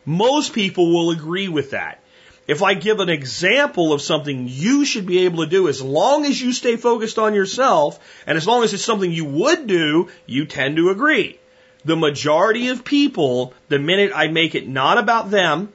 Most 0.05 0.53
people 0.53 0.93
will 0.93 1.11
agree 1.11 1.49
with 1.49 1.73
that. 1.73 2.03
If 2.47 2.63
I 2.63 2.75
give 2.75 3.01
an 3.01 3.09
example 3.09 3.93
of 3.93 4.03
something 4.03 4.49
you 4.49 4.85
should 4.85 5.07
be 5.07 5.25
able 5.25 5.45
to 5.45 5.51
do, 5.51 5.69
as 5.69 5.83
long 5.83 6.25
as 6.25 6.41
you 6.41 6.53
stay 6.53 6.77
focused 6.77 7.19
on 7.19 7.35
yourself, 7.35 7.99
and 8.27 8.37
as 8.37 8.47
long 8.47 8.65
as 8.65 8.75
it's 8.75 8.85
something 8.85 9.13
you 9.13 9.25
would 9.25 9.67
do, 9.67 10.09
you 10.27 10.47
tend 10.47 10.77
to 10.77 10.91
agree. 10.91 11.39
The 11.85 11.97
majority 11.97 12.69
of 12.69 12.85
people, 12.85 13.55
the 13.69 13.79
minute 13.79 14.13
I 14.15 14.29
make 14.29 14.55
it 14.55 14.69
not 14.69 14.99
about 14.99 15.31
them, 15.31 15.73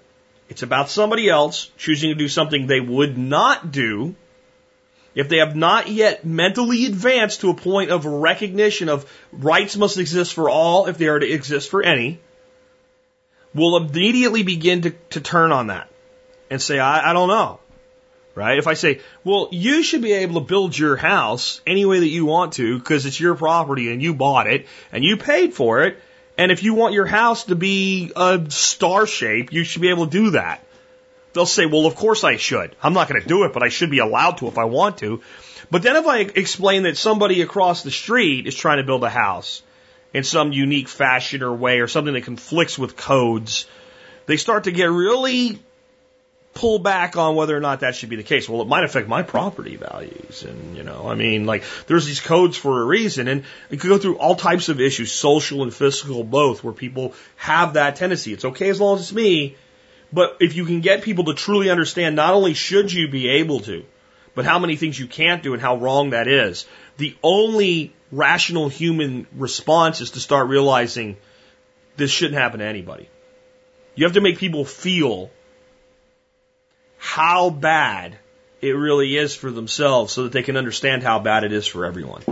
it's 0.50 0.64
about 0.64 0.90
somebody 0.90 1.30
else 1.30 1.72
choosing 1.78 2.10
to 2.10 2.16
do 2.16 2.28
something 2.28 2.68
they 2.68 2.82
would 2.82 3.18
not 3.18 3.72
do, 3.72 4.16
if 5.16 5.30
they 5.30 5.38
have 5.38 5.56
not 5.56 5.88
yet 5.88 6.26
mentally 6.26 6.86
advanced 6.86 7.42
to 7.42 7.50
a 7.50 7.56
point 7.56 7.90
of 7.90 8.06
recognition 8.06 8.90
of 8.90 9.10
rights 9.32 9.78
must 9.78 9.98
exist 9.98 10.34
for 10.34 10.50
all 10.50 10.88
if 10.88 10.98
they 10.98 11.08
are 11.08 11.20
to 11.20 11.32
exist 11.32 11.70
for 11.70 11.82
any, 11.82 12.20
will 13.54 13.78
immediately 13.78 14.44
begin 14.44 14.82
to, 14.82 14.90
to 15.12 15.22
turn 15.22 15.54
on 15.54 15.68
that 15.68 15.90
and 16.50 16.62
say, 16.62 16.80
I, 16.80 17.12
I 17.12 17.14
don't 17.14 17.28
know. 17.28 17.60
Right? 18.36 18.58
If 18.58 18.68
I 18.68 18.74
say, 18.74 19.00
well, 19.24 19.48
you 19.52 19.82
should 19.82 20.02
be 20.02 20.12
able 20.12 20.42
to 20.42 20.46
build 20.46 20.78
your 20.78 20.98
house 20.98 21.62
any 21.66 21.86
way 21.86 22.00
that 22.00 22.08
you 22.08 22.26
want 22.26 22.54
to 22.54 22.78
because 22.78 23.06
it's 23.06 23.20
your 23.20 23.36
property 23.36 23.92
and 23.92 24.04
you 24.04 24.14
bought 24.14 24.48
it 24.48 24.68
and 24.92 25.06
you 25.06 25.16
paid 25.16 25.54
for 25.54 25.84
it. 25.84 25.98
And 26.38 26.52
if 26.52 26.62
you 26.62 26.74
want 26.74 26.94
your 26.94 27.06
house 27.06 27.46
to 27.46 27.56
be 27.56 28.12
a 28.14 28.46
star 28.50 29.08
shape, 29.08 29.54
you 29.54 29.64
should 29.64 29.82
be 29.82 29.90
able 29.90 30.06
to 30.06 30.12
do 30.12 30.32
that. 30.32 30.66
They'll 31.32 31.46
say, 31.46 31.66
well, 31.66 31.86
of 31.86 31.96
course 31.96 32.26
I 32.26 32.36
should. 32.36 32.76
I'm 32.84 32.94
not 32.94 33.08
going 33.08 33.22
to 33.22 33.28
do 33.28 33.46
it, 33.46 33.54
but 33.54 33.64
I 33.64 33.70
should 33.70 33.90
be 33.90 34.00
allowed 34.00 34.38
to 34.40 34.48
if 34.48 34.58
I 34.58 34.66
want 34.66 34.98
to. 34.98 35.22
But 35.72 35.82
then 35.82 35.96
if 35.96 36.06
I 36.06 36.20
explain 36.20 36.84
that 36.84 36.98
somebody 36.98 37.42
across 37.42 37.84
the 37.84 37.92
street 37.92 38.48
is 38.48 38.56
trying 38.56 38.78
to 38.78 38.84
build 38.84 39.04
a 39.04 39.10
house 39.10 39.62
in 40.14 40.24
some 40.24 40.52
unique 40.52 40.88
fashion 40.88 41.44
or 41.44 41.54
way 41.54 41.80
or 41.80 41.88
something 41.88 42.14
that 42.14 42.24
conflicts 42.24 42.78
with 42.78 42.96
codes, 42.96 43.66
they 44.26 44.38
start 44.38 44.66
to 44.66 44.72
get 44.72 44.90
really 44.90 45.60
pull 46.56 46.80
back 46.80 47.18
on 47.18 47.36
whether 47.36 47.56
or 47.56 47.60
not 47.60 47.82
that 47.82 47.96
should 47.96 48.10
be 48.10 48.16
the 48.16 48.24
case. 48.24 48.50
Well, 48.50 48.62
it 48.62 48.68
might 48.68 48.86
affect 48.86 49.10
my 49.10 49.22
property 49.22 49.76
values. 49.76 50.44
And, 50.44 50.76
you 50.76 50.84
know, 50.84 51.08
I 51.08 51.14
mean, 51.14 51.46
like, 51.46 51.66
there's 51.86 52.06
these 52.06 52.22
codes 52.22 52.56
for 52.56 52.82
a 52.82 52.86
reason. 52.86 53.28
And 53.28 53.44
it 53.70 53.82
could 53.82 53.90
go 53.90 53.98
through 53.98 54.18
all 54.18 54.36
types 54.36 54.70
of 54.70 54.80
issues, 54.80 55.12
social 55.12 55.64
and 55.64 55.74
physical 55.74 56.24
both, 56.24 56.64
where 56.64 56.74
people 56.74 57.14
have 57.36 57.74
that 57.74 57.98
tendency. 57.98 58.32
It's 58.32 58.46
okay 58.46 58.70
as 58.70 58.80
long 58.80 58.96
as 58.96 59.02
it's 59.02 59.14
me. 59.14 59.58
But 60.14 60.38
if 60.40 60.56
you 60.56 60.66
can 60.66 60.80
get 60.80 61.04
people 61.04 61.26
to 61.26 61.34
truly 61.34 61.70
understand, 61.70 62.16
not 62.16 62.34
only 62.34 62.54
should 62.54 62.92
you 62.92 63.10
be 63.10 63.28
able 63.28 63.60
to, 63.62 63.84
but 64.34 64.46
how 64.46 64.58
many 64.58 64.78
things 64.78 64.98
you 64.98 65.08
can't 65.08 65.44
do 65.44 65.54
and 65.54 65.62
how 65.62 65.76
wrong 65.76 66.12
that 66.12 66.30
is, 66.30 66.66
the 66.96 67.18
only 67.22 67.94
rational 68.14 68.70
human 68.70 69.28
response 69.36 70.00
is 70.00 70.12
to 70.12 70.22
start 70.22 70.48
realizing 70.48 71.18
this 71.98 72.12
shouldn't 72.12 72.40
happen 72.40 72.62
to 72.62 72.66
anybody. 72.66 73.10
You 73.96 74.06
have 74.06 74.14
to 74.14 74.22
make 74.22 74.38
people 74.38 74.64
feel 74.64 75.32
how 77.06 77.52
bad 77.52 78.18
it 78.62 78.72
really 78.72 79.16
is 79.16 79.36
for 79.36 79.52
themselves 79.52 80.12
so 80.12 80.24
that 80.24 80.32
they 80.32 80.42
can 80.42 80.58
understand 80.58 81.04
how 81.04 81.20
bad 81.20 81.44
it 81.44 81.54
is 81.54 81.68
for 81.68 81.86
everyone. 81.86 82.24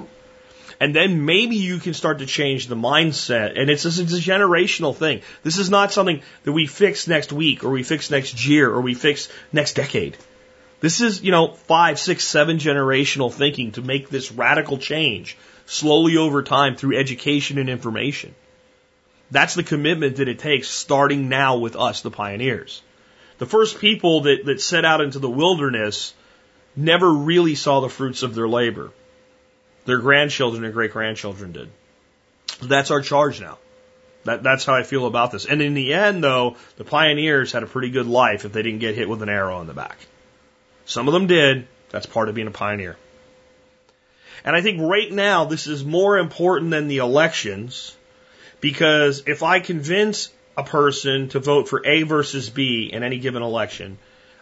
And 0.80 0.96
then 0.96 1.26
maybe 1.26 1.58
you 1.58 1.78
can 1.78 1.94
start 1.94 2.20
to 2.20 2.26
change 2.26 2.66
the 2.66 2.76
mindset. 2.76 3.58
And 3.58 3.70
it's, 3.70 3.86
it's 3.86 4.00
a 4.00 4.18
generational 4.18 4.96
thing. 4.96 5.22
This 5.44 5.60
is 5.60 5.70
not 5.70 5.94
something 5.94 6.24
that 6.44 6.52
we 6.52 6.66
fix 6.66 7.08
next 7.08 7.32
week 7.32 7.64
or 7.64 7.70
we 7.70 7.84
fix 7.84 8.10
next 8.10 8.48
year 8.48 8.68
or 8.68 8.82
we 8.82 8.96
fix 8.96 9.30
next 9.52 9.76
decade. 9.76 10.18
This 10.82 11.02
is, 11.02 11.22
you 11.22 11.32
know, 11.32 11.54
five, 11.54 12.00
six, 12.00 12.26
seven 12.26 12.58
generational 12.58 13.32
thinking 13.32 13.74
to 13.74 13.84
make 13.84 14.10
this 14.10 14.32
radical 14.32 14.80
change 14.80 15.38
slowly 15.68 16.18
over 16.18 16.42
time 16.42 16.76
through 16.76 16.98
education 16.98 17.60
and 17.60 17.70
information. 17.70 18.34
That's 19.30 19.54
the 19.54 19.64
commitment 19.64 20.16
that 20.16 20.28
it 20.28 20.40
takes 20.40 20.68
starting 20.68 21.30
now 21.30 21.58
with 21.58 21.76
us, 21.76 22.02
the 22.02 22.12
pioneers. 22.12 22.82
The 23.44 23.50
first 23.50 23.82
people 23.82 24.22
that, 24.22 24.46
that 24.46 24.62
set 24.62 24.86
out 24.86 25.02
into 25.02 25.20
the 25.20 25.30
wilderness 25.30 26.14
never 26.78 27.12
really 27.12 27.56
saw 27.56 27.82
the 27.82 27.90
fruits 27.90 28.24
of 28.24 28.36
their 28.36 28.48
labor. 28.48 28.92
Their 29.84 29.98
grandchildren 29.98 30.64
and 30.64 30.74
great 30.74 30.94
grandchildren 30.94 31.52
did. 31.52 31.70
That's 32.62 32.90
our 32.90 33.02
charge 33.02 33.42
now. 33.42 33.58
That, 34.24 34.44
that's 34.44 34.64
how 34.64 34.76
I 34.76 34.84
feel 34.84 35.08
about 35.08 35.34
this. 35.34 35.44
And 35.44 35.62
in 35.62 35.74
the 35.74 35.94
end, 35.94 36.24
though, 36.24 36.56
the 36.78 36.86
pioneers 36.86 37.52
had 37.52 37.64
a 37.64 37.68
pretty 37.68 37.90
good 37.90 38.08
life 38.08 38.46
if 38.46 38.54
they 38.54 38.62
didn't 38.62 38.80
get 38.80 38.96
hit 38.96 39.10
with 39.10 39.22
an 39.22 39.28
arrow 39.28 39.60
in 39.60 39.68
the 39.68 39.74
back. 39.74 39.98
Some 40.86 41.10
of 41.10 41.14
them 41.14 41.28
did. 41.28 41.68
That's 41.90 42.06
part 42.06 42.30
of 42.30 42.36
being 42.36 42.48
a 42.48 42.52
pioneer. 42.52 42.96
And 44.46 44.56
I 44.56 44.62
think 44.62 44.80
right 44.80 45.12
now, 45.12 45.44
this 45.44 45.68
is 45.68 45.84
more 45.84 46.18
important 46.18 46.72
than 46.72 46.88
the 46.88 47.00
elections 47.00 47.94
because 48.62 49.24
if 49.28 49.44
I 49.44 49.60
convince 49.60 50.32
a 50.58 50.64
person 50.64 51.30
to 51.30 51.40
vote 51.40 51.68
for 51.68 51.86
A 51.86 52.04
versus 52.04 52.50
B 52.50 52.90
in 52.92 53.04
any 53.04 53.18
given 53.18 53.42
election, 53.42 53.98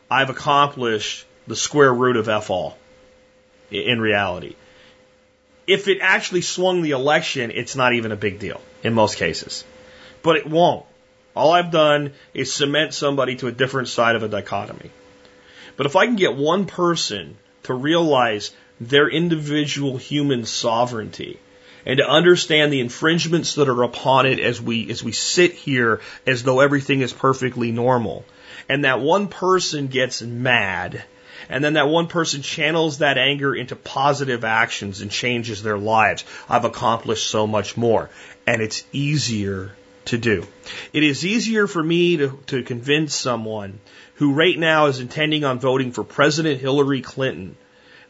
I've 0.09 0.29
accomplished 0.29 1.25
the 1.47 1.55
square 1.55 1.93
root 1.93 2.17
of 2.17 2.27
F 2.27 2.49
all 2.49 2.77
in 3.69 4.01
reality. 4.01 4.55
If 5.67 5.87
it 5.87 5.99
actually 6.01 6.41
swung 6.41 6.81
the 6.81 6.91
election, 6.91 7.51
it's 7.51 7.75
not 7.75 7.93
even 7.93 8.11
a 8.11 8.17
big 8.17 8.39
deal 8.39 8.59
in 8.83 8.93
most 8.93 9.17
cases. 9.17 9.63
But 10.21 10.35
it 10.35 10.47
won't. 10.47 10.85
All 11.35 11.51
I've 11.53 11.71
done 11.71 12.13
is 12.33 12.53
cement 12.53 12.93
somebody 12.93 13.35
to 13.37 13.47
a 13.47 13.51
different 13.51 13.87
side 13.87 14.15
of 14.15 14.23
a 14.23 14.27
dichotomy. 14.27 14.91
But 15.77 15.85
if 15.85 15.95
I 15.95 16.05
can 16.05 16.17
get 16.17 16.35
one 16.35 16.65
person 16.65 17.37
to 17.63 17.73
realize 17.73 18.51
their 18.81 19.07
individual 19.07 19.97
human 19.97 20.45
sovereignty 20.45 21.39
and 21.85 21.97
to 21.97 22.07
understand 22.07 22.71
the 22.71 22.79
infringements 22.79 23.55
that 23.55 23.69
are 23.69 23.83
upon 23.83 24.25
it 24.25 24.39
as 24.39 24.61
we 24.61 24.89
as 24.91 25.03
we 25.03 25.11
sit 25.11 25.53
here 25.53 26.01
as 26.25 26.43
though 26.43 26.59
everything 26.59 27.01
is 27.01 27.13
perfectly 27.13 27.71
normal. 27.71 28.25
And 28.69 28.85
that 28.85 28.99
one 28.99 29.27
person 29.27 29.87
gets 29.87 30.21
mad 30.21 31.03
and 31.49 31.63
then 31.63 31.73
that 31.73 31.89
one 31.89 32.07
person 32.07 32.41
channels 32.41 32.99
that 32.99 33.17
anger 33.17 33.53
into 33.53 33.75
positive 33.75 34.45
actions 34.45 35.01
and 35.01 35.11
changes 35.11 35.61
their 35.61 35.77
lives. 35.77 36.23
I've 36.47 36.65
accomplished 36.65 37.29
so 37.29 37.45
much 37.45 37.75
more. 37.75 38.09
And 38.47 38.61
it's 38.61 38.85
easier 38.91 39.71
to 40.05 40.17
do. 40.17 40.47
It 40.93 41.03
is 41.03 41.25
easier 41.25 41.67
for 41.67 41.83
me 41.83 42.17
to, 42.17 42.39
to 42.47 42.63
convince 42.63 43.13
someone 43.13 43.79
who 44.15 44.33
right 44.33 44.57
now 44.57 44.87
is 44.87 44.99
intending 44.99 45.43
on 45.43 45.59
voting 45.59 45.91
for 45.91 46.03
President 46.03 46.61
Hillary 46.61 47.01
Clinton 47.01 47.57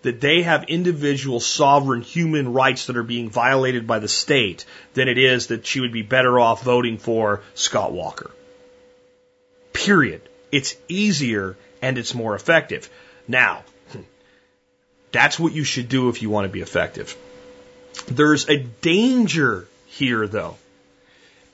that 0.02 0.20
they 0.20 0.42
have 0.42 0.64
individual 0.66 1.40
sovereign 1.40 2.02
human 2.02 2.54
rights 2.54 2.88
that 2.88 2.98
are 2.98 3.04
being 3.04 3.30
violated 3.30 3.86
by 3.86 4.00
the 4.00 4.08
state 4.08 4.66
than 4.94 5.08
it 5.08 5.18
is 5.18 5.48
that 5.48 5.66
she 5.66 5.80
would 5.80 5.92
be 5.92 6.02
better 6.02 6.40
off 6.40 6.64
voting 6.64 6.98
for 6.98 7.42
Scott 7.54 7.92
Walker. 7.92 8.32
Period. 9.74 10.22
It's 10.52 10.76
easier 10.88 11.56
and 11.82 11.98
it's 11.98 12.14
more 12.14 12.36
effective. 12.36 12.90
Now, 13.28 13.64
that's 15.12 15.40
what 15.40 15.54
you 15.54 15.64
should 15.64 15.90
do 15.90 16.10
if 16.10 16.22
you 16.22 16.30
want 16.30 16.46
to 16.46 16.50
be 16.50 16.62
effective. 16.62 17.16
There's 18.08 18.50
a 18.50 18.58
danger 18.58 19.68
here 19.86 20.28
though. 20.28 20.58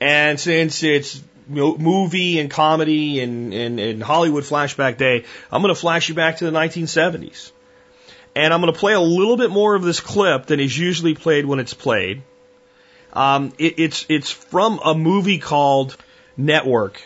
And 0.00 0.38
since 0.38 0.82
it's 0.82 1.20
movie 1.48 2.38
and 2.38 2.50
comedy 2.50 3.20
and, 3.20 3.52
and, 3.52 3.80
and 3.80 4.02
Hollywood 4.02 4.44
flashback 4.44 4.96
day, 4.96 5.24
I'm 5.50 5.62
going 5.62 5.74
to 5.74 5.80
flash 5.80 6.08
you 6.08 6.14
back 6.14 6.38
to 6.38 6.44
the 6.44 6.56
1970s. 6.56 7.52
And 8.34 8.52
I'm 8.52 8.60
going 8.60 8.72
to 8.72 8.78
play 8.78 8.92
a 8.92 9.00
little 9.00 9.36
bit 9.36 9.50
more 9.50 9.74
of 9.74 9.82
this 9.82 10.00
clip 10.00 10.46
than 10.46 10.60
is 10.60 10.76
usually 10.76 11.14
played 11.14 11.44
when 11.44 11.58
it's 11.58 11.74
played. 11.74 12.22
Um, 13.12 13.52
it, 13.58 13.78
it's 13.78 14.06
it's 14.08 14.30
from 14.30 14.80
a 14.84 14.94
movie 14.94 15.38
called 15.38 15.96
Network, 16.36 17.00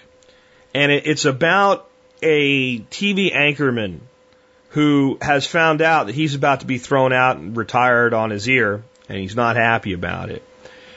and 0.74 0.90
it, 0.92 1.06
it's 1.06 1.24
about 1.24 1.88
a 2.22 2.80
TV 2.80 3.34
anchorman 3.34 4.00
who 4.70 5.18
has 5.20 5.46
found 5.46 5.82
out 5.82 6.06
that 6.06 6.14
he's 6.14 6.34
about 6.34 6.60
to 6.60 6.66
be 6.66 6.78
thrown 6.78 7.12
out 7.12 7.36
and 7.36 7.56
retired 7.56 8.14
on 8.14 8.30
his 8.30 8.48
ear 8.48 8.82
and 9.08 9.18
he's 9.18 9.36
not 9.36 9.56
happy 9.56 9.92
about 9.92 10.30
it. 10.30 10.42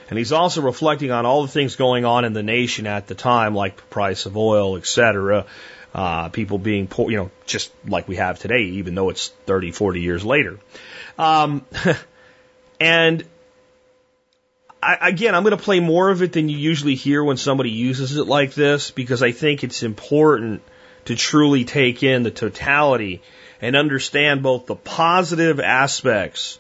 And 0.09 0.17
he's 0.17 0.31
also 0.31 0.61
reflecting 0.61 1.11
on 1.11 1.25
all 1.25 1.41
the 1.41 1.51
things 1.51 1.75
going 1.75 2.05
on 2.05 2.25
in 2.25 2.33
the 2.33 2.43
nation 2.43 2.87
at 2.87 3.07
the 3.07 3.15
time, 3.15 3.55
like 3.55 3.75
the 3.75 3.83
price 3.83 4.25
of 4.25 4.37
oil, 4.37 4.77
et 4.77 4.85
cetera, 4.85 5.45
uh, 5.95 6.27
people 6.27 6.57
being 6.57 6.87
poor, 6.87 7.09
you 7.09 7.15
know, 7.15 7.31
just 7.45 7.71
like 7.87 8.05
we 8.05 8.17
have 8.17 8.37
today, 8.37 8.63
even 8.63 8.95
though 8.95 9.07
it's 9.09 9.29
30, 9.45 9.71
40 9.71 10.01
years 10.01 10.25
later. 10.25 10.59
Um, 11.17 11.65
and 12.81 13.23
I, 14.83 15.07
again, 15.07 15.33
I'm 15.33 15.43
going 15.43 15.57
to 15.57 15.63
play 15.63 15.79
more 15.79 16.09
of 16.09 16.21
it 16.21 16.33
than 16.33 16.49
you 16.49 16.57
usually 16.57 16.95
hear 16.95 17.23
when 17.23 17.37
somebody 17.37 17.69
uses 17.69 18.17
it 18.17 18.27
like 18.27 18.53
this 18.53 18.91
because 18.91 19.23
I 19.23 19.31
think 19.31 19.63
it's 19.63 19.83
important 19.83 20.61
to 21.05 21.15
truly 21.15 21.63
take 21.63 22.03
in 22.03 22.23
the 22.23 22.31
totality 22.31 23.21
and 23.61 23.77
understand 23.77 24.43
both 24.43 24.65
the 24.65 24.75
positive 24.75 25.61
aspects 25.61 26.59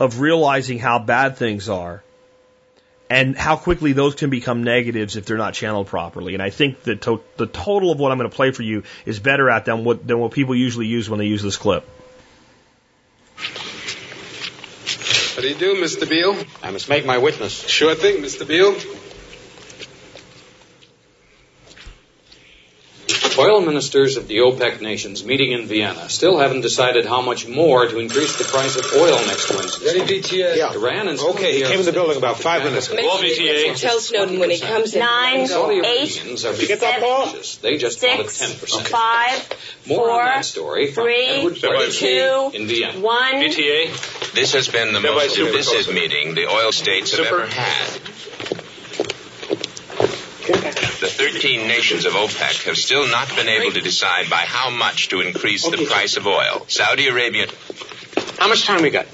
of 0.00 0.18
realizing 0.18 0.80
how 0.80 0.98
bad 0.98 1.36
things 1.36 1.68
are 1.68 2.02
and 3.08 3.36
how 3.36 3.56
quickly 3.56 3.92
those 3.92 4.14
can 4.14 4.30
become 4.30 4.64
negatives 4.64 5.16
if 5.16 5.26
they're 5.26 5.36
not 5.36 5.54
channeled 5.54 5.86
properly. 5.86 6.34
And 6.34 6.42
I 6.42 6.50
think 6.50 6.82
the, 6.82 6.96
to- 6.96 7.22
the 7.36 7.46
total 7.46 7.90
of 7.92 7.98
what 8.00 8.12
I'm 8.12 8.18
going 8.18 8.28
to 8.30 8.34
play 8.34 8.50
for 8.50 8.62
you 8.62 8.82
is 9.04 9.20
better 9.20 9.48
at 9.48 9.64
than 9.64 9.84
what, 9.84 10.06
than 10.06 10.18
what 10.18 10.32
people 10.32 10.54
usually 10.54 10.86
use 10.86 11.08
when 11.08 11.18
they 11.18 11.26
use 11.26 11.42
this 11.42 11.56
clip. 11.56 11.88
How 15.36 15.42
do 15.42 15.48
you 15.48 15.54
do, 15.54 15.74
Mr. 15.74 16.08
Beale? 16.08 16.36
I 16.62 16.70
must 16.70 16.88
make 16.88 17.04
my 17.04 17.18
witness. 17.18 17.68
Sure 17.68 17.94
thing, 17.94 18.22
Mr. 18.22 18.46
Beale. 18.46 18.74
Oil 23.38 23.60
ministers 23.60 24.16
of 24.16 24.28
the 24.28 24.38
OPEC 24.38 24.80
nations 24.80 25.24
meeting 25.24 25.52
in 25.52 25.66
Vienna 25.66 26.08
still 26.08 26.38
haven't 26.38 26.62
decided 26.62 27.04
how 27.04 27.20
much 27.20 27.46
more 27.46 27.86
to 27.86 27.98
increase 27.98 28.36
the 28.38 28.44
price 28.44 28.76
of 28.76 28.86
oil 28.94 29.16
next 29.26 29.50
Wednesday. 29.50 29.98
Ready, 29.98 30.20
BTA? 30.20 30.56
Yeah. 30.56 30.72
Iran 30.72 31.08
and 31.08 31.18
Okay, 31.20 31.58
he 31.58 31.64
came 31.64 31.80
in 31.80 31.86
the 31.86 31.92
building 31.92 32.16
about 32.16 32.38
five 32.40 32.64
minutes 32.64 32.88
ago. 32.88 33.06
All 33.08 33.18
BTA. 33.18 33.78
Tell 33.78 34.00
Snowden 34.00 34.38
when 34.38 34.50
he 34.50 34.58
comes 34.60 34.94
in. 34.94 35.00
Nine, 35.00 35.46
Saudi 35.46 35.78
eight, 35.86 36.16
Arabians 36.16 36.44
are 36.44 36.54
You 36.54 36.66
get 36.66 36.80
that, 36.80 37.00
Paul? 37.00 37.26
cautious. 37.26 37.56
They 37.56 37.76
just 37.76 38.02
wanted 38.02 38.30
six, 38.30 38.72
10%. 38.74 38.86
five, 38.88 39.48
More 39.86 39.98
four, 40.08 40.10
on 40.20 40.26
that 40.26 40.44
story 40.44 40.90
from 40.92 41.04
three, 41.04 41.26
Edward 41.26 41.60
Brady 41.60 41.92
two, 41.92 42.50
in 42.54 42.66
Vienna. 42.66 43.00
one. 43.00 43.34
BTA? 43.34 44.32
This 44.34 44.52
has 44.54 44.68
been 44.68 44.92
the 44.92 44.98
Everybody 44.98 45.26
most 45.26 45.34
super 45.34 45.50
divisive 45.52 45.94
meeting 45.94 46.34
the 46.34 46.46
oil 46.46 46.72
states 46.72 47.16
have 47.16 47.26
ever 47.26 47.46
had. 47.46 48.00
The 51.36 51.42
13 51.42 51.68
nations 51.68 52.06
of 52.06 52.14
OPEC 52.14 52.64
have 52.64 52.78
still 52.78 53.06
not 53.08 53.28
been 53.36 53.46
able 53.46 53.70
to 53.72 53.82
decide 53.82 54.30
by 54.30 54.38
how 54.46 54.70
much 54.70 55.08
to 55.08 55.20
increase 55.20 55.68
the 55.68 55.84
price 55.84 56.16
of 56.16 56.26
oil. 56.26 56.64
Saudi 56.66 57.08
Arabia 57.08 57.46
How 58.38 58.48
much 58.48 58.64
time 58.64 58.80
we 58.80 58.88
got? 58.88 59.04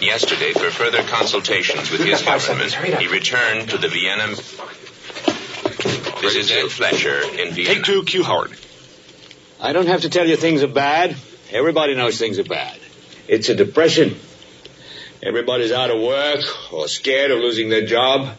yesterday 0.00 0.52
for 0.52 0.70
further 0.70 1.02
consultations 1.02 1.90
with 1.90 2.00
his 2.00 2.22
got 2.22 2.40
government. 2.40 2.70
seconds. 2.70 2.72
Hurry 2.72 2.94
up. 2.94 3.00
He 3.02 3.08
returned 3.08 3.68
to 3.68 3.76
the 3.76 3.88
Vienna. 3.88 4.28
This 6.22 6.36
is 6.36 6.50
Ed 6.50 6.70
Fletcher 6.70 7.20
in 7.38 7.52
Vienna. 7.52 7.74
Take 7.74 7.84
two, 7.84 8.02
Q 8.04 8.22
Howard. 8.22 8.52
I 9.60 9.74
don't 9.74 9.88
have 9.88 10.00
to 10.02 10.08
tell 10.08 10.26
you 10.26 10.36
things 10.36 10.62
are 10.62 10.68
bad. 10.68 11.16
Everybody 11.52 11.94
knows 11.94 12.18
things 12.18 12.38
are 12.38 12.44
bad. 12.44 12.78
It's 13.28 13.50
a 13.50 13.54
depression. 13.54 14.16
Everybody's 15.22 15.70
out 15.70 15.90
of 15.90 16.00
work 16.00 16.40
or 16.72 16.88
scared 16.88 17.30
of 17.30 17.40
losing 17.40 17.68
their 17.68 17.84
job. 17.84 18.38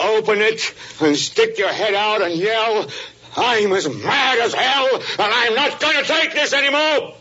open 0.00 0.40
it, 0.40 0.74
and 1.00 1.16
stick 1.16 1.58
your 1.58 1.72
head 1.72 1.94
out 1.94 2.22
and 2.22 2.34
yell, 2.34 2.88
I'm 3.36 3.72
as 3.72 3.88
mad 3.88 4.38
as 4.38 4.54
hell, 4.54 4.94
and 4.94 5.02
I'm 5.18 5.54
not 5.54 5.80
going 5.80 5.96
to 5.96 6.04
take 6.04 6.32
this 6.32 6.52
anymore. 6.52 7.14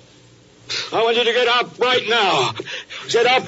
I 0.91 1.03
want 1.03 1.17
you 1.17 1.23
to 1.25 1.33
get 1.33 1.47
up 1.47 1.77
right 1.79 2.07
now. 2.07 2.53
Get 3.09 3.25
up, 3.25 3.47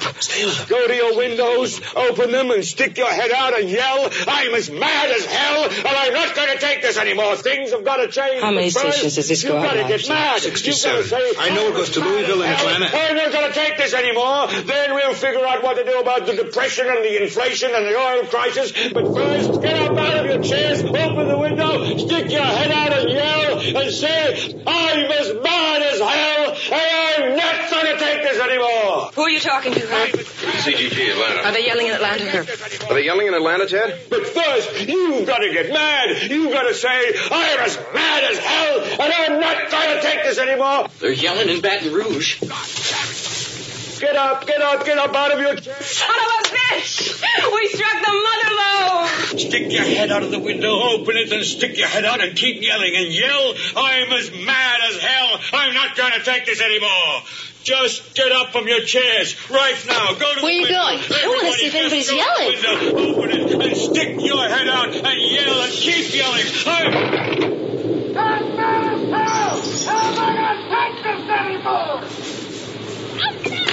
go 0.68 0.88
to 0.88 0.96
your 0.96 1.18
windows, 1.18 1.80
open 1.96 2.32
them, 2.32 2.52
and 2.52 2.64
stick 2.64 2.98
your 2.98 3.10
head 3.10 3.32
out 3.32 3.58
and 3.60 3.70
yell, 3.70 4.10
I'm 4.28 4.54
as 4.54 4.70
mad 4.70 5.10
as 5.12 5.26
hell, 5.26 5.64
and 5.70 5.88
I'm 5.88 6.14
not 6.14 6.36
going 6.36 6.50
to 6.54 6.58
take 6.60 6.82
this 6.82 6.98
anymore. 6.98 7.36
Things 7.38 7.72
have 7.72 7.84
got 7.86 7.98
to 7.98 8.08
change. 8.08 8.42
How 8.42 8.52
many 8.52 8.70
But 8.72 8.82
first, 8.82 8.94
stations 8.98 9.16
does 9.16 9.28
this 9.30 9.44
go 9.44 9.54
You've 9.56 9.64
got 9.64 9.74
to 9.74 9.84
on? 9.84 9.88
get 9.90 10.10
mad. 10.10 10.44
You've 10.44 10.54
got 10.54 10.60
to 10.60 10.74
67. 10.74 11.04
say, 11.06 11.34
I 11.40 11.50
know 11.56 11.68
it 11.70 11.74
goes 11.74 11.90
to 11.92 12.00
Louisville 12.02 12.44
and 12.44 12.52
Atlanta. 12.54 12.90
I'm 12.96 13.16
not 13.16 13.32
going 13.32 13.48
to 13.48 13.54
take 13.54 13.78
this 13.78 13.94
anymore. 13.94 14.48
Then 14.66 14.94
we'll 14.94 15.14
figure 15.14 15.46
out 15.46 15.64
what 15.64 15.78
to 15.78 15.84
do 15.86 16.00
about 16.00 16.26
the 16.26 16.36
depression 16.36 16.88
and 16.88 17.04
the 17.04 17.24
inflation 17.24 17.72
and 17.74 17.86
the 17.86 17.96
oil 17.98 18.26
crisis. 18.26 18.72
But 18.94 19.14
first, 19.16 19.62
get 19.62 19.76
up 19.82 19.98
out 19.98 20.18
of 20.20 20.26
your 20.26 20.44
chairs, 20.44 20.84
open 20.84 21.28
the 21.28 21.38
window, 21.38 21.98
stick 21.98 22.32
your 22.32 22.42
head 22.44 22.72
out 22.72 22.94
and 22.94 23.10
yell, 23.10 23.82
and 23.84 23.92
say, 23.94 24.62
I'm 24.68 25.12
as 25.12 25.34
mad 25.42 25.82
as 25.82 26.00
hell, 26.00 26.56
and 26.74 27.24
I'm 27.24 27.36
not 27.38 27.72
going 27.72 27.86
to 27.86 27.98
take 28.00 28.22
this 28.24 28.40
anymore. 28.42 29.12
Who 29.16 29.22
are 29.24 29.30
you 29.30 29.40
talking 29.46 29.74
to, 29.74 29.80
Herb? 29.80 30.10
CGG 30.66 31.12
Atlanta. 31.12 31.48
Are 31.48 31.54
they 31.54 31.66
yelling 31.66 31.88
in 31.88 31.94
Atlanta, 31.94 32.26
Herb? 32.26 32.50
Are 32.90 32.94
they 32.96 33.06
yelling 33.06 33.28
in 33.28 33.34
Atlanta, 33.34 33.68
Ted? 33.68 34.10
But 34.10 34.28
first, 34.28 34.88
you've 34.88 35.28
got 35.28 35.38
to 35.38 35.52
get 35.52 35.72
mad. 35.72 36.30
You've 36.30 36.52
got 36.52 36.64
to 36.64 36.74
say, 36.74 37.14
I'm 37.32 37.60
as 37.60 37.78
mad 37.94 38.24
as 38.24 38.38
hell, 38.40 38.82
and 39.02 39.14
I'm 39.14 39.40
not 39.40 39.70
going 39.72 39.96
to 39.96 40.02
take 40.02 40.24
this 40.24 40.40
anymore. 40.40 40.88
They're 41.00 41.12
yelling 41.12 41.50
in 41.50 41.62
Baton 41.62 41.94
Rouge. 41.94 42.42
Get 44.00 44.16
up, 44.18 44.46
get 44.46 44.62
up, 44.62 44.86
get 44.86 44.98
up 44.98 45.16
out 45.16 45.32
of 45.32 45.40
your 45.40 45.56
chair. 45.56 45.82
Son 45.82 46.10
of 46.10 46.46
a 46.46 46.56
bitch! 46.56 47.22
We 47.54 47.68
struck 47.70 48.06
the 48.06 48.12
mother 48.12 48.52
lode! 48.56 49.40
Stick 49.40 49.72
your 49.72 49.84
head 49.84 50.12
out 50.12 50.24
of 50.24 50.32
the 50.32 50.40
window, 50.40 50.70
open 50.70 51.16
it, 51.16 51.32
and 51.32 51.46
stick 51.46 51.78
your 51.78 51.88
head 51.88 52.04
out 52.04 52.22
and 52.22 52.36
keep 52.36 52.62
yelling 52.62 52.94
and 52.96 53.14
yell, 53.14 53.54
I'm 53.78 54.12
as 54.12 54.32
mad 54.32 54.82
as 54.90 54.98
hell. 54.98 55.40
I'm 55.54 55.74
not 55.74 55.96
going 55.96 56.12
to 56.12 56.24
take 56.24 56.46
this 56.46 56.62
anymore. 56.62 57.22
Just 57.66 58.14
get 58.14 58.32
up 58.32 58.52
from 58.52 58.68
your 58.68 58.82
chairs 58.82 59.36
right 59.50 59.76
now. 59.88 60.14
Go 60.14 60.36
to 60.36 60.42
Where 60.44 60.52
the 60.52 60.54
you 60.54 60.62
window. 60.62 60.78
going? 60.86 61.00
I 61.02 61.28
wanna 61.28 61.52
see 61.58 61.66
if 61.66 61.74
anybody's 61.74 62.08
just 62.08 62.16
go 62.16 62.46
to 62.46 62.58
the 62.62 62.62
yelling. 62.62 62.94
window, 62.94 63.22
open 63.24 63.30
it 63.32 63.70
and 63.70 63.76
stick 63.76 64.22
your 64.22 64.48
head 64.48 64.68
out 64.68 64.94
and 64.94 65.20
yell 65.20 65.62
and 65.64 65.74
keep 65.74 66.14
yelling. 66.14 66.46
I'm 66.68 68.36
I'm 73.18 73.65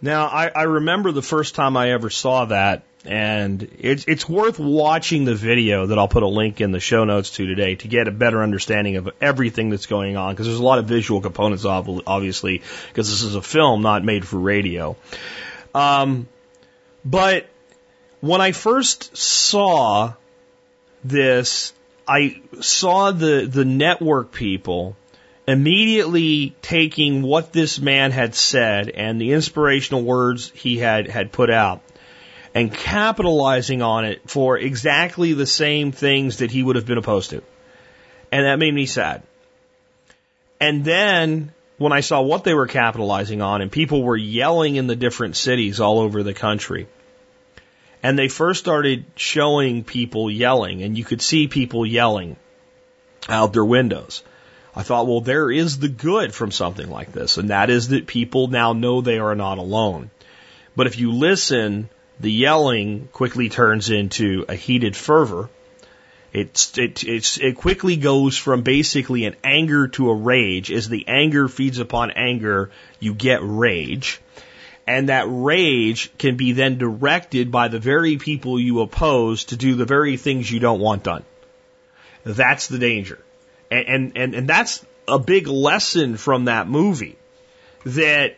Now, 0.00 0.26
I, 0.26 0.48
I 0.48 0.62
remember 0.62 1.12
the 1.12 1.22
first 1.22 1.54
time 1.54 1.76
I 1.76 1.90
ever 1.90 2.08
saw 2.08 2.44
that, 2.46 2.84
and 3.04 3.68
it's 3.78 4.04
it's 4.06 4.28
worth 4.28 4.58
watching 4.58 5.24
the 5.24 5.34
video 5.34 5.86
that 5.86 5.98
I'll 5.98 6.08
put 6.08 6.22
a 6.22 6.28
link 6.28 6.60
in 6.60 6.70
the 6.72 6.80
show 6.80 7.04
notes 7.04 7.30
to 7.30 7.46
today 7.46 7.74
to 7.76 7.88
get 7.88 8.06
a 8.06 8.12
better 8.12 8.42
understanding 8.42 8.96
of 8.96 9.10
everything 9.20 9.70
that's 9.70 9.86
going 9.86 10.16
on 10.16 10.34
because 10.34 10.46
there's 10.46 10.60
a 10.60 10.64
lot 10.64 10.78
of 10.78 10.86
visual 10.86 11.20
components, 11.20 11.64
ob- 11.64 12.02
obviously, 12.06 12.62
because 12.88 13.10
this 13.10 13.22
is 13.22 13.34
a 13.34 13.42
film 13.42 13.82
not 13.82 14.04
made 14.04 14.26
for 14.26 14.38
radio. 14.38 14.96
Um, 15.74 16.28
but 17.04 17.48
when 18.20 18.40
I 18.40 18.52
first 18.52 19.16
saw 19.16 20.14
this, 21.02 21.72
I 22.06 22.42
saw 22.60 23.10
the 23.10 23.48
the 23.50 23.64
network 23.64 24.32
people 24.32 24.96
immediately 25.48 26.54
taking 26.60 27.22
what 27.22 27.54
this 27.54 27.80
man 27.80 28.10
had 28.10 28.34
said 28.34 28.90
and 28.90 29.18
the 29.18 29.32
inspirational 29.32 30.02
words 30.02 30.52
he 30.54 30.76
had 30.76 31.08
had 31.08 31.32
put 31.32 31.48
out 31.48 31.80
and 32.54 32.72
capitalizing 32.72 33.80
on 33.80 34.04
it 34.04 34.28
for 34.28 34.58
exactly 34.58 35.32
the 35.32 35.46
same 35.46 35.90
things 35.90 36.38
that 36.38 36.50
he 36.50 36.62
would 36.62 36.76
have 36.76 36.84
been 36.84 36.98
opposed 36.98 37.30
to. 37.30 37.42
And 38.30 38.44
that 38.44 38.58
made 38.58 38.74
me 38.74 38.84
sad. 38.84 39.22
And 40.60 40.84
then 40.84 41.54
when 41.78 41.92
I 41.92 42.00
saw 42.00 42.20
what 42.20 42.44
they 42.44 42.52
were 42.52 42.66
capitalizing 42.66 43.40
on 43.40 43.62
and 43.62 43.72
people 43.72 44.02
were 44.02 44.18
yelling 44.18 44.76
in 44.76 44.86
the 44.86 44.96
different 44.96 45.34
cities 45.34 45.80
all 45.80 46.00
over 46.00 46.22
the 46.22 46.34
country, 46.34 46.88
and 48.02 48.18
they 48.18 48.28
first 48.28 48.60
started 48.60 49.06
showing 49.16 49.82
people 49.82 50.30
yelling, 50.30 50.82
and 50.82 50.98
you 50.98 51.04
could 51.04 51.22
see 51.22 51.48
people 51.48 51.86
yelling 51.86 52.36
out 53.30 53.54
their 53.54 53.64
windows. 53.64 54.22
I 54.78 54.84
thought, 54.84 55.08
well, 55.08 55.20
there 55.20 55.50
is 55.50 55.80
the 55.80 55.88
good 55.88 56.32
from 56.32 56.52
something 56.52 56.88
like 56.88 57.10
this, 57.10 57.36
and 57.36 57.50
that 57.50 57.68
is 57.68 57.88
that 57.88 58.06
people 58.06 58.46
now 58.46 58.74
know 58.74 59.00
they 59.00 59.18
are 59.18 59.34
not 59.34 59.58
alone. 59.58 60.08
But 60.76 60.86
if 60.86 61.00
you 61.00 61.10
listen, 61.10 61.88
the 62.20 62.30
yelling 62.30 63.08
quickly 63.12 63.48
turns 63.48 63.90
into 63.90 64.44
a 64.48 64.54
heated 64.54 64.94
fervor. 64.94 65.50
It's, 66.32 66.78
it, 66.78 67.02
it's, 67.02 67.38
it 67.38 67.56
quickly 67.56 67.96
goes 67.96 68.36
from 68.36 68.62
basically 68.62 69.24
an 69.24 69.34
anger 69.42 69.88
to 69.88 70.10
a 70.10 70.14
rage. 70.14 70.70
As 70.70 70.88
the 70.88 71.08
anger 71.08 71.48
feeds 71.48 71.80
upon 71.80 72.12
anger, 72.12 72.70
you 73.00 73.14
get 73.14 73.40
rage. 73.42 74.20
And 74.86 75.08
that 75.08 75.26
rage 75.28 76.16
can 76.18 76.36
be 76.36 76.52
then 76.52 76.78
directed 76.78 77.50
by 77.50 77.66
the 77.66 77.80
very 77.80 78.16
people 78.16 78.60
you 78.60 78.80
oppose 78.82 79.46
to 79.46 79.56
do 79.56 79.74
the 79.74 79.86
very 79.86 80.16
things 80.16 80.48
you 80.48 80.60
don't 80.60 80.78
want 80.78 81.02
done. 81.02 81.24
That's 82.22 82.68
the 82.68 82.78
danger. 82.78 83.18
And, 83.70 84.16
and, 84.16 84.34
and 84.34 84.48
that's 84.48 84.84
a 85.06 85.18
big 85.18 85.46
lesson 85.46 86.16
from 86.16 86.46
that 86.46 86.68
movie. 86.68 87.16
That 87.84 88.36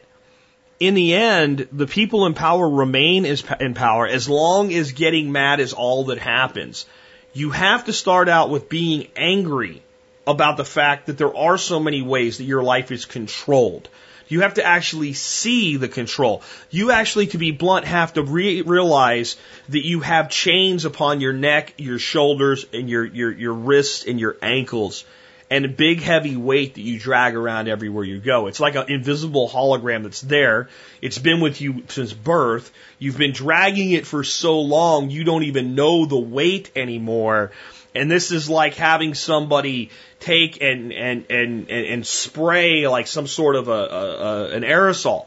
in 0.78 0.94
the 0.94 1.14
end, 1.14 1.68
the 1.72 1.86
people 1.86 2.26
in 2.26 2.34
power 2.34 2.68
remain 2.68 3.26
in 3.26 3.74
power 3.74 4.06
as 4.06 4.28
long 4.28 4.72
as 4.72 4.92
getting 4.92 5.30
mad 5.30 5.60
is 5.60 5.72
all 5.72 6.04
that 6.04 6.18
happens. 6.18 6.86
You 7.32 7.50
have 7.50 7.84
to 7.84 7.92
start 7.92 8.28
out 8.28 8.50
with 8.50 8.68
being 8.68 9.08
angry 9.14 9.82
about 10.26 10.56
the 10.56 10.64
fact 10.64 11.06
that 11.06 11.18
there 11.18 11.36
are 11.36 11.58
so 11.58 11.80
many 11.80 12.02
ways 12.02 12.38
that 12.38 12.44
your 12.44 12.62
life 12.62 12.90
is 12.90 13.04
controlled. 13.04 13.88
You 14.28 14.42
have 14.42 14.54
to 14.54 14.64
actually 14.64 15.12
see 15.12 15.76
the 15.76 15.88
control. 15.88 16.42
You 16.70 16.92
actually, 16.92 17.26
to 17.28 17.38
be 17.38 17.50
blunt, 17.50 17.84
have 17.84 18.12
to 18.14 18.22
re- 18.22 18.62
realize 18.62 19.36
that 19.70 19.84
you 19.84 20.00
have 20.00 20.30
chains 20.30 20.84
upon 20.84 21.20
your 21.20 21.32
neck, 21.32 21.74
your 21.78 21.98
shoulders, 21.98 22.64
and 22.72 22.88
your, 22.88 23.04
your, 23.04 23.32
your 23.32 23.54
wrists 23.54 24.06
and 24.06 24.20
your 24.20 24.36
ankles 24.40 25.04
and 25.50 25.64
a 25.64 25.68
big 25.68 26.00
heavy 26.00 26.36
weight 26.36 26.74
that 26.74 26.80
you 26.80 26.98
drag 26.98 27.34
around 27.34 27.66
everywhere 27.66 28.04
you 28.04 28.20
go. 28.20 28.46
It's 28.46 28.60
like 28.60 28.76
an 28.76 28.84
invisible 28.88 29.48
hologram 29.48 30.04
that's 30.04 30.20
there. 30.20 30.68
It's 31.02 31.18
been 31.18 31.40
with 31.40 31.60
you 31.60 31.82
since 31.88 32.12
birth. 32.12 32.72
You've 33.00 33.18
been 33.18 33.32
dragging 33.32 33.90
it 33.90 34.06
for 34.06 34.22
so 34.22 34.60
long 34.60 35.10
you 35.10 35.24
don't 35.24 35.42
even 35.42 35.74
know 35.74 36.06
the 36.06 36.18
weight 36.18 36.70
anymore. 36.76 37.50
And 37.96 38.08
this 38.08 38.30
is 38.30 38.48
like 38.48 38.74
having 38.74 39.14
somebody 39.14 39.90
take 40.20 40.62
and 40.62 40.92
and 40.92 41.26
and 41.28 41.68
and, 41.68 41.86
and 41.86 42.06
spray 42.06 42.86
like 42.86 43.08
some 43.08 43.26
sort 43.26 43.56
of 43.56 43.66
a, 43.66 43.72
a, 43.72 44.16
a 44.16 44.50
an 44.50 44.62
aerosol 44.62 45.26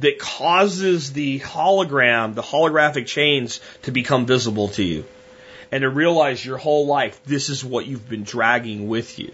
that 0.00 0.18
causes 0.18 1.12
the 1.12 1.38
hologram, 1.38 2.34
the 2.34 2.42
holographic 2.42 3.06
chains 3.06 3.60
to 3.82 3.92
become 3.92 4.26
visible 4.26 4.68
to 4.68 4.82
you 4.82 5.04
and 5.70 5.82
to 5.82 5.88
realize 5.88 6.44
your 6.44 6.58
whole 6.58 6.86
life, 6.86 7.20
this 7.24 7.48
is 7.48 7.64
what 7.64 7.86
you've 7.86 8.08
been 8.08 8.24
dragging 8.24 8.88
with 8.88 9.18
you. 9.18 9.32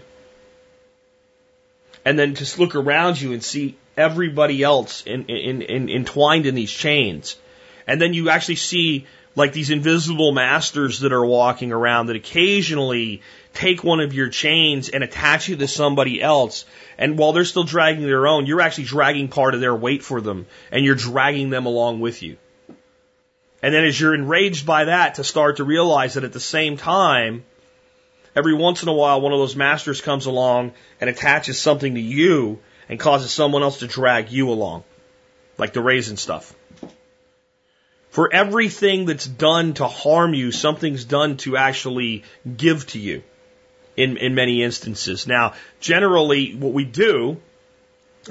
And 2.03 2.19
then 2.19 2.35
just 2.35 2.59
look 2.59 2.75
around 2.75 3.19
you 3.19 3.33
and 3.33 3.43
see 3.43 3.77
everybody 3.97 4.61
else 4.61 5.03
in, 5.05 5.25
in, 5.25 5.61
in, 5.61 5.89
entwined 5.89 6.45
in 6.45 6.55
these 6.55 6.71
chains. 6.71 7.35
And 7.87 7.99
then 7.99 8.13
you 8.13 8.29
actually 8.29 8.55
see 8.55 9.07
like 9.35 9.53
these 9.53 9.69
invisible 9.69 10.31
masters 10.31 10.99
that 11.01 11.11
are 11.11 11.25
walking 11.25 11.71
around 11.71 12.07
that 12.07 12.15
occasionally 12.15 13.21
take 13.53 13.83
one 13.83 13.99
of 13.99 14.13
your 14.13 14.29
chains 14.29 14.89
and 14.89 15.03
attach 15.03 15.49
you 15.49 15.55
to 15.57 15.67
somebody 15.67 16.21
else. 16.21 16.65
And 16.97 17.17
while 17.17 17.33
they're 17.33 17.45
still 17.45 17.63
dragging 17.63 18.03
their 18.03 18.27
own, 18.27 18.45
you're 18.45 18.61
actually 18.61 18.85
dragging 18.85 19.27
part 19.27 19.53
of 19.53 19.61
their 19.61 19.75
weight 19.75 20.03
for 20.03 20.21
them 20.21 20.45
and 20.71 20.85
you're 20.85 20.95
dragging 20.95 21.49
them 21.49 21.65
along 21.65 21.99
with 21.99 22.21
you. 22.21 22.37
And 23.65 23.73
then 23.73 23.83
as 23.83 23.99
you're 23.99 24.13
enraged 24.13 24.67
by 24.67 24.85
that 24.85 25.15
to 25.15 25.23
start 25.23 25.57
to 25.57 25.63
realize 25.63 26.13
that 26.13 26.23
at 26.23 26.33
the 26.33 26.39
same 26.39 26.77
time, 26.77 27.45
every 28.35 28.53
once 28.53 28.83
in 28.83 28.89
a 28.89 28.93
while 28.93 29.21
one 29.21 29.33
of 29.33 29.39
those 29.39 29.55
masters 29.55 30.01
comes 30.01 30.27
along 30.27 30.73
and 31.01 31.09
attaches 31.09 31.57
something 31.57 31.95
to 31.95 31.99
you 31.99 32.59
and 32.87 32.99
causes 32.99 33.31
someone 33.31 33.63
else 33.63 33.79
to 33.79 33.87
drag 33.87 34.31
you 34.31 34.51
along. 34.51 34.83
Like 35.57 35.73
the 35.73 35.81
raisin 35.81 36.15
stuff. 36.15 36.55
For 38.11 38.31
everything 38.31 39.05
that's 39.05 39.25
done 39.25 39.73
to 39.73 39.87
harm 39.87 40.35
you, 40.35 40.51
something's 40.51 41.03
done 41.03 41.37
to 41.37 41.57
actually 41.57 42.23
give 42.55 42.85
to 42.89 42.99
you 42.99 43.23
in, 43.97 44.17
in 44.17 44.35
many 44.35 44.61
instances. 44.61 45.25
Now, 45.25 45.53
generally 45.79 46.53
what 46.53 46.73
we 46.73 46.85
do, 46.85 47.41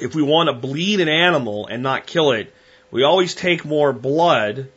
if 0.00 0.14
we 0.14 0.22
want 0.22 0.46
to 0.46 0.52
bleed 0.52 1.00
an 1.00 1.08
animal 1.08 1.66
and 1.66 1.82
not 1.82 2.06
kill 2.06 2.30
it, 2.30 2.54
we 2.92 3.02
always 3.02 3.34
take 3.34 3.64
more 3.64 3.92
blood 3.92 4.68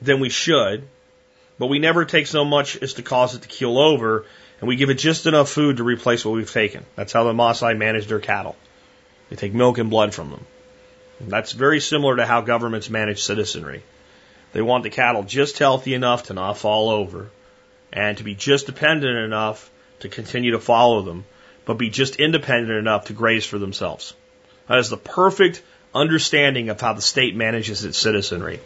than 0.00 0.20
we 0.20 0.28
should, 0.28 0.86
but 1.58 1.66
we 1.66 1.78
never 1.78 2.04
take 2.04 2.26
so 2.26 2.44
much 2.44 2.76
as 2.76 2.94
to 2.94 3.02
cause 3.02 3.34
it 3.34 3.42
to 3.42 3.48
keel 3.48 3.78
over, 3.78 4.26
and 4.60 4.68
we 4.68 4.76
give 4.76 4.90
it 4.90 4.98
just 4.98 5.26
enough 5.26 5.48
food 5.48 5.78
to 5.78 5.84
replace 5.84 6.24
what 6.24 6.34
we've 6.34 6.50
taken. 6.50 6.84
That's 6.94 7.12
how 7.12 7.24
the 7.24 7.32
Maasai 7.32 7.76
manage 7.76 8.06
their 8.06 8.20
cattle. 8.20 8.56
They 9.30 9.36
take 9.36 9.54
milk 9.54 9.78
and 9.78 9.90
blood 9.90 10.14
from 10.14 10.30
them. 10.30 10.46
And 11.20 11.30
that's 11.30 11.52
very 11.52 11.80
similar 11.80 12.16
to 12.16 12.26
how 12.26 12.42
governments 12.42 12.90
manage 12.90 13.22
citizenry. 13.22 13.82
They 14.52 14.62
want 14.62 14.84
the 14.84 14.90
cattle 14.90 15.22
just 15.22 15.58
healthy 15.58 15.94
enough 15.94 16.24
to 16.24 16.34
not 16.34 16.58
fall 16.58 16.90
over, 16.90 17.30
and 17.92 18.18
to 18.18 18.24
be 18.24 18.34
just 18.34 18.66
dependent 18.66 19.16
enough 19.16 19.70
to 20.00 20.08
continue 20.08 20.52
to 20.52 20.60
follow 20.60 21.02
them, 21.02 21.24
but 21.64 21.78
be 21.78 21.90
just 21.90 22.16
independent 22.16 22.78
enough 22.78 23.06
to 23.06 23.12
graze 23.12 23.46
for 23.46 23.58
themselves. 23.58 24.14
That 24.68 24.78
is 24.78 24.90
the 24.90 24.96
perfect 24.96 25.62
understanding 25.96 26.68
of 26.68 26.80
how 26.80 26.92
the 26.92 27.02
state 27.02 27.34
manages 27.34 27.84
its 27.84 27.98
citizenry. 27.98 28.60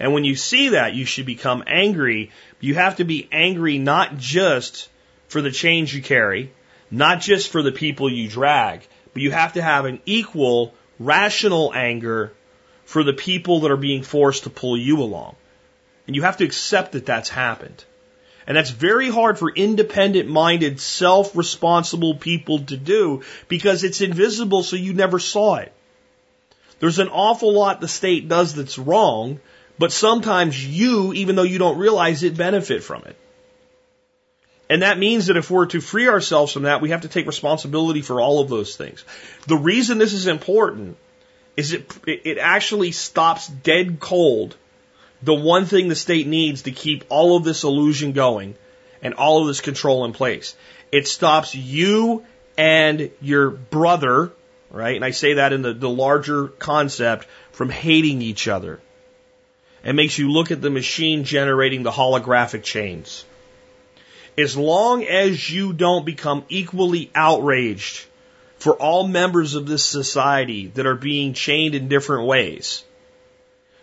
And 0.00 0.12
when 0.12 0.24
you 0.24 0.36
see 0.36 0.70
that, 0.70 0.94
you 0.94 1.04
should 1.04 1.26
become 1.26 1.64
angry. 1.66 2.30
You 2.60 2.74
have 2.74 2.96
to 2.96 3.04
be 3.04 3.28
angry 3.30 3.78
not 3.78 4.16
just 4.16 4.88
for 5.28 5.40
the 5.40 5.50
change 5.50 5.94
you 5.94 6.02
carry, 6.02 6.52
not 6.90 7.20
just 7.20 7.50
for 7.50 7.62
the 7.62 7.72
people 7.72 8.10
you 8.10 8.28
drag, 8.28 8.86
but 9.12 9.22
you 9.22 9.30
have 9.30 9.54
to 9.54 9.62
have 9.62 9.84
an 9.84 10.00
equal, 10.06 10.74
rational 10.98 11.72
anger 11.74 12.32
for 12.84 13.02
the 13.02 13.12
people 13.12 13.60
that 13.60 13.70
are 13.70 13.76
being 13.76 14.02
forced 14.02 14.44
to 14.44 14.50
pull 14.50 14.76
you 14.76 15.02
along. 15.02 15.36
And 16.06 16.14
you 16.14 16.22
have 16.22 16.36
to 16.38 16.44
accept 16.44 16.92
that 16.92 17.06
that's 17.06 17.28
happened. 17.28 17.84
And 18.46 18.56
that's 18.56 18.70
very 18.70 19.10
hard 19.10 19.38
for 19.38 19.50
independent 19.50 20.28
minded, 20.28 20.80
self 20.80 21.34
responsible 21.36 22.14
people 22.14 22.60
to 22.60 22.76
do 22.76 23.22
because 23.48 23.82
it's 23.82 24.00
invisible 24.00 24.62
so 24.62 24.76
you 24.76 24.94
never 24.94 25.18
saw 25.18 25.56
it. 25.56 25.72
There's 26.78 26.98
an 26.98 27.08
awful 27.08 27.52
lot 27.52 27.80
the 27.80 27.88
state 27.88 28.28
does 28.28 28.54
that's 28.54 28.78
wrong, 28.78 29.40
but 29.78 29.92
sometimes 29.92 30.64
you, 30.64 31.12
even 31.14 31.36
though 31.36 31.42
you 31.42 31.58
don't 31.58 31.78
realize 31.78 32.22
it, 32.22 32.36
benefit 32.36 32.82
from 32.82 33.04
it. 33.04 33.16
And 34.68 34.82
that 34.82 34.98
means 34.98 35.26
that 35.26 35.36
if 35.36 35.50
we're 35.50 35.66
to 35.66 35.80
free 35.80 36.08
ourselves 36.08 36.52
from 36.52 36.64
that, 36.64 36.80
we 36.80 36.90
have 36.90 37.02
to 37.02 37.08
take 37.08 37.26
responsibility 37.26 38.02
for 38.02 38.20
all 38.20 38.40
of 38.40 38.48
those 38.48 38.76
things. 38.76 39.04
The 39.46 39.56
reason 39.56 39.98
this 39.98 40.12
is 40.12 40.26
important 40.26 40.96
is 41.56 41.72
it, 41.72 41.90
it 42.06 42.38
actually 42.38 42.92
stops 42.92 43.46
dead 43.46 44.00
cold 44.00 44.56
the 45.22 45.34
one 45.34 45.66
thing 45.66 45.88
the 45.88 45.94
state 45.94 46.26
needs 46.26 46.62
to 46.62 46.72
keep 46.72 47.04
all 47.08 47.36
of 47.36 47.44
this 47.44 47.64
illusion 47.64 48.12
going 48.12 48.54
and 49.02 49.14
all 49.14 49.40
of 49.40 49.46
this 49.46 49.60
control 49.60 50.04
in 50.04 50.12
place. 50.12 50.54
It 50.92 51.08
stops 51.08 51.54
you 51.54 52.24
and 52.56 53.10
your 53.20 53.50
brother 53.50 54.32
right? 54.70 54.96
And 54.96 55.04
I 55.04 55.10
say 55.10 55.34
that 55.34 55.52
in 55.52 55.62
the, 55.62 55.72
the 55.72 55.88
larger 55.88 56.48
concept 56.48 57.26
from 57.52 57.70
hating 57.70 58.22
each 58.22 58.48
other. 58.48 58.80
It 59.84 59.94
makes 59.94 60.18
you 60.18 60.30
look 60.30 60.50
at 60.50 60.60
the 60.60 60.70
machine 60.70 61.24
generating 61.24 61.82
the 61.82 61.92
holographic 61.92 62.62
chains. 62.62 63.24
As 64.36 64.56
long 64.56 65.04
as 65.04 65.48
you 65.48 65.72
don't 65.72 66.04
become 66.04 66.44
equally 66.48 67.10
outraged 67.14 68.04
for 68.58 68.74
all 68.74 69.06
members 69.06 69.54
of 69.54 69.66
this 69.66 69.84
society 69.84 70.66
that 70.74 70.86
are 70.86 70.96
being 70.96 71.34
chained 71.34 71.74
in 71.74 71.88
different 71.88 72.26
ways, 72.26 72.84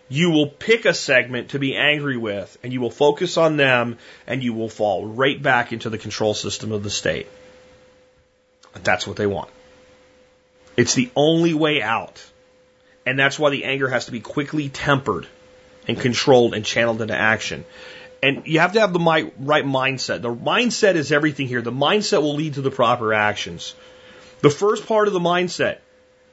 you 0.08 0.30
will 0.30 0.46
pick 0.46 0.84
a 0.84 0.94
segment 0.94 1.50
to 1.50 1.58
be 1.58 1.74
angry 1.74 2.16
with 2.16 2.56
and 2.62 2.72
you 2.72 2.80
will 2.80 2.90
focus 2.90 3.36
on 3.36 3.56
them 3.56 3.98
and 4.26 4.42
you 4.42 4.52
will 4.52 4.68
fall 4.68 5.06
right 5.06 5.42
back 5.42 5.72
into 5.72 5.90
the 5.90 5.98
control 5.98 6.34
system 6.34 6.70
of 6.70 6.82
the 6.82 6.90
state. 6.90 7.26
That's 8.74 9.06
what 9.06 9.16
they 9.16 9.26
want. 9.26 9.48
It's 10.76 10.94
the 10.94 11.10
only 11.14 11.54
way 11.54 11.82
out. 11.82 12.24
And 13.06 13.18
that's 13.18 13.38
why 13.38 13.50
the 13.50 13.64
anger 13.64 13.88
has 13.88 14.06
to 14.06 14.12
be 14.12 14.20
quickly 14.20 14.68
tempered 14.68 15.26
and 15.86 16.00
controlled 16.00 16.54
and 16.54 16.64
channeled 16.64 17.02
into 17.02 17.14
action. 17.14 17.64
And 18.22 18.46
you 18.46 18.60
have 18.60 18.72
to 18.72 18.80
have 18.80 18.94
the 18.94 19.00
right 19.00 19.66
mindset. 19.66 20.22
The 20.22 20.34
mindset 20.34 20.94
is 20.94 21.12
everything 21.12 21.46
here. 21.46 21.60
The 21.60 21.70
mindset 21.70 22.22
will 22.22 22.34
lead 22.34 22.54
to 22.54 22.62
the 22.62 22.70
proper 22.70 23.12
actions. 23.12 23.74
The 24.40 24.50
first 24.50 24.86
part 24.86 25.08
of 25.08 25.14
the 25.14 25.20
mindset, 25.20 25.78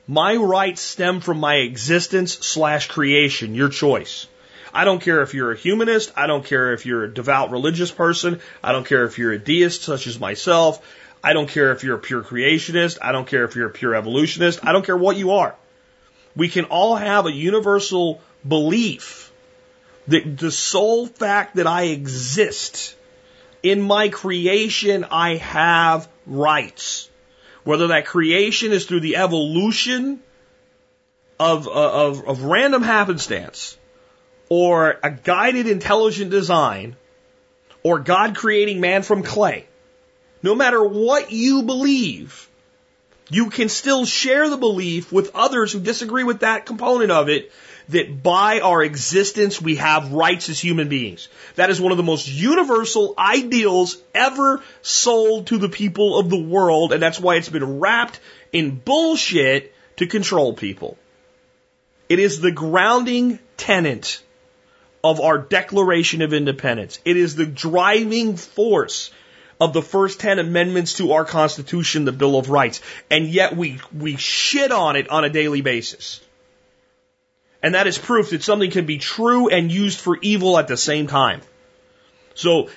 my 0.07 0.35
rights 0.35 0.81
stem 0.81 1.19
from 1.19 1.39
my 1.39 1.55
existence 1.55 2.33
slash 2.33 2.87
creation, 2.87 3.55
your 3.55 3.69
choice. 3.69 4.27
I 4.73 4.85
don't 4.85 5.01
care 5.01 5.21
if 5.21 5.33
you're 5.33 5.51
a 5.51 5.57
humanist. 5.57 6.13
I 6.15 6.27
don't 6.27 6.45
care 6.45 6.73
if 6.73 6.85
you're 6.85 7.03
a 7.03 7.13
devout 7.13 7.51
religious 7.51 7.91
person. 7.91 8.39
I 8.63 8.71
don't 8.71 8.85
care 8.85 9.03
if 9.03 9.17
you're 9.17 9.33
a 9.33 9.39
deist 9.39 9.83
such 9.83 10.07
as 10.07 10.17
myself. 10.17 10.81
I 11.23 11.33
don't 11.33 11.47
care 11.47 11.71
if 11.71 11.83
you're 11.83 11.97
a 11.97 11.99
pure 11.99 12.23
creationist. 12.23 12.97
I 13.01 13.11
don't 13.11 13.27
care 13.27 13.43
if 13.43 13.55
you're 13.55 13.67
a 13.67 13.71
pure 13.71 13.95
evolutionist. 13.95 14.59
I 14.63 14.71
don't 14.71 14.85
care 14.85 14.97
what 14.97 15.17
you 15.17 15.31
are. 15.31 15.55
We 16.35 16.49
can 16.49 16.65
all 16.65 16.95
have 16.95 17.25
a 17.25 17.31
universal 17.31 18.21
belief 18.47 19.31
that 20.07 20.37
the 20.37 20.51
sole 20.51 21.05
fact 21.07 21.57
that 21.57 21.67
I 21.67 21.83
exist 21.83 22.95
in 23.61 23.81
my 23.81 24.09
creation, 24.09 25.05
I 25.05 25.35
have 25.35 26.07
rights. 26.25 27.09
Whether 27.63 27.87
that 27.87 28.07
creation 28.07 28.71
is 28.71 28.85
through 28.85 29.01
the 29.01 29.17
evolution 29.17 30.21
of, 31.39 31.67
uh, 31.67 31.71
of, 31.71 32.27
of 32.27 32.43
random 32.43 32.81
happenstance 32.81 33.77
or 34.49 34.99
a 35.03 35.11
guided 35.11 35.67
intelligent 35.67 36.31
design 36.31 36.95
or 37.83 37.99
God 37.99 38.35
creating 38.35 38.79
man 38.79 39.03
from 39.03 39.21
clay. 39.21 39.67
No 40.43 40.55
matter 40.55 40.83
what 40.83 41.31
you 41.31 41.63
believe, 41.63 42.49
you 43.29 43.49
can 43.49 43.69
still 43.69 44.05
share 44.05 44.49
the 44.49 44.57
belief 44.57 45.11
with 45.11 45.35
others 45.35 45.71
who 45.71 45.79
disagree 45.79 46.23
with 46.23 46.41
that 46.41 46.65
component 46.65 47.11
of 47.11 47.29
it 47.29 47.51
that 47.89 48.23
by 48.23 48.59
our 48.59 48.83
existence 48.83 49.61
we 49.61 49.75
have 49.75 50.13
rights 50.13 50.49
as 50.49 50.59
human 50.59 50.89
beings. 50.89 51.29
That 51.55 51.69
is 51.69 51.79
one 51.79 51.91
of 51.91 51.97
the 51.97 52.03
most 52.03 52.27
universal 52.27 53.13
ideals 53.17 53.97
ever 54.13 54.63
sold 54.81 55.47
to 55.47 55.57
the 55.57 55.69
people 55.69 56.19
of 56.19 56.29
the 56.29 56.41
world, 56.41 56.93
and 56.93 57.01
that's 57.01 57.19
why 57.19 57.35
it's 57.35 57.49
been 57.49 57.79
wrapped 57.79 58.19
in 58.51 58.75
bullshit 58.75 59.73
to 59.97 60.07
control 60.07 60.53
people. 60.53 60.97
It 62.09 62.19
is 62.19 62.41
the 62.41 62.51
grounding 62.51 63.39
tenet 63.57 64.21
of 65.03 65.19
our 65.21 65.37
Declaration 65.37 66.21
of 66.21 66.33
Independence. 66.33 66.99
It 67.05 67.17
is 67.17 67.35
the 67.35 67.45
driving 67.45 68.35
force 68.35 69.11
of 69.61 69.73
the 69.73 69.81
first 69.83 70.19
10 70.19 70.39
amendments 70.39 70.95
to 70.95 71.11
our 71.11 71.23
Constitution, 71.23 72.03
the 72.03 72.11
Bill 72.11 72.35
of 72.35 72.49
Rights. 72.49 72.81
And 73.11 73.27
yet 73.27 73.55
we, 73.55 73.79
we 73.95 74.17
shit 74.17 74.71
on 74.71 74.95
it 74.95 75.07
on 75.09 75.23
a 75.23 75.29
daily 75.29 75.61
basis. 75.61 76.19
And 77.61 77.75
that 77.75 77.85
is 77.85 77.99
proof 77.99 78.31
that 78.31 78.41
something 78.41 78.71
can 78.71 78.87
be 78.87 78.97
true 78.97 79.49
and 79.49 79.71
used 79.71 79.99
for 79.99 80.17
evil 80.19 80.57
at 80.57 80.67
the 80.67 80.77
same 80.77 81.05
time. 81.05 81.41
So 82.33 82.69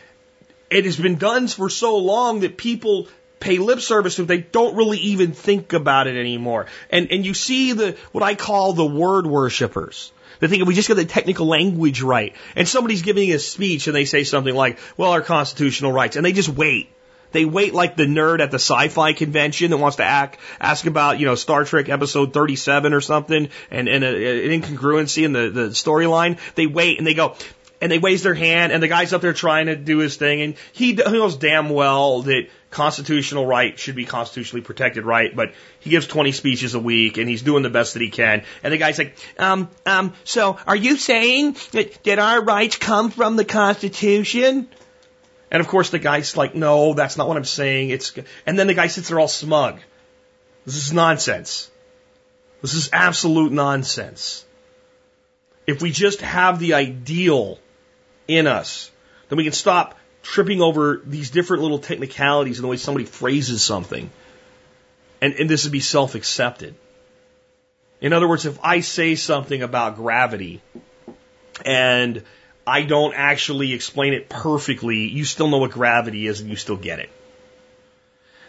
it 0.69 0.85
has 0.85 0.99
been 0.99 1.17
done 1.17 1.49
for 1.49 1.71
so 1.71 1.97
long 1.97 2.41
that 2.41 2.59
people 2.59 3.09
pay 3.41 3.57
lip 3.57 3.81
service 3.81 4.17
to 4.17 4.23
it. 4.23 4.29
They 4.29 4.43
don't 4.43 4.77
really 4.77 4.99
even 4.99 5.33
think 5.33 5.73
about 5.73 6.07
it 6.07 6.19
anymore. 6.19 6.67
And, 6.91 7.11
and 7.11 7.25
you 7.25 7.33
see 7.33 7.73
the, 7.73 7.97
what 8.13 8.23
I 8.23 8.35
call 8.35 8.75
the 8.75 8.85
word 8.85 9.27
worshippers. 9.27 10.13
They 10.41 10.49
think 10.49 10.63
if 10.63 10.69
we 10.69 10.75
just 10.75 10.89
get 10.89 10.95
the 10.95 11.05
technical 11.05 11.47
language 11.47 12.03
right, 12.03 12.35
and 12.57 12.69
somebody's 12.69 13.03
giving 13.03 13.33
a 13.33 13.39
speech 13.39 13.87
and 13.87 13.97
they 13.97 14.05
say 14.05 14.25
something 14.25 14.55
like, 14.55 14.79
well, 14.97 15.13
our 15.13 15.23
constitutional 15.23 15.93
rights, 15.93 16.17
and 16.17 16.25
they 16.25 16.33
just 16.33 16.49
wait. 16.49 16.91
They 17.35 17.45
wait 17.45 17.75
like 17.75 17.97
the 17.97 18.07
nerd 18.07 18.41
at 18.41 18.53
the 18.53 18.61
sci-fi 18.61 19.13
convention 19.13 19.73
that 19.73 19.79
wants 19.79 19.97
to 19.97 20.05
ask, 20.05 20.39
ask 20.61 20.87
about, 20.87 21.19
you 21.19 21.27
know, 21.27 21.35
Star 21.35 21.65
Trek 21.65 21.89
episode 21.89 22.33
37 22.33 22.93
or 22.93 23.01
something 23.01 23.49
and, 23.73 23.89
and 23.89 24.05
a, 24.05 24.53
an 24.55 24.63
incongruency 24.63 25.25
in 25.25 25.33
the, 25.33 25.51
the 25.51 25.69
storyline. 25.71 26.39
They 26.55 26.69
wait 26.69 26.99
and 26.99 27.07
they 27.07 27.15
go, 27.15 27.35
and 27.81 27.91
they 27.91 27.99
raise 27.99 28.23
their 28.23 28.35
hand 28.35 28.73
and 28.73 28.81
the 28.81 28.87
guy's 28.87 29.13
up 29.13 29.21
there 29.21 29.33
trying 29.33 29.67
to 29.67 29.75
do 29.75 29.99
his 29.99 30.17
thing 30.17 30.43
and 30.43 30.55
he 30.73 30.93
knows 30.93 31.37
damn 31.37 31.71
well 31.71 32.23
that 32.23 32.49
constitutional 32.75 33.47
right 33.47 33.79
should 33.79 33.95
be 33.95 34.05
constitutionally 34.05 34.63
protected 34.63 35.05
right, 35.05 35.35
but 35.35 35.53
he 35.81 35.91
gives 35.91 36.07
20 36.07 36.33
speeches 36.33 36.75
a 36.75 36.81
week 36.81 37.17
and 37.17 37.29
he's 37.29 37.41
doing 37.41 37.63
the 37.63 37.71
best 37.71 37.95
that 37.95 38.03
he 38.03 38.11
can. 38.11 38.43
And 38.63 38.73
the 38.73 38.79
guy's 38.79 38.99
like, 38.99 39.17
um, 39.39 39.71
um, 39.87 40.13
so 40.25 40.59
are 40.67 40.77
you 40.77 40.97
saying 40.97 41.57
that, 41.71 42.03
that 42.05 42.19
our 42.19 42.43
rights 42.43 42.77
come 42.77 43.11
from 43.11 43.37
the 43.37 43.45
Constitution? 43.45 44.69
And 45.51 45.61
of 45.61 45.69
course 45.69 45.91
the 45.91 46.01
guy's 46.01 46.37
like, 46.37 46.55
no, 46.55 46.95
that's 46.95 47.17
not 47.17 47.29
what 47.29 47.37
I'm 47.37 47.45
saying. 47.45 47.91
It's, 47.91 48.13
and 48.45 48.59
then 48.59 48.67
the 48.67 48.75
guy 48.75 48.89
sits 48.89 49.09
there 49.09 49.21
all 49.21 49.29
smug. 49.29 49.79
This 50.67 50.77
is 50.77 50.93
nonsense. 50.93 51.71
This 52.61 52.75
is 52.75 52.91
absolute 52.93 53.53
nonsense. 53.53 54.45
If 55.67 55.81
we 55.81 55.93
just 55.93 56.23
have 56.23 56.59
the 56.59 56.75
ideal 56.75 57.59
in 58.27 58.49
us, 58.49 58.91
then 59.29 59.37
we 59.37 59.45
can 59.45 59.53
stop 59.53 59.97
tripping 60.25 60.63
over 60.63 61.01
these 61.05 61.31
different 61.31 61.63
little 61.63 61.79
technicalities 61.79 62.59
in 62.59 62.63
the 62.63 62.69
way 62.69 62.77
somebody 62.77 63.05
phrases 63.05 63.63
something. 63.63 64.11
And, 65.21 65.35
and 65.35 65.49
this 65.49 65.65
would 65.65 65.73
be 65.73 65.81
self 65.81 66.17
accepted. 66.17 66.75
In 68.01 68.13
other 68.13 68.27
words, 68.27 68.45
if 68.45 68.59
I 68.63 68.81
say 68.81 69.15
something 69.15 69.63
about 69.63 69.97
gravity 69.97 70.61
and 71.65 72.23
I 72.67 72.83
don't 72.83 73.15
actually 73.15 73.73
explain 73.73 74.15
it 74.15 74.29
perfectly, 74.29 75.07
you 75.09 75.25
still 75.25 75.49
know 75.49 75.59
what 75.59 75.71
gravity 75.71 76.27
is 76.27 76.41
and 76.41 76.51
you 76.51 76.57
still 76.57 76.77
get 76.77 76.99
it. 76.99 77.11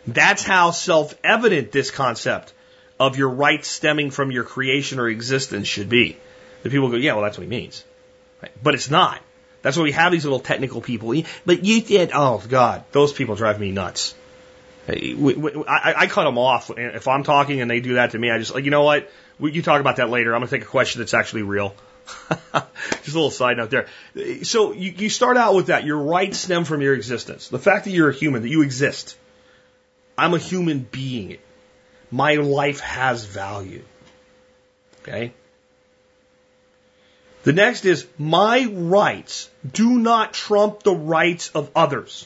That's 0.07 0.43
how 0.43 0.71
self 0.71 1.13
evident 1.23 1.71
this 1.71 1.91
concept 1.91 2.53
of 2.99 3.17
your 3.17 3.29
rights 3.29 3.67
stemming 3.67 4.11
from 4.11 4.31
your 4.31 4.43
creation 4.43 4.99
or 4.99 5.09
existence 5.09 5.67
should 5.67 5.89
be. 5.89 6.17
The 6.63 6.69
people 6.69 6.89
go, 6.89 6.95
yeah, 6.95 7.13
well, 7.13 7.23
that's 7.23 7.37
what 7.37 7.43
he 7.43 7.49
means. 7.49 7.83
Right? 8.41 8.51
But 8.63 8.75
it's 8.75 8.89
not. 8.89 9.21
That's 9.65 9.77
why 9.77 9.81
we 9.81 9.93
have 9.93 10.11
these 10.11 10.23
little 10.23 10.39
technical 10.39 10.79
people. 10.79 11.15
But 11.43 11.65
you 11.65 11.81
did, 11.81 12.11
oh 12.13 12.39
God, 12.47 12.83
those 12.91 13.11
people 13.11 13.33
drive 13.33 13.59
me 13.59 13.71
nuts. 13.71 14.13
I, 14.87 15.95
I 15.97 16.05
cut 16.05 16.25
them 16.25 16.37
off. 16.37 16.69
If 16.77 17.07
I'm 17.07 17.23
talking 17.23 17.61
and 17.61 17.71
they 17.71 17.79
do 17.79 17.95
that 17.95 18.11
to 18.11 18.19
me, 18.19 18.29
I 18.29 18.37
just 18.37 18.53
like, 18.53 18.63
you 18.63 18.69
know 18.69 18.83
what? 18.83 19.09
You 19.39 19.63
talk 19.63 19.81
about 19.81 19.95
that 19.95 20.11
later. 20.11 20.35
I'm 20.35 20.41
to 20.41 20.47
take 20.47 20.61
a 20.61 20.67
question 20.67 21.01
that's 21.01 21.15
actually 21.15 21.41
real. 21.41 21.73
just 22.29 22.53
a 22.53 22.63
little 23.07 23.31
side 23.31 23.57
note 23.57 23.71
there. 23.71 23.87
So 24.43 24.71
you, 24.71 24.91
you 24.91 25.09
start 25.09 25.35
out 25.35 25.55
with 25.55 25.67
that. 25.67 25.83
Your 25.83 25.97
rights 25.97 26.37
stem 26.37 26.63
from 26.65 26.81
your 26.81 26.93
existence. 26.93 27.47
The 27.47 27.57
fact 27.57 27.85
that 27.85 27.91
you're 27.91 28.11
a 28.11 28.13
human, 28.13 28.43
that 28.43 28.49
you 28.49 28.61
exist. 28.61 29.17
I'm 30.15 30.35
a 30.35 30.37
human 30.37 30.81
being. 30.91 31.39
My 32.11 32.35
life 32.35 32.81
has 32.81 33.25
value. 33.25 33.83
Okay? 35.01 35.33
The 37.45 37.53
next 37.53 37.85
is 37.85 38.07
my 38.17 38.65
rights 38.65 39.49
do 39.71 39.99
not 39.99 40.33
trump 40.33 40.81
the 40.81 40.95
rights 40.95 41.51
of 41.53 41.69
others. 41.75 42.25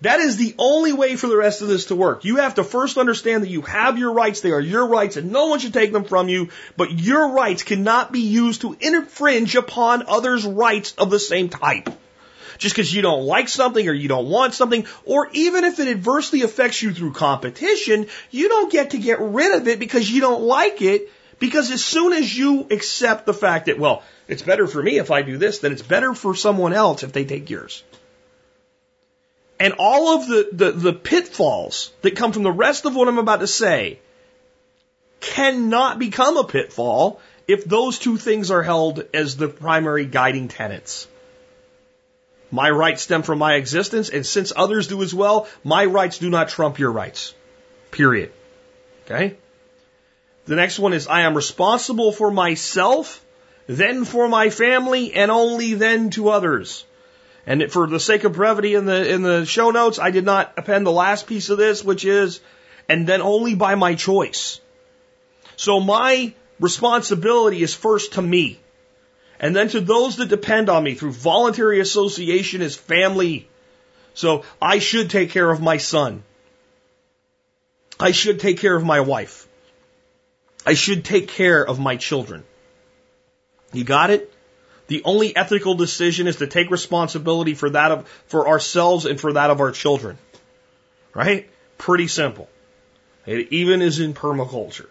That 0.00 0.18
is 0.18 0.36
the 0.36 0.56
only 0.58 0.92
way 0.92 1.14
for 1.14 1.28
the 1.28 1.36
rest 1.36 1.62
of 1.62 1.68
this 1.68 1.84
to 1.86 1.94
work. 1.94 2.24
You 2.24 2.36
have 2.36 2.56
to 2.56 2.64
first 2.64 2.98
understand 2.98 3.44
that 3.44 3.50
you 3.50 3.62
have 3.62 3.96
your 3.96 4.12
rights. 4.12 4.40
They 4.40 4.50
are 4.50 4.60
your 4.60 4.88
rights 4.88 5.16
and 5.16 5.30
no 5.30 5.46
one 5.46 5.60
should 5.60 5.72
take 5.72 5.92
them 5.92 6.02
from 6.02 6.28
you, 6.28 6.48
but 6.76 6.98
your 6.98 7.28
rights 7.28 7.62
cannot 7.62 8.10
be 8.10 8.22
used 8.22 8.62
to 8.62 8.76
infringe 8.80 9.54
upon 9.54 10.04
others' 10.08 10.44
rights 10.44 10.92
of 10.98 11.10
the 11.10 11.20
same 11.20 11.48
type. 11.48 11.90
Just 12.58 12.74
because 12.74 12.92
you 12.92 13.02
don't 13.02 13.24
like 13.24 13.48
something 13.48 13.88
or 13.88 13.92
you 13.92 14.08
don't 14.08 14.28
want 14.28 14.52
something, 14.52 14.84
or 15.04 15.28
even 15.32 15.62
if 15.62 15.78
it 15.78 15.86
adversely 15.86 16.42
affects 16.42 16.82
you 16.82 16.92
through 16.92 17.12
competition, 17.12 18.08
you 18.32 18.48
don't 18.48 18.72
get 18.72 18.90
to 18.90 18.98
get 18.98 19.20
rid 19.20 19.54
of 19.54 19.68
it 19.68 19.78
because 19.78 20.10
you 20.10 20.20
don't 20.20 20.42
like 20.42 20.82
it 20.82 21.08
because 21.40 21.70
as 21.72 21.84
soon 21.84 22.12
as 22.12 22.36
you 22.36 22.68
accept 22.70 23.26
the 23.26 23.34
fact 23.34 23.66
that, 23.66 23.78
well, 23.78 24.04
it's 24.28 24.42
better 24.42 24.68
for 24.68 24.80
me 24.80 24.98
if 24.98 25.10
I 25.10 25.22
do 25.22 25.38
this, 25.38 25.58
then 25.58 25.72
it's 25.72 25.82
better 25.82 26.14
for 26.14 26.36
someone 26.36 26.72
else 26.72 27.02
if 27.02 27.12
they 27.12 27.24
take 27.24 27.50
yours. 27.50 27.82
And 29.58 29.74
all 29.78 30.16
of 30.16 30.28
the, 30.28 30.48
the, 30.52 30.72
the 30.72 30.92
pitfalls 30.92 31.90
that 32.02 32.14
come 32.14 32.32
from 32.32 32.44
the 32.44 32.52
rest 32.52 32.84
of 32.84 32.94
what 32.94 33.08
I'm 33.08 33.18
about 33.18 33.40
to 33.40 33.46
say 33.46 33.98
cannot 35.20 35.98
become 35.98 36.36
a 36.36 36.44
pitfall 36.44 37.20
if 37.48 37.64
those 37.64 37.98
two 37.98 38.16
things 38.16 38.50
are 38.50 38.62
held 38.62 39.04
as 39.12 39.36
the 39.36 39.48
primary 39.48 40.06
guiding 40.06 40.48
tenets. 40.48 41.08
My 42.50 42.68
rights 42.68 43.02
stem 43.02 43.22
from 43.22 43.38
my 43.38 43.54
existence, 43.54 44.08
and 44.10 44.26
since 44.26 44.52
others 44.54 44.88
do 44.88 45.02
as 45.02 45.14
well, 45.14 45.48
my 45.64 45.84
rights 45.84 46.18
do 46.18 46.28
not 46.28 46.48
trump 46.48 46.78
your 46.78 46.90
rights. 46.90 47.34
Period. 47.90 48.32
Okay? 49.04 49.36
The 50.46 50.56
next 50.56 50.78
one 50.78 50.92
is 50.92 51.06
I 51.06 51.22
am 51.22 51.34
responsible 51.34 52.12
for 52.12 52.30
myself, 52.30 53.24
then 53.66 54.04
for 54.04 54.28
my 54.28 54.50
family, 54.50 55.14
and 55.14 55.30
only 55.30 55.74
then 55.74 56.10
to 56.10 56.30
others. 56.30 56.84
And 57.46 57.70
for 57.70 57.86
the 57.86 58.00
sake 58.00 58.24
of 58.24 58.34
brevity 58.34 58.74
in 58.74 58.84
the 58.84 59.08
in 59.08 59.22
the 59.22 59.44
show 59.44 59.70
notes, 59.70 59.98
I 59.98 60.10
did 60.10 60.24
not 60.24 60.52
append 60.56 60.86
the 60.86 60.92
last 60.92 61.26
piece 61.26 61.50
of 61.50 61.58
this, 61.58 61.82
which 61.84 62.04
is, 62.04 62.40
and 62.88 63.06
then 63.06 63.22
only 63.22 63.54
by 63.54 63.74
my 63.74 63.94
choice. 63.94 64.60
So 65.56 65.80
my 65.80 66.32
responsibility 66.58 67.62
is 67.62 67.74
first 67.74 68.14
to 68.14 68.22
me. 68.22 68.60
And 69.38 69.56
then 69.56 69.68
to 69.68 69.80
those 69.80 70.16
that 70.16 70.28
depend 70.28 70.68
on 70.68 70.84
me 70.84 70.94
through 70.94 71.12
voluntary 71.12 71.80
association 71.80 72.60
as 72.60 72.76
family. 72.76 73.48
So 74.14 74.44
I 74.60 74.78
should 74.78 75.08
take 75.08 75.30
care 75.30 75.50
of 75.50 75.62
my 75.62 75.78
son. 75.78 76.22
I 77.98 78.10
should 78.12 78.40
take 78.40 78.58
care 78.58 78.76
of 78.76 78.84
my 78.84 79.00
wife. 79.00 79.46
I 80.66 80.74
should 80.74 81.04
take 81.04 81.28
care 81.28 81.66
of 81.66 81.78
my 81.78 81.96
children. 81.96 82.44
You 83.72 83.84
got 83.84 84.10
it? 84.10 84.32
The 84.88 85.02
only 85.04 85.34
ethical 85.34 85.74
decision 85.74 86.26
is 86.26 86.36
to 86.36 86.46
take 86.46 86.70
responsibility 86.70 87.54
for 87.54 87.70
that 87.70 87.92
of, 87.92 88.08
for 88.26 88.48
ourselves 88.48 89.06
and 89.06 89.20
for 89.20 89.32
that 89.34 89.50
of 89.50 89.60
our 89.60 89.70
children. 89.70 90.18
Right? 91.14 91.48
Pretty 91.78 92.08
simple. 92.08 92.48
It 93.26 93.52
even 93.52 93.82
is 93.82 94.00
in 94.00 94.14
permaculture. 94.14 94.88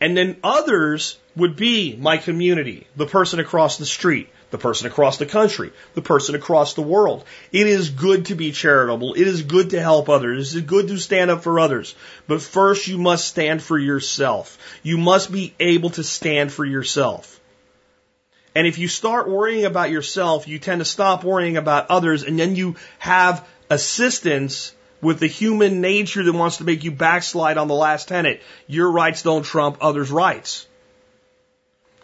And 0.00 0.16
then 0.16 0.36
others 0.44 1.18
would 1.34 1.56
be 1.56 1.96
my 1.96 2.18
community, 2.18 2.86
the 2.96 3.06
person 3.06 3.40
across 3.40 3.78
the 3.78 3.86
street, 3.86 4.28
the 4.50 4.58
person 4.58 4.86
across 4.86 5.18
the 5.18 5.26
country, 5.26 5.72
the 5.94 6.02
person 6.02 6.34
across 6.34 6.74
the 6.74 6.82
world. 6.82 7.24
It 7.52 7.66
is 7.66 7.90
good 7.90 8.26
to 8.26 8.34
be 8.34 8.52
charitable. 8.52 9.14
It 9.14 9.26
is 9.26 9.42
good 9.42 9.70
to 9.70 9.80
help 9.80 10.08
others. 10.08 10.54
It 10.54 10.58
is 10.58 10.64
good 10.64 10.88
to 10.88 10.98
stand 10.98 11.30
up 11.30 11.42
for 11.42 11.58
others. 11.58 11.94
But 12.28 12.42
first 12.42 12.86
you 12.86 12.98
must 12.98 13.26
stand 13.26 13.62
for 13.62 13.78
yourself. 13.78 14.58
You 14.82 14.98
must 14.98 15.32
be 15.32 15.54
able 15.58 15.90
to 15.90 16.04
stand 16.04 16.52
for 16.52 16.64
yourself. 16.64 17.40
And 18.54 18.66
if 18.66 18.78
you 18.78 18.88
start 18.88 19.28
worrying 19.28 19.66
about 19.66 19.90
yourself, 19.90 20.48
you 20.48 20.58
tend 20.58 20.80
to 20.80 20.86
stop 20.86 21.24
worrying 21.24 21.56
about 21.56 21.90
others 21.90 22.22
and 22.22 22.38
then 22.38 22.56
you 22.56 22.76
have 22.98 23.46
assistance 23.68 24.72
with 25.02 25.18
the 25.20 25.26
human 25.26 25.80
nature 25.80 26.22
that 26.22 26.32
wants 26.32 26.58
to 26.58 26.64
make 26.64 26.84
you 26.84 26.90
backslide 26.90 27.58
on 27.58 27.68
the 27.68 27.74
last 27.74 28.08
tenet. 28.08 28.40
Your 28.66 28.90
rights 28.90 29.22
don't 29.22 29.42
trump 29.42 29.78
others' 29.80 30.10
rights. 30.10 30.66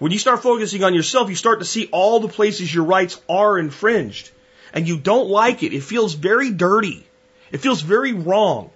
When 0.03 0.11
you 0.11 0.18
start 0.18 0.42
focusing 0.42 0.82
on 0.82 0.94
yourself, 0.94 1.30
you 1.30 1.36
start 1.36 1.61
to 1.61 1.64
see 1.64 1.88
all 1.92 2.18
the 2.18 2.26
places 2.26 2.74
your 2.74 2.82
rights 2.82 3.20
are 3.28 3.57
infringed. 3.57 4.32
And 4.72 4.88
you 4.88 4.98
don't 4.98 5.28
like 5.28 5.62
it. 5.62 5.72
It 5.72 5.84
feels 5.84 6.14
very 6.14 6.50
dirty. 6.50 7.07
It 7.53 7.59
feels 7.59 7.82
very 7.82 8.12
wrong. 8.12 8.70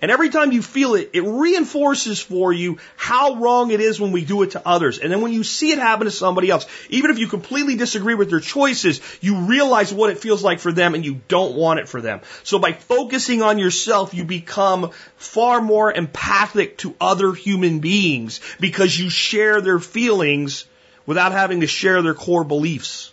And 0.00 0.10
every 0.10 0.28
time 0.28 0.52
you 0.52 0.62
feel 0.62 0.94
it, 0.94 1.10
it 1.12 1.22
reinforces 1.22 2.20
for 2.20 2.52
you 2.52 2.78
how 2.96 3.36
wrong 3.36 3.70
it 3.70 3.80
is 3.80 4.00
when 4.00 4.12
we 4.12 4.24
do 4.24 4.42
it 4.42 4.52
to 4.52 4.66
others. 4.66 4.98
And 4.98 5.10
then 5.10 5.20
when 5.20 5.32
you 5.32 5.42
see 5.42 5.72
it 5.72 5.78
happen 5.78 6.04
to 6.04 6.10
somebody 6.10 6.50
else, 6.50 6.66
even 6.90 7.10
if 7.10 7.18
you 7.18 7.26
completely 7.26 7.76
disagree 7.76 8.14
with 8.14 8.30
their 8.30 8.40
choices, 8.40 9.00
you 9.20 9.36
realize 9.42 9.92
what 9.92 10.10
it 10.10 10.18
feels 10.18 10.42
like 10.42 10.60
for 10.60 10.72
them 10.72 10.94
and 10.94 11.04
you 11.04 11.20
don't 11.28 11.56
want 11.56 11.80
it 11.80 11.88
for 11.88 12.00
them. 12.00 12.20
So 12.42 12.58
by 12.58 12.72
focusing 12.72 13.42
on 13.42 13.58
yourself, 13.58 14.14
you 14.14 14.24
become 14.24 14.90
far 15.16 15.60
more 15.60 15.92
empathic 15.92 16.78
to 16.78 16.94
other 17.00 17.32
human 17.32 17.80
beings 17.80 18.40
because 18.60 18.98
you 18.98 19.10
share 19.10 19.60
their 19.60 19.78
feelings 19.78 20.66
without 21.06 21.32
having 21.32 21.60
to 21.60 21.66
share 21.66 22.02
their 22.02 22.14
core 22.14 22.44
beliefs. 22.44 23.12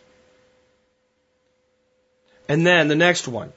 And 2.50 2.66
then 2.66 2.88
the 2.88 2.96
next 2.96 3.28
one. 3.28 3.54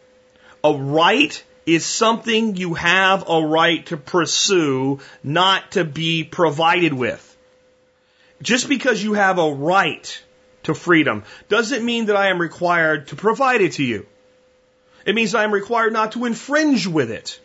A 0.62 0.72
right 0.72 1.42
is 1.66 1.84
something 1.84 2.54
you 2.56 2.74
have 2.74 3.28
a 3.28 3.44
right 3.44 3.84
to 3.86 3.96
pursue, 3.96 5.00
not 5.22 5.72
to 5.72 5.84
be 5.84 6.22
provided 6.22 6.94
with. 6.94 7.36
Just 8.40 8.68
because 8.68 9.02
you 9.02 9.14
have 9.14 9.38
a 9.38 9.52
right 9.52 10.22
to 10.62 10.74
freedom 10.74 11.24
doesn't 11.48 11.84
mean 11.84 12.06
that 12.06 12.16
I 12.16 12.28
am 12.28 12.40
required 12.40 13.08
to 13.08 13.16
provide 13.16 13.60
it 13.60 13.72
to 13.74 13.84
you. 13.84 14.06
It 15.04 15.14
means 15.14 15.34
I 15.34 15.44
am 15.44 15.52
required 15.52 15.92
not 15.92 16.12
to 16.12 16.24
infringe 16.24 16.86
with 16.86 17.10
it. 17.10 17.40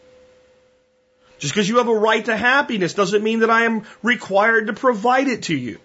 Just 1.39 1.53
because 1.53 1.67
you 1.67 1.77
have 1.77 1.87
a 1.87 1.95
right 1.95 2.23
to 2.25 2.37
happiness 2.37 2.93
doesn't 2.93 3.23
mean 3.23 3.39
that 3.39 3.49
I 3.49 3.63
am 3.63 3.83
required 4.03 4.67
to 4.67 4.73
provide 4.73 5.27
it 5.27 5.43
to 5.43 5.55
you. 5.55 5.79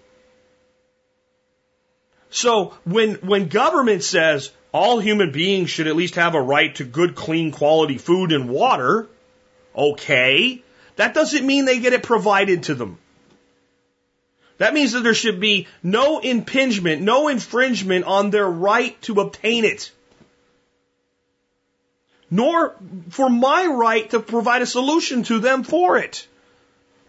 So 2.29 2.75
when, 2.83 3.15
when 3.15 3.47
government 3.47 4.03
says, 4.03 4.51
all 4.77 4.99
human 4.99 5.31
beings 5.31 5.71
should 5.71 5.87
at 5.87 5.95
least 5.95 6.15
have 6.15 6.35
a 6.35 6.41
right 6.41 6.75
to 6.75 6.83
good, 6.83 7.15
clean, 7.15 7.51
quality 7.51 7.97
food 7.97 8.31
and 8.31 8.47
water. 8.47 9.07
Okay. 9.75 10.61
That 10.97 11.15
doesn't 11.15 11.45
mean 11.45 11.65
they 11.65 11.79
get 11.79 11.93
it 11.93 12.03
provided 12.03 12.63
to 12.63 12.75
them. 12.75 12.99
That 14.59 14.75
means 14.75 14.91
that 14.93 15.01
there 15.01 15.15
should 15.15 15.39
be 15.39 15.67
no 15.81 16.19
impingement, 16.19 17.01
no 17.01 17.27
infringement 17.27 18.05
on 18.05 18.29
their 18.29 18.47
right 18.47 18.99
to 19.03 19.19
obtain 19.19 19.65
it. 19.65 19.91
Nor 22.29 22.75
for 23.09 23.29
my 23.29 23.65
right 23.65 24.09
to 24.11 24.19
provide 24.19 24.61
a 24.61 24.67
solution 24.67 25.23
to 25.23 25.39
them 25.39 25.63
for 25.63 25.97
it. 25.97 26.27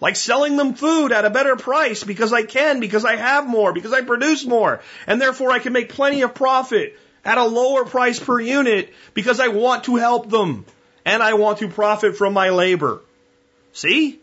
Like 0.00 0.16
selling 0.16 0.56
them 0.56 0.74
food 0.74 1.10
at 1.12 1.24
a 1.24 1.30
better 1.30 1.56
price 1.56 2.04
because 2.04 2.32
I 2.32 2.44
can, 2.44 2.80
because 2.80 3.04
I 3.04 3.16
have 3.16 3.46
more, 3.46 3.72
because 3.72 3.92
I 3.92 4.02
produce 4.02 4.46
more, 4.46 4.80
and 5.06 5.20
therefore 5.20 5.50
I 5.50 5.58
can 5.58 5.72
make 5.72 5.88
plenty 5.90 6.22
of 6.22 6.34
profit 6.34 6.96
at 7.28 7.36
a 7.36 7.44
lower 7.44 7.84
price 7.84 8.18
per 8.18 8.40
unit 8.40 8.94
because 9.12 9.38
I 9.38 9.48
want 9.48 9.84
to 9.84 9.96
help 9.96 10.30
them 10.30 10.64
and 11.04 11.22
I 11.22 11.34
want 11.34 11.58
to 11.58 11.68
profit 11.68 12.16
from 12.16 12.32
my 12.32 12.48
labor. 12.48 13.02
See? 13.74 14.18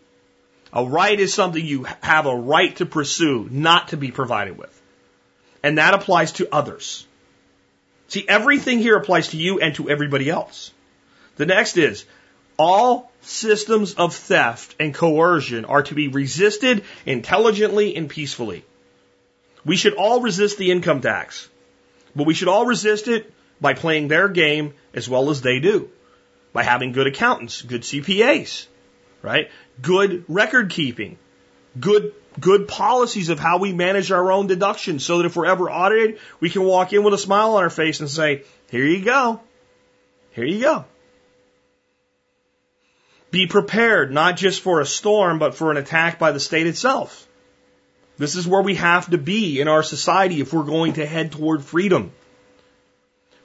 A 0.73 0.83
right 0.83 1.19
is 1.19 1.31
something 1.31 1.63
you 1.63 1.85
have 2.01 2.25
a 2.25 2.35
right 2.35 2.75
to 2.77 2.87
pursue, 2.87 3.47
not 3.51 3.89
to 3.89 3.97
be 3.97 4.09
provided 4.09 4.57
with. 4.57 4.81
And 5.61 5.77
that 5.77 5.93
applies 5.93 6.31
to 6.33 6.49
others. 6.51 7.05
See, 8.07 8.25
everything 8.27 8.79
here 8.79 8.97
applies 8.97 9.27
to 9.29 9.37
you 9.37 9.59
and 9.59 9.75
to 9.75 9.87
everybody 9.87 10.27
else. 10.27 10.71
The 11.35 11.45
next 11.45 11.77
is 11.77 12.05
all 12.57 13.11
systems 13.21 13.93
of 13.93 14.15
theft 14.15 14.73
and 14.79 14.95
coercion 14.95 15.65
are 15.65 15.83
to 15.83 15.93
be 15.93 16.07
resisted 16.07 16.83
intelligently 17.05 17.95
and 17.95 18.09
peacefully. 18.09 18.65
We 19.63 19.75
should 19.75 19.93
all 19.93 20.21
resist 20.21 20.57
the 20.57 20.71
income 20.71 21.01
tax. 21.01 21.49
But 22.15 22.25
we 22.25 22.33
should 22.33 22.47
all 22.47 22.65
resist 22.65 23.07
it 23.07 23.33
by 23.59 23.73
playing 23.73 24.07
their 24.07 24.29
game 24.29 24.73
as 24.93 25.09
well 25.09 25.29
as 25.29 25.41
they 25.41 25.59
do. 25.59 25.89
By 26.53 26.63
having 26.63 26.93
good 26.93 27.07
accountants, 27.07 27.61
good 27.61 27.81
CPAs, 27.81 28.67
right? 29.21 29.49
Good 29.81 30.23
record 30.29 30.69
keeping, 30.69 31.17
good, 31.77 32.13
good 32.39 32.67
policies 32.67 33.27
of 33.27 33.39
how 33.39 33.57
we 33.57 33.73
manage 33.73 34.11
our 34.11 34.31
own 34.31 34.47
deductions 34.47 35.03
so 35.03 35.17
that 35.17 35.25
if 35.25 35.35
we're 35.35 35.47
ever 35.47 35.69
audited, 35.69 36.19
we 36.39 36.49
can 36.49 36.63
walk 36.63 36.93
in 36.93 37.03
with 37.03 37.13
a 37.13 37.17
smile 37.17 37.55
on 37.55 37.63
our 37.63 37.69
face 37.69 37.99
and 37.99 38.09
say, 38.09 38.43
here 38.69 38.85
you 38.85 39.03
go. 39.03 39.41
Here 40.31 40.45
you 40.45 40.61
go. 40.61 40.85
Be 43.31 43.47
prepared, 43.47 44.13
not 44.13 44.37
just 44.37 44.61
for 44.61 44.79
a 44.79 44.85
storm, 44.85 45.39
but 45.39 45.55
for 45.55 45.71
an 45.71 45.77
attack 45.77 46.19
by 46.19 46.31
the 46.31 46.39
state 46.39 46.67
itself. 46.67 47.27
This 48.17 48.35
is 48.35 48.47
where 48.47 48.61
we 48.61 48.75
have 48.75 49.09
to 49.09 49.17
be 49.17 49.59
in 49.59 49.67
our 49.67 49.83
society 49.83 50.39
if 50.39 50.53
we're 50.53 50.63
going 50.63 50.93
to 50.93 51.05
head 51.05 51.31
toward 51.31 51.63
freedom. 51.63 52.11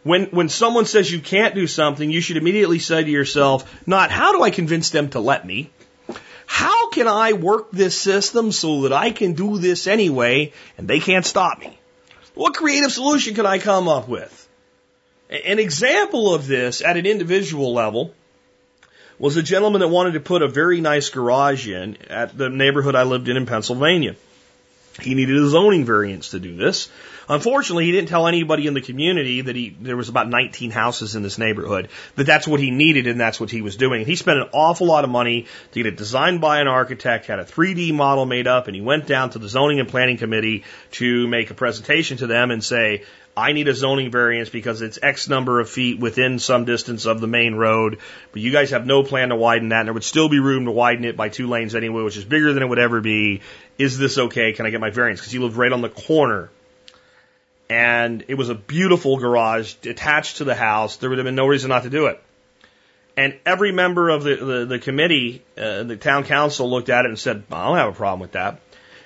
When, 0.03 0.27
when 0.27 0.49
someone 0.49 0.87
says 0.87 1.11
you 1.11 1.21
can't 1.21 1.55
do 1.55 1.67
something, 1.67 2.11
you 2.11 2.21
should 2.21 2.37
immediately 2.37 2.79
say 2.79 3.03
to 3.03 3.11
yourself, 3.11 3.71
not 3.87 4.11
how 4.11 4.33
do 4.33 4.43
I 4.43 4.51
convince 4.51 4.91
them 4.91 5.11
to 5.11 5.21
let 5.21 5.45
me? 5.45 5.71
How 6.47 6.91
can 6.91 7.07
I 7.07 7.35
work 7.35 7.71
this 7.71 7.99
system 7.99 8.51
so 8.51 8.83
that 8.83 8.93
I 8.93 9.11
can 9.11 9.35
do 9.35 9.59
this 9.59 9.87
anyway 9.87 10.53
and 10.79 10.89
they 10.89 11.01
can't 11.01 11.27
stop 11.27 11.61
me? 11.61 11.79
What 12.35 12.55
creative 12.55 12.93
solution 12.93 13.35
can 13.35 13.47
I 13.47 13.59
come 13.59 13.89
up 13.89 14.09
with? 14.09 14.49
An 15.29 15.59
example 15.59 16.35
of 16.35 16.47
this 16.47 16.83
at 16.83 16.97
an 16.97 17.07
individual 17.07 17.73
level 17.73 18.15
was 19.19 19.37
a 19.37 19.43
gentleman 19.43 19.81
that 19.81 19.89
wanted 19.89 20.15
to 20.15 20.21
put 20.21 20.43
a 20.43 20.49
very 20.49 20.81
nice 20.81 21.11
garage 21.11 21.69
in 21.69 21.99
at 22.09 22.37
the 22.37 22.49
neighborhood 22.49 22.97
I 22.97 23.03
lived 23.03 23.29
in 23.29 23.37
in 23.37 23.47
Pennsylvania. 23.47 24.17
He 25.01 25.15
needed 25.15 25.37
a 25.37 25.49
zoning 25.49 25.85
variance 25.85 26.31
to 26.31 26.41
do 26.41 26.57
this. 26.57 26.89
Unfortunately, 27.29 27.85
he 27.85 27.93
didn't 27.93 28.09
tell 28.09 28.27
anybody 28.27 28.67
in 28.67 28.75
the 28.75 28.81
community 28.81 29.41
that 29.43 29.55
he 29.55 29.77
there 29.81 29.97
was 29.97 30.09
about 30.09 30.29
19 30.29 30.73
houses 30.73 31.15
in 31.15 31.23
this 31.23 31.39
neighborhood 31.39 31.89
that 32.17 32.25
that's 32.27 32.47
what 32.47 32.59
he 32.59 32.71
needed 32.73 33.07
and 33.07 33.21
that's 33.21 33.39
what 33.39 33.51
he 33.51 33.63
was 33.63 33.77
doing. 33.77 34.05
He 34.05 34.17
spent 34.17 34.41
an 34.41 34.49
awful 34.53 34.89
lot 34.89 35.05
of 35.05 35.11
money 35.11 35.47
to 35.73 35.83
get 35.83 35.87
it 35.87 35.97
designed 35.97 36.41
by 36.41 36.61
an 36.61 36.67
architect, 36.67 37.27
had 37.27 37.39
a 37.39 37.45
3D 37.45 37.95
model 37.95 38.27
made 38.27 38.49
up, 38.49 38.67
and 38.67 38.75
he 38.75 38.83
went 38.83 39.07
down 39.07 39.31
to 39.31 39.39
the 39.39 39.49
zoning 39.49 39.79
and 39.79 39.89
planning 39.89 40.17
committee 40.17 40.65
to 40.93 41.29
make 41.29 41.51
a 41.51 41.55
presentation 41.55 42.17
to 42.17 42.27
them 42.27 42.51
and 42.51 42.65
say, 42.65 43.05
I 43.41 43.53
need 43.53 43.69
a 43.69 43.75
zoning 43.75 44.11
variance 44.11 44.51
because 44.51 44.83
it's 44.83 44.99
X 45.03 45.29
number 45.29 45.61
of 45.61 45.71
feet 45.71 45.99
within 45.99 46.39
some 46.39 46.67
distance 46.67 47.07
of 47.07 47.21
the 47.21 47.27
main 47.27 47.55
road, 47.55 47.99
but 48.33 48.43
you 48.43 48.53
guys 48.53 48.71
have 48.71 48.85
no 48.85 49.03
plan 49.03 49.31
to 49.31 49.37
widen 49.37 49.71
that, 49.71 49.81
and 49.81 49.87
there 49.89 49.95
would 49.95 50.05
still 50.05 50.29
be 50.29 50.41
room 50.41 50.67
to 50.67 50.71
widen 50.71 51.05
it 51.07 51.17
by 51.17 51.31
two 51.31 51.49
lanes 51.49 51.75
anyway, 51.75 52.03
which 52.03 52.19
is 52.19 52.25
bigger 52.25 52.53
than 52.53 52.63
it 52.63 52.67
would 52.67 52.79
ever 52.79 53.01
be. 53.01 53.41
Is 53.79 53.97
this 53.97 54.19
okay? 54.19 54.53
Can 54.53 54.67
I 54.67 54.71
get 54.71 54.81
my 54.81 54.91
variance? 54.91 55.21
Because 55.21 55.33
he 55.33 55.39
lived 55.39 55.57
right 55.57 55.73
on 55.73 55.81
the 55.81 55.89
corner. 55.89 56.51
And 57.71 58.25
it 58.29 58.35
was 58.35 58.51
a 58.51 58.55
beautiful 58.55 59.17
garage 59.17 59.75
attached 59.85 60.39
to 60.39 60.45
the 60.45 60.55
house. 60.55 60.97
There 60.97 61.09
would 61.09 61.19
have 61.19 61.25
been 61.25 61.37
no 61.37 61.47
reason 61.47 61.71
not 61.71 61.85
to 61.85 61.91
do 61.91 62.07
it. 62.07 62.23
And 63.17 63.39
every 63.47 63.73
member 63.73 64.11
of 64.11 64.23
the, 64.23 64.37
the, 64.37 64.67
the 64.67 64.79
committee, 64.79 65.43
uh, 65.57 65.85
the 65.85 65.97
town 65.97 66.25
council 66.25 66.69
looked 66.69 66.91
at 66.91 67.05
it 67.05 67.09
and 67.09 67.19
said, 67.19 67.45
I 67.51 67.67
don't 67.67 67.77
have 67.77 67.89
a 67.95 67.97
problem 67.97 68.21
with 68.21 68.33
that. 68.33 68.61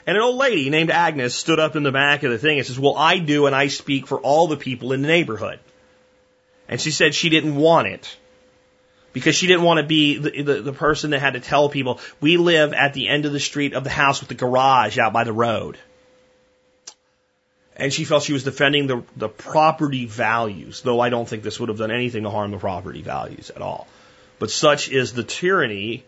And 0.06 0.16
an 0.16 0.22
old 0.22 0.36
lady 0.36 0.68
named 0.68 0.90
Agnes 0.90 1.34
stood 1.34 1.58
up 1.58 1.76
in 1.76 1.82
the 1.82 1.92
back 1.92 2.22
of 2.24 2.30
the 2.30 2.38
thing 2.38 2.58
and 2.58 2.66
says, 2.66 2.78
Well, 2.78 2.96
I 2.96 3.18
do, 3.18 3.46
and 3.46 3.54
I 3.54 3.68
speak 3.68 4.06
for 4.06 4.20
all 4.20 4.48
the 4.48 4.56
people 4.56 4.92
in 4.92 5.02
the 5.02 5.08
neighborhood. 5.08 5.60
And 6.68 6.80
she 6.80 6.90
said 6.90 7.14
she 7.14 7.30
didn't 7.30 7.56
want 7.56 7.88
it. 7.88 8.16
because 9.14 9.36
she 9.36 9.46
didn't 9.46 9.62
want 9.62 9.78
to 9.78 9.86
be 9.86 10.18
the, 10.18 10.42
the, 10.42 10.62
the 10.62 10.72
person 10.72 11.10
that 11.10 11.20
had 11.20 11.34
to 11.34 11.40
tell 11.40 11.68
people, 11.70 12.00
we 12.20 12.36
live 12.36 12.74
at 12.74 12.92
the 12.92 13.08
end 13.08 13.24
of 13.24 13.32
the 13.32 13.40
street 13.40 13.72
of 13.72 13.84
the 13.84 13.90
house 13.90 14.20
with 14.20 14.28
the 14.28 14.34
garage 14.34 14.98
out 14.98 15.12
by 15.14 15.24
the 15.24 15.32
road. 15.32 15.78
And 17.76 17.92
she 17.92 18.04
felt 18.04 18.24
she 18.24 18.32
was 18.32 18.44
defending 18.44 18.86
the, 18.86 19.02
the 19.16 19.28
property 19.28 20.06
values, 20.06 20.82
though 20.82 21.00
I 21.00 21.08
don't 21.08 21.28
think 21.28 21.42
this 21.42 21.58
would 21.58 21.68
have 21.70 21.78
done 21.78 21.90
anything 21.90 22.24
to 22.24 22.30
harm 22.30 22.50
the 22.50 22.58
property 22.58 23.02
values 23.02 23.50
at 23.50 23.62
all. 23.62 23.86
But 24.38 24.50
such 24.50 24.90
is 24.90 25.12
the 25.12 25.24
tyranny 25.24 26.04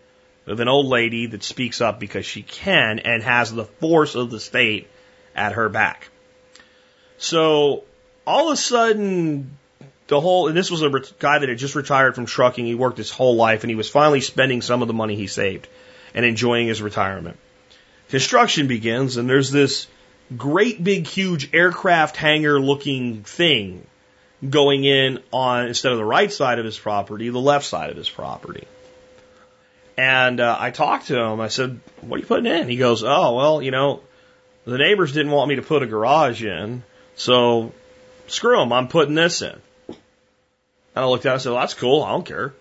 of 0.47 0.61
an 0.61 0.69
old 0.69 0.87
lady 0.87 1.27
that 1.27 1.43
speaks 1.43 1.81
up 1.81 1.99
because 1.99 2.25
she 2.25 2.43
can 2.43 3.01
and 3.01 3.23
has 3.23 3.53
the 3.53 3.65
force 3.65 4.15
of 4.15 4.31
the 4.31 4.41
state 4.41 4.89
at 5.35 5.53
her 5.53 5.69
back. 5.69 6.09
So 7.19 7.85
all 8.27 8.49
of 8.49 8.55
a 8.55 8.57
sudden, 8.57 9.57
the 10.07 10.21
whole, 10.21 10.49
and 10.49 10.57
this 10.57 10.71
was 10.71 10.83
a 10.83 10.91
guy 11.19 11.39
that 11.39 11.49
had 11.49 11.59
just 11.59 11.75
retired 11.75 12.15
from 12.15 12.27
trucking. 12.27 12.65
He 12.65 12.75
worked 12.75 12.99
his 12.99 13.11
whole 13.11 13.37
life 13.37 13.65
and 13.65 13.71
he 13.71 13.77
was 13.77 13.91
finally 13.91 14.21
spending 14.21 14.63
some 14.63 14.83
of 14.83 14.89
the 14.89 14.95
money 14.95 15.17
he 15.17 15.27
saved 15.27 15.67
and 16.15 16.25
enjoying 16.25 16.69
his 16.69 16.81
retirement. 16.81 17.39
Construction 18.09 18.69
begins 18.69 19.17
and 19.17 19.29
there's 19.29 19.51
this 19.51 19.89
great 20.37 20.83
big 20.83 21.07
huge 21.07 21.53
aircraft 21.55 22.17
hangar 22.17 22.61
looking 22.61 23.23
thing 23.23 23.87
going 24.49 24.85
in 24.85 25.21
on, 25.33 25.67
instead 25.67 25.93
of 25.93 25.99
the 25.99 26.05
right 26.05 26.33
side 26.33 26.59
of 26.59 26.65
his 26.65 26.79
property, 26.79 27.31
the 27.31 27.41
left 27.41 27.65
side 27.65 27.91
of 27.91 27.97
his 27.97 28.09
property. 28.09 28.67
And 29.97 30.41
uh, 30.41 30.57
I 30.59 30.71
talked 30.71 31.07
to 31.07 31.19
him. 31.19 31.41
I 31.41 31.49
said, 31.49 31.81
"What 32.03 32.17
are 32.17 32.21
you 32.21 32.27
putting 32.27 32.47
in?" 32.47 32.69
He 32.69 32.77
goes, 32.77 33.03
"Oh, 33.03 33.35
well, 33.35 33.63
you 33.63 33.71
know, 33.71 34.01
the 34.65 34.79
neighbors 34.79 35.13
didn't 35.13 35.33
want 35.33 35.49
me 35.49 35.57
to 35.57 35.63
put 35.63 35.83
a 35.83 35.87
garage 35.87 36.45
in, 36.45 36.83
so 37.15 37.73
screw 38.27 38.59
them. 38.59 38.73
I'm 38.73 38.89
putting 38.89 39.15
this 39.15 39.41
in." 39.41 39.59
And 40.97 41.05
I 41.05 41.09
looked 41.09 41.27
at 41.27 41.33
and 41.33 41.35
I 41.35 41.43
said, 41.43 41.53
well, 41.53 41.61
that's 41.61 41.75
cool. 41.75 42.03
I 42.03 42.13
don't 42.13 42.25
care. 42.25 42.55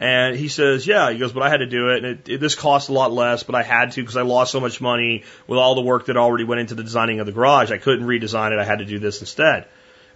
And 0.00 0.36
he 0.36 0.48
says, 0.48 0.86
yeah, 0.86 1.10
he 1.10 1.18
goes, 1.18 1.32
but 1.32 1.44
I 1.44 1.48
had 1.48 1.58
to 1.58 1.66
do 1.66 1.90
it. 1.90 2.04
And 2.04 2.06
it, 2.06 2.28
it, 2.28 2.40
this 2.40 2.56
cost 2.56 2.88
a 2.88 2.92
lot 2.92 3.12
less, 3.12 3.44
but 3.44 3.54
I 3.54 3.62
had 3.62 3.92
to 3.92 4.02
because 4.02 4.16
I 4.16 4.22
lost 4.22 4.50
so 4.52 4.60
much 4.60 4.80
money 4.80 5.22
with 5.46 5.58
all 5.58 5.76
the 5.76 5.82
work 5.82 6.06
that 6.06 6.16
already 6.16 6.42
went 6.42 6.60
into 6.60 6.74
the 6.74 6.82
designing 6.82 7.20
of 7.20 7.26
the 7.26 7.32
garage. 7.32 7.70
I 7.70 7.78
couldn't 7.78 8.04
redesign 8.04 8.52
it. 8.52 8.58
I 8.58 8.64
had 8.64 8.80
to 8.80 8.84
do 8.84 8.98
this 8.98 9.20
instead. 9.20 9.66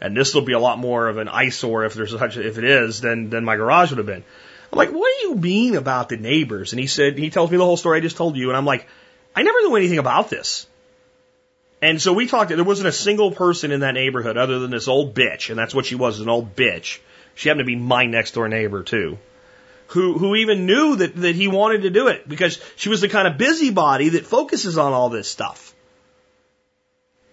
And 0.00 0.16
this 0.16 0.34
will 0.34 0.42
be 0.42 0.52
a 0.52 0.58
lot 0.58 0.78
more 0.78 1.06
of 1.06 1.18
an 1.18 1.28
eyesore 1.28 1.84
if 1.84 1.94
there's 1.94 2.10
such, 2.10 2.36
if 2.36 2.58
it 2.58 2.64
is, 2.64 3.00
than, 3.00 3.30
than 3.30 3.44
my 3.44 3.54
garage 3.54 3.90
would 3.90 3.98
have 3.98 4.06
been. 4.06 4.24
I'm 4.72 4.76
like, 4.76 4.90
what 4.90 5.12
do 5.20 5.28
you 5.28 5.34
mean 5.34 5.74
about 5.74 6.08
the 6.08 6.16
neighbors? 6.16 6.72
And 6.72 6.80
he 6.80 6.86
said, 6.86 7.18
he 7.18 7.30
tells 7.30 7.50
me 7.50 7.56
the 7.56 7.64
whole 7.64 7.76
story 7.76 7.98
I 7.98 8.00
just 8.00 8.16
told 8.16 8.36
you. 8.36 8.48
And 8.48 8.56
I'm 8.56 8.64
like, 8.64 8.86
I 9.34 9.42
never 9.42 9.60
knew 9.62 9.76
anything 9.76 9.98
about 9.98 10.30
this. 10.30 10.66
And 11.82 12.00
so 12.00 12.12
we 12.12 12.26
talked, 12.26 12.50
there 12.50 12.62
wasn't 12.62 12.88
a 12.88 12.92
single 12.92 13.32
person 13.32 13.72
in 13.72 13.80
that 13.80 13.94
neighborhood 13.94 14.36
other 14.36 14.58
than 14.58 14.70
this 14.70 14.86
old 14.86 15.14
bitch. 15.14 15.50
And 15.50 15.58
that's 15.58 15.74
what 15.74 15.86
she 15.86 15.94
was, 15.94 16.20
an 16.20 16.28
old 16.28 16.54
bitch. 16.54 16.98
She 17.34 17.48
happened 17.48 17.60
to 17.60 17.64
be 17.64 17.76
my 17.76 18.06
next 18.06 18.32
door 18.32 18.48
neighbor 18.48 18.82
too 18.82 19.18
who 19.90 20.16
who 20.16 20.36
even 20.36 20.66
knew 20.66 20.96
that 20.96 21.16
that 21.16 21.34
he 21.34 21.48
wanted 21.48 21.82
to 21.82 21.90
do 21.90 22.06
it 22.08 22.28
because 22.28 22.60
she 22.76 22.88
was 22.88 23.00
the 23.00 23.08
kind 23.08 23.26
of 23.26 23.36
busybody 23.36 24.10
that 24.10 24.24
focuses 24.24 24.78
on 24.78 24.92
all 24.92 25.08
this 25.08 25.28
stuff. 25.28 25.74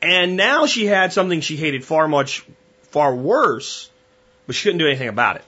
And 0.01 0.37
now 0.37 0.65
she 0.65 0.85
had 0.85 1.13
something 1.13 1.41
she 1.41 1.55
hated 1.55 1.85
far 1.85 2.07
much 2.07 2.45
far 2.89 3.15
worse, 3.15 3.89
but 4.47 4.55
she 4.55 4.63
couldn't 4.63 4.79
do 4.79 4.87
anything 4.87 5.07
about 5.07 5.35
it. 5.35 5.43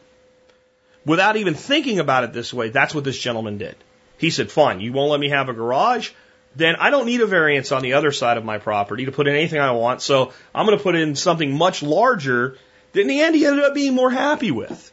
Without 1.05 1.37
even 1.37 1.53
thinking 1.53 1.99
about 1.99 2.23
it 2.23 2.33
this 2.33 2.53
way, 2.53 2.69
that's 2.69 2.93
what 2.93 3.03
this 3.03 3.17
gentleman 3.17 3.57
did. 3.57 3.75
He 4.17 4.29
said, 4.29 4.51
"Fine, 4.51 4.81
you 4.81 4.91
won't 4.91 5.11
let 5.11 5.19
me 5.19 5.29
have 5.29 5.49
a 5.49 5.53
garage." 5.53 6.11
Then 6.55 6.75
I 6.75 6.89
don't 6.89 7.05
need 7.05 7.21
a 7.21 7.27
variance 7.27 7.71
on 7.71 7.83
the 7.83 7.93
other 7.93 8.11
side 8.11 8.37
of 8.37 8.43
my 8.43 8.57
property 8.57 9.05
to 9.05 9.11
put 9.11 9.27
in 9.27 9.35
anything 9.35 9.59
I 9.59 9.71
want, 9.71 10.01
so 10.01 10.33
I'm 10.53 10.65
going 10.65 10.77
to 10.77 10.83
put 10.83 10.95
in 10.95 11.15
something 11.15 11.55
much 11.55 11.83
larger 11.83 12.57
that 12.91 13.01
in 13.01 13.07
the 13.07 13.21
end 13.21 13.35
he 13.35 13.45
ended 13.45 13.63
up 13.63 13.73
being 13.73 13.93
more 13.93 14.09
happy 14.09 14.51
with. 14.51 14.91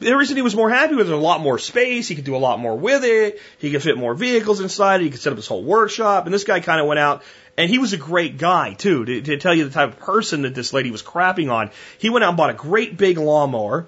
The 0.00 0.16
reason 0.16 0.36
he 0.36 0.42
was 0.42 0.56
more 0.56 0.68
happy 0.68 0.96
with 0.96 1.08
it, 1.08 1.12
a 1.12 1.16
lot 1.16 1.40
more 1.40 1.58
space. 1.58 2.08
He 2.08 2.16
could 2.16 2.24
do 2.24 2.34
a 2.34 2.38
lot 2.38 2.58
more 2.58 2.76
with 2.76 3.04
it. 3.04 3.40
He 3.58 3.70
could 3.70 3.82
fit 3.82 3.96
more 3.96 4.14
vehicles 4.14 4.60
inside. 4.60 5.00
He 5.00 5.10
could 5.10 5.20
set 5.20 5.32
up 5.32 5.36
his 5.36 5.46
whole 5.46 5.62
workshop. 5.62 6.24
And 6.24 6.34
this 6.34 6.42
guy 6.42 6.58
kind 6.58 6.80
of 6.80 6.88
went 6.88 6.98
out 6.98 7.22
and 7.56 7.70
he 7.70 7.78
was 7.78 7.92
a 7.92 7.98
great 7.98 8.38
guy 8.38 8.74
too, 8.74 9.04
to, 9.04 9.22
to 9.22 9.36
tell 9.36 9.54
you 9.54 9.64
the 9.64 9.70
type 9.70 9.90
of 9.90 10.00
person 10.00 10.42
that 10.42 10.54
this 10.54 10.72
lady 10.72 10.90
was 10.90 11.02
crapping 11.02 11.52
on. 11.52 11.70
He 11.98 12.10
went 12.10 12.24
out 12.24 12.30
and 12.30 12.36
bought 12.36 12.50
a 12.50 12.54
great 12.54 12.96
big 12.96 13.18
lawnmower 13.18 13.86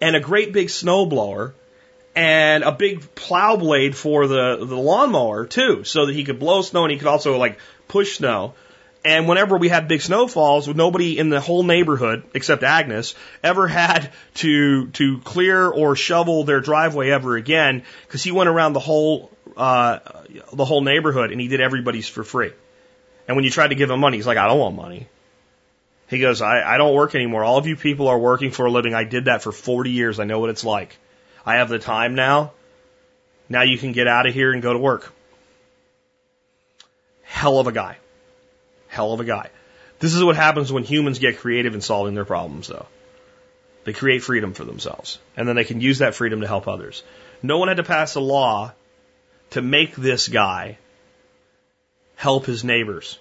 and 0.00 0.16
a 0.16 0.20
great 0.20 0.52
big 0.52 0.68
snowblower 0.68 1.52
and 2.14 2.64
a 2.64 2.72
big 2.72 3.14
plow 3.14 3.56
blade 3.56 3.96
for 3.96 4.26
the, 4.26 4.56
the 4.56 4.76
lawnmower 4.76 5.46
too, 5.46 5.84
so 5.84 6.06
that 6.06 6.12
he 6.12 6.24
could 6.24 6.38
blow 6.38 6.62
snow 6.62 6.84
and 6.84 6.92
he 6.92 6.98
could 6.98 7.08
also 7.08 7.36
like 7.36 7.58
push 7.88 8.16
snow. 8.16 8.54
And 9.02 9.26
whenever 9.26 9.56
we 9.56 9.70
had 9.70 9.88
big 9.88 10.02
snowfalls, 10.02 10.68
nobody 10.68 11.18
in 11.18 11.30
the 11.30 11.40
whole 11.40 11.62
neighborhood, 11.62 12.22
except 12.34 12.62
Agnes, 12.62 13.14
ever 13.42 13.66
had 13.66 14.12
to 14.34 14.88
to 14.88 15.18
clear 15.20 15.66
or 15.68 15.96
shovel 15.96 16.44
their 16.44 16.60
driveway 16.60 17.08
ever 17.08 17.36
again 17.36 17.82
because 18.06 18.22
he 18.22 18.30
went 18.30 18.50
around 18.50 18.74
the 18.74 18.80
whole 18.80 19.30
uh, 19.56 20.00
the 20.52 20.66
whole 20.66 20.82
neighborhood 20.82 21.32
and 21.32 21.40
he 21.40 21.48
did 21.48 21.60
everybody's 21.60 22.08
for 22.08 22.24
free. 22.24 22.52
And 23.26 23.36
when 23.36 23.44
you 23.44 23.50
tried 23.50 23.68
to 23.68 23.74
give 23.74 23.90
him 23.90 24.00
money, 24.00 24.18
he's 24.18 24.26
like, 24.26 24.38
I 24.38 24.46
don't 24.48 24.58
want 24.58 24.76
money. 24.76 25.06
He 26.10 26.18
goes, 26.18 26.42
I, 26.42 26.74
I 26.74 26.76
don't 26.76 26.94
work 26.94 27.14
anymore. 27.14 27.44
All 27.44 27.56
of 27.56 27.68
you 27.68 27.76
people 27.76 28.08
are 28.08 28.18
working 28.18 28.50
for 28.50 28.66
a 28.66 28.70
living. 28.70 28.94
I 28.94 29.04
did 29.04 29.26
that 29.26 29.44
for 29.44 29.52
40 29.52 29.90
years. 29.90 30.18
I 30.18 30.24
know 30.24 30.40
what 30.40 30.50
it's 30.50 30.64
like. 30.64 30.98
I 31.46 31.56
have 31.56 31.68
the 31.68 31.78
time 31.78 32.16
now. 32.16 32.50
Now 33.48 33.62
you 33.62 33.78
can 33.78 33.92
get 33.92 34.08
out 34.08 34.26
of 34.26 34.34
here 34.34 34.52
and 34.52 34.60
go 34.60 34.72
to 34.72 34.78
work. 34.78 35.12
Hell 37.22 37.60
of 37.60 37.68
a 37.68 37.72
guy. 37.72 37.96
Hell 38.88 39.12
of 39.12 39.20
a 39.20 39.24
guy. 39.24 39.50
This 40.00 40.14
is 40.14 40.24
what 40.24 40.34
happens 40.34 40.72
when 40.72 40.82
humans 40.82 41.20
get 41.20 41.38
creative 41.38 41.76
in 41.76 41.80
solving 41.80 42.14
their 42.14 42.24
problems, 42.24 42.66
though. 42.66 42.86
They 43.84 43.92
create 43.92 44.24
freedom 44.24 44.52
for 44.52 44.64
themselves, 44.64 45.20
and 45.36 45.46
then 45.46 45.54
they 45.54 45.64
can 45.64 45.80
use 45.80 45.98
that 45.98 46.16
freedom 46.16 46.40
to 46.40 46.48
help 46.48 46.66
others. 46.66 47.04
No 47.40 47.58
one 47.58 47.68
had 47.68 47.76
to 47.76 47.84
pass 47.84 48.16
a 48.16 48.20
law 48.20 48.72
to 49.50 49.62
make 49.62 49.94
this 49.94 50.26
guy 50.26 50.76
help 52.16 52.46
his 52.46 52.64
neighbors. 52.64 53.18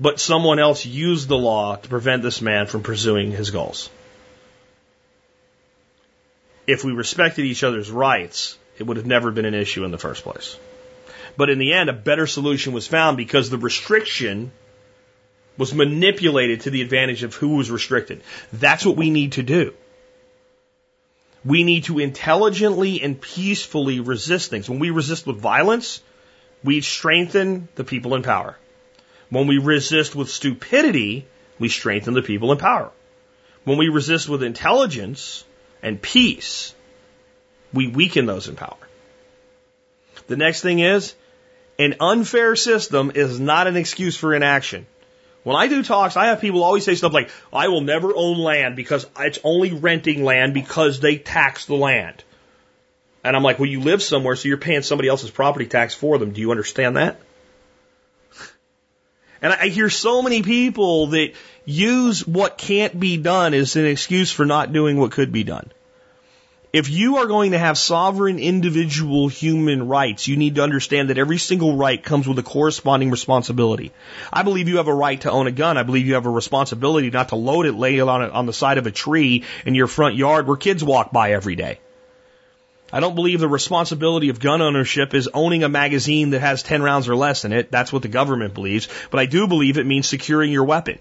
But 0.00 0.18
someone 0.18 0.58
else 0.58 0.86
used 0.86 1.28
the 1.28 1.36
law 1.36 1.76
to 1.76 1.88
prevent 1.88 2.22
this 2.22 2.40
man 2.40 2.66
from 2.66 2.82
pursuing 2.82 3.32
his 3.32 3.50
goals. 3.50 3.90
If 6.66 6.84
we 6.84 6.92
respected 6.92 7.44
each 7.44 7.62
other's 7.62 7.90
rights, 7.90 8.56
it 8.78 8.84
would 8.84 8.96
have 8.96 9.06
never 9.06 9.30
been 9.30 9.44
an 9.44 9.54
issue 9.54 9.84
in 9.84 9.90
the 9.90 9.98
first 9.98 10.22
place. 10.22 10.56
But 11.36 11.50
in 11.50 11.58
the 11.58 11.74
end, 11.74 11.90
a 11.90 11.92
better 11.92 12.26
solution 12.26 12.72
was 12.72 12.86
found 12.86 13.18
because 13.18 13.50
the 13.50 13.58
restriction 13.58 14.52
was 15.58 15.74
manipulated 15.74 16.62
to 16.62 16.70
the 16.70 16.80
advantage 16.80 17.22
of 17.22 17.34
who 17.34 17.56
was 17.56 17.70
restricted. 17.70 18.22
That's 18.52 18.86
what 18.86 18.96
we 18.96 19.10
need 19.10 19.32
to 19.32 19.42
do. 19.42 19.74
We 21.44 21.62
need 21.62 21.84
to 21.84 21.98
intelligently 21.98 23.02
and 23.02 23.20
peacefully 23.20 24.00
resist 24.00 24.48
things. 24.48 24.68
When 24.68 24.78
we 24.78 24.90
resist 24.90 25.26
with 25.26 25.36
violence, 25.36 26.02
we 26.64 26.80
strengthen 26.80 27.68
the 27.74 27.84
people 27.84 28.14
in 28.14 28.22
power. 28.22 28.56
When 29.30 29.46
we 29.46 29.58
resist 29.58 30.14
with 30.14 30.28
stupidity, 30.28 31.26
we 31.58 31.68
strengthen 31.68 32.14
the 32.14 32.22
people 32.22 32.52
in 32.52 32.58
power. 32.58 32.90
When 33.64 33.78
we 33.78 33.88
resist 33.88 34.28
with 34.28 34.42
intelligence 34.42 35.44
and 35.82 36.00
peace, 36.02 36.74
we 37.72 37.86
weaken 37.86 38.26
those 38.26 38.48
in 38.48 38.56
power. 38.56 38.76
The 40.26 40.36
next 40.36 40.62
thing 40.62 40.80
is, 40.80 41.14
an 41.78 41.96
unfair 42.00 42.56
system 42.56 43.12
is 43.14 43.38
not 43.38 43.66
an 43.66 43.76
excuse 43.76 44.16
for 44.16 44.34
inaction. 44.34 44.86
When 45.44 45.56
I 45.56 45.68
do 45.68 45.82
talks, 45.82 46.16
I 46.16 46.26
have 46.26 46.40
people 46.40 46.62
always 46.62 46.84
say 46.84 46.94
stuff 46.94 47.14
like, 47.14 47.30
I 47.52 47.68
will 47.68 47.80
never 47.80 48.14
own 48.14 48.38
land 48.38 48.76
because 48.76 49.06
it's 49.18 49.38
only 49.42 49.72
renting 49.72 50.22
land 50.24 50.52
because 50.52 51.00
they 51.00 51.16
tax 51.16 51.64
the 51.64 51.76
land. 51.76 52.22
And 53.24 53.36
I'm 53.36 53.42
like, 53.42 53.58
well, 53.58 53.68
you 53.68 53.80
live 53.80 54.02
somewhere, 54.02 54.36
so 54.36 54.48
you're 54.48 54.58
paying 54.58 54.82
somebody 54.82 55.08
else's 55.08 55.30
property 55.30 55.66
tax 55.66 55.94
for 55.94 56.18
them. 56.18 56.32
Do 56.32 56.40
you 56.40 56.50
understand 56.50 56.96
that? 56.96 57.20
And 59.42 59.52
I 59.52 59.68
hear 59.68 59.90
so 59.90 60.22
many 60.22 60.42
people 60.42 61.08
that 61.08 61.32
use 61.64 62.26
what 62.26 62.58
can't 62.58 62.98
be 62.98 63.16
done 63.16 63.54
as 63.54 63.76
an 63.76 63.86
excuse 63.86 64.30
for 64.30 64.44
not 64.44 64.72
doing 64.72 64.98
what 64.98 65.12
could 65.12 65.32
be 65.32 65.44
done. 65.44 65.70
If 66.72 66.88
you 66.88 67.16
are 67.16 67.26
going 67.26 67.50
to 67.50 67.58
have 67.58 67.76
sovereign 67.76 68.38
individual 68.38 69.26
human 69.26 69.88
rights, 69.88 70.28
you 70.28 70.36
need 70.36 70.54
to 70.54 70.62
understand 70.62 71.10
that 71.10 71.18
every 71.18 71.38
single 71.38 71.76
right 71.76 72.00
comes 72.00 72.28
with 72.28 72.38
a 72.38 72.44
corresponding 72.44 73.10
responsibility. 73.10 73.90
I 74.32 74.44
believe 74.44 74.68
you 74.68 74.76
have 74.76 74.86
a 74.86 74.94
right 74.94 75.20
to 75.22 75.32
own 75.32 75.48
a 75.48 75.50
gun. 75.50 75.76
I 75.76 75.82
believe 75.82 76.06
you 76.06 76.14
have 76.14 76.26
a 76.26 76.30
responsibility 76.30 77.10
not 77.10 77.30
to 77.30 77.36
load 77.36 77.66
it, 77.66 77.72
lay 77.72 77.96
it 77.96 78.08
on, 78.08 78.22
a, 78.22 78.28
on 78.28 78.46
the 78.46 78.52
side 78.52 78.78
of 78.78 78.86
a 78.86 78.92
tree 78.92 79.42
in 79.66 79.74
your 79.74 79.88
front 79.88 80.14
yard 80.14 80.46
where 80.46 80.56
kids 80.56 80.84
walk 80.84 81.10
by 81.10 81.32
every 81.32 81.56
day. 81.56 81.80
I 82.92 83.00
don't 83.00 83.14
believe 83.14 83.40
the 83.40 83.48
responsibility 83.48 84.30
of 84.30 84.40
gun 84.40 84.62
ownership 84.62 85.14
is 85.14 85.28
owning 85.32 85.62
a 85.62 85.68
magazine 85.68 86.30
that 86.30 86.40
has 86.40 86.62
10 86.62 86.82
rounds 86.82 87.08
or 87.08 87.14
less 87.14 87.44
in 87.44 87.52
it. 87.52 87.70
That's 87.70 87.92
what 87.92 88.02
the 88.02 88.08
government 88.08 88.54
believes. 88.54 88.88
But 89.10 89.20
I 89.20 89.26
do 89.26 89.46
believe 89.46 89.78
it 89.78 89.86
means 89.86 90.08
securing 90.08 90.50
your 90.50 90.64
weapon. 90.64 90.98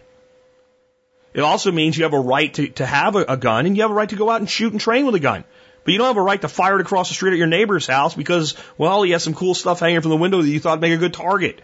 It 1.33 1.41
also 1.41 1.71
means 1.71 1.97
you 1.97 2.03
have 2.03 2.13
a 2.13 2.19
right 2.19 2.53
to, 2.55 2.67
to 2.69 2.85
have 2.85 3.15
a, 3.15 3.25
a 3.29 3.37
gun 3.37 3.65
and 3.65 3.75
you 3.75 3.83
have 3.83 3.91
a 3.91 3.95
right 3.95 4.09
to 4.09 4.15
go 4.15 4.29
out 4.29 4.41
and 4.41 4.49
shoot 4.49 4.71
and 4.71 4.81
train 4.81 5.05
with 5.05 5.15
a 5.15 5.19
gun. 5.19 5.43
But 5.83 5.91
you 5.91 5.97
don't 5.97 6.07
have 6.07 6.17
a 6.17 6.21
right 6.21 6.41
to 6.41 6.47
fire 6.47 6.75
it 6.75 6.81
across 6.81 7.09
the 7.09 7.15
street 7.15 7.31
at 7.31 7.37
your 7.37 7.47
neighbor's 7.47 7.87
house 7.87 8.13
because, 8.13 8.55
well, 8.77 9.01
he 9.03 9.11
has 9.11 9.23
some 9.23 9.33
cool 9.33 9.55
stuff 9.55 9.79
hanging 9.79 10.01
from 10.01 10.11
the 10.11 10.17
window 10.17 10.41
that 10.41 10.49
you 10.49 10.59
thought 10.59 10.79
would 10.79 10.81
make 10.81 10.93
a 10.93 10.97
good 10.97 11.13
target. 11.13 11.61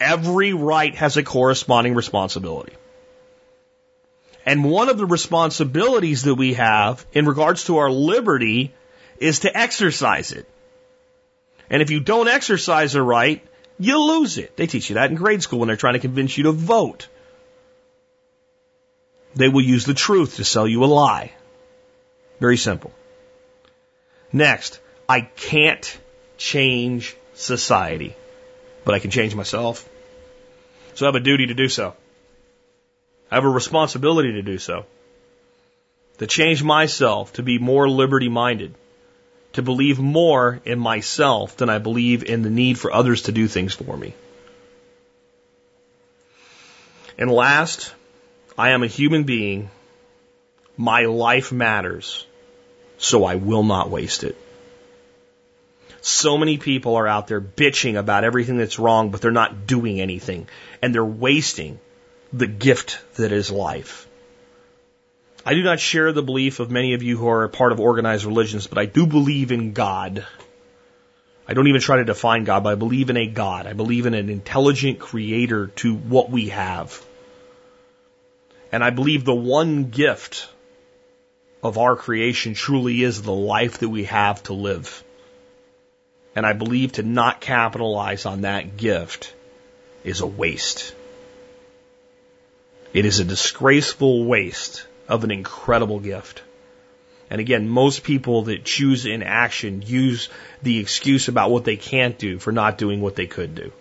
Every 0.00 0.52
right 0.52 0.94
has 0.96 1.16
a 1.16 1.22
corresponding 1.22 1.94
responsibility. 1.94 2.72
And 4.44 4.64
one 4.64 4.88
of 4.88 4.98
the 4.98 5.06
responsibilities 5.06 6.22
that 6.24 6.34
we 6.34 6.54
have 6.54 7.06
in 7.12 7.26
regards 7.26 7.64
to 7.64 7.78
our 7.78 7.90
liberty 7.90 8.74
is 9.22 9.40
to 9.40 9.56
exercise 9.56 10.32
it. 10.32 10.46
And 11.70 11.80
if 11.82 11.90
you 11.90 12.00
don't 12.00 12.28
exercise 12.28 12.94
it 12.94 13.00
right, 13.00 13.42
you 13.78 13.98
lose 14.00 14.38
it. 14.38 14.56
They 14.56 14.66
teach 14.66 14.90
you 14.90 14.94
that 14.94 15.10
in 15.10 15.16
grade 15.16 15.42
school 15.42 15.60
when 15.60 15.68
they're 15.68 15.76
trying 15.76 15.94
to 15.94 16.00
convince 16.00 16.36
you 16.36 16.44
to 16.44 16.52
vote. 16.52 17.08
They 19.34 19.48
will 19.48 19.62
use 19.62 19.86
the 19.86 19.94
truth 19.94 20.36
to 20.36 20.44
sell 20.44 20.68
you 20.68 20.84
a 20.84 20.86
lie. 20.86 21.32
Very 22.40 22.56
simple. 22.56 22.92
Next, 24.32 24.80
I 25.08 25.22
can't 25.22 25.98
change 26.36 27.16
society, 27.34 28.14
but 28.84 28.94
I 28.94 28.98
can 28.98 29.10
change 29.10 29.34
myself. 29.34 29.88
So 30.94 31.06
I 31.06 31.08
have 31.08 31.14
a 31.14 31.20
duty 31.20 31.46
to 31.46 31.54
do 31.54 31.68
so. 31.68 31.94
I 33.30 33.36
have 33.36 33.44
a 33.44 33.48
responsibility 33.48 34.32
to 34.32 34.42
do 34.42 34.58
so. 34.58 34.84
To 36.18 36.26
change 36.26 36.62
myself 36.62 37.32
to 37.34 37.42
be 37.42 37.58
more 37.58 37.88
liberty 37.88 38.28
minded. 38.28 38.74
To 39.54 39.62
believe 39.62 39.98
more 39.98 40.60
in 40.64 40.78
myself 40.78 41.56
than 41.56 41.68
I 41.68 41.78
believe 41.78 42.24
in 42.24 42.42
the 42.42 42.50
need 42.50 42.78
for 42.78 42.92
others 42.92 43.22
to 43.22 43.32
do 43.32 43.48
things 43.48 43.74
for 43.74 43.96
me. 43.96 44.14
And 47.18 47.30
last, 47.30 47.92
I 48.56 48.70
am 48.70 48.82
a 48.82 48.86
human 48.86 49.24
being. 49.24 49.70
My 50.76 51.02
life 51.02 51.52
matters. 51.52 52.26
So 52.98 53.24
I 53.24 53.34
will 53.34 53.62
not 53.62 53.90
waste 53.90 54.24
it. 54.24 54.36
So 56.00 56.36
many 56.36 56.58
people 56.58 56.96
are 56.96 57.06
out 57.06 57.28
there 57.28 57.40
bitching 57.40 57.96
about 57.96 58.24
everything 58.24 58.56
that's 58.56 58.78
wrong, 58.78 59.10
but 59.10 59.20
they're 59.20 59.30
not 59.30 59.66
doing 59.66 60.00
anything. 60.00 60.48
And 60.80 60.94
they're 60.94 61.04
wasting 61.04 61.78
the 62.32 62.46
gift 62.46 63.00
that 63.16 63.30
is 63.32 63.50
life. 63.50 64.08
I 65.44 65.54
do 65.54 65.62
not 65.62 65.80
share 65.80 66.12
the 66.12 66.22
belief 66.22 66.60
of 66.60 66.70
many 66.70 66.94
of 66.94 67.02
you 67.02 67.16
who 67.16 67.28
are 67.28 67.42
a 67.42 67.48
part 67.48 67.72
of 67.72 67.80
organized 67.80 68.24
religions, 68.24 68.68
but 68.68 68.78
I 68.78 68.86
do 68.86 69.06
believe 69.06 69.50
in 69.50 69.72
God. 69.72 70.24
I 71.48 71.54
don't 71.54 71.66
even 71.66 71.80
try 71.80 71.96
to 71.96 72.04
define 72.04 72.44
God, 72.44 72.62
but 72.62 72.72
I 72.72 72.76
believe 72.76 73.10
in 73.10 73.16
a 73.16 73.26
God. 73.26 73.66
I 73.66 73.72
believe 73.72 74.06
in 74.06 74.14
an 74.14 74.28
intelligent 74.28 75.00
creator 75.00 75.66
to 75.76 75.94
what 75.96 76.30
we 76.30 76.50
have. 76.50 77.04
And 78.70 78.84
I 78.84 78.90
believe 78.90 79.24
the 79.24 79.34
one 79.34 79.90
gift 79.90 80.48
of 81.62 81.76
our 81.76 81.96
creation 81.96 82.54
truly 82.54 83.02
is 83.02 83.20
the 83.20 83.32
life 83.32 83.78
that 83.78 83.88
we 83.88 84.04
have 84.04 84.42
to 84.44 84.52
live. 84.52 85.02
And 86.36 86.46
I 86.46 86.52
believe 86.52 86.92
to 86.92 87.02
not 87.02 87.40
capitalize 87.40 88.26
on 88.26 88.42
that 88.42 88.76
gift 88.76 89.34
is 90.04 90.20
a 90.20 90.26
waste. 90.26 90.94
It 92.94 93.04
is 93.04 93.18
a 93.18 93.24
disgraceful 93.24 94.24
waste 94.24 94.86
of 95.12 95.24
an 95.24 95.30
incredible 95.30 96.00
gift. 96.00 96.42
And 97.28 97.38
again, 97.40 97.68
most 97.68 98.02
people 98.02 98.42
that 98.44 98.64
choose 98.64 99.04
inaction 99.04 99.82
use 99.82 100.30
the 100.62 100.78
excuse 100.78 101.28
about 101.28 101.50
what 101.50 101.64
they 101.64 101.76
can't 101.76 102.18
do 102.18 102.38
for 102.38 102.50
not 102.50 102.78
doing 102.78 103.02
what 103.02 103.14
they 103.14 103.26
could 103.26 103.54
do. 103.54 103.72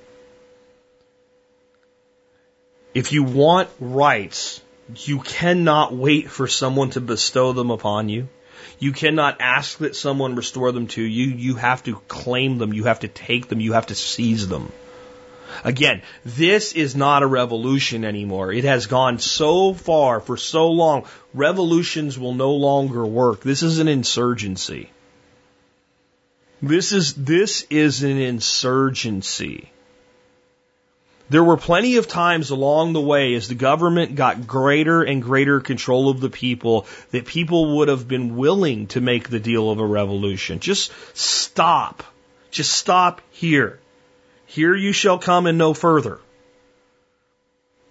If 2.93 3.13
you 3.13 3.23
want 3.23 3.69
rights, 3.79 4.61
you 4.95 5.19
cannot 5.19 5.95
wait 5.95 6.29
for 6.29 6.47
someone 6.47 6.89
to 6.91 7.01
bestow 7.01 7.53
them 7.53 7.71
upon 7.71 8.09
you. 8.09 8.27
You 8.79 8.91
cannot 8.91 9.39
ask 9.39 9.77
that 9.77 9.95
someone 9.95 10.35
restore 10.35 10.73
them 10.73 10.87
to 10.87 11.01
you. 11.01 11.27
You 11.27 11.55
have 11.55 11.83
to 11.83 11.95
claim 12.09 12.57
them. 12.57 12.73
You 12.73 12.85
have 12.85 12.99
to 13.01 13.07
take 13.07 13.47
them. 13.47 13.61
You 13.61 13.73
have 13.73 13.87
to 13.87 13.95
seize 13.95 14.49
them. 14.49 14.71
Again, 15.63 16.01
this 16.25 16.73
is 16.73 16.95
not 16.95 17.23
a 17.23 17.27
revolution 17.27 18.05
anymore. 18.05 18.51
It 18.51 18.63
has 18.63 18.87
gone 18.87 19.19
so 19.19 19.73
far 19.73 20.19
for 20.19 20.37
so 20.37 20.71
long. 20.71 21.05
Revolutions 21.33 22.17
will 22.17 22.33
no 22.33 22.53
longer 22.53 23.05
work. 23.05 23.41
This 23.41 23.63
is 23.63 23.79
an 23.79 23.87
insurgency. 23.87 24.89
This 26.61 26.91
is, 26.91 27.15
this 27.15 27.65
is 27.69 28.03
an 28.03 28.17
insurgency. 28.17 29.71
There 31.31 31.43
were 31.43 31.55
plenty 31.55 31.95
of 31.95 32.09
times 32.09 32.49
along 32.49 32.91
the 32.91 32.99
way 32.99 33.35
as 33.35 33.47
the 33.47 33.55
government 33.55 34.15
got 34.15 34.45
greater 34.45 35.01
and 35.01 35.23
greater 35.23 35.61
control 35.61 36.09
of 36.09 36.19
the 36.19 36.29
people 36.29 36.85
that 37.11 37.25
people 37.25 37.77
would 37.77 37.87
have 37.87 38.05
been 38.05 38.35
willing 38.35 38.87
to 38.87 38.99
make 38.99 39.29
the 39.29 39.39
deal 39.39 39.71
of 39.71 39.79
a 39.79 39.85
revolution. 39.85 40.59
Just 40.59 40.91
stop. 41.13 42.03
Just 42.51 42.73
stop 42.73 43.21
here. 43.31 43.79
Here 44.51 44.75
you 44.75 44.93
shall 44.93 45.17
come 45.17 45.47
and 45.47 45.57
no 45.57 45.73
further. 45.73 46.19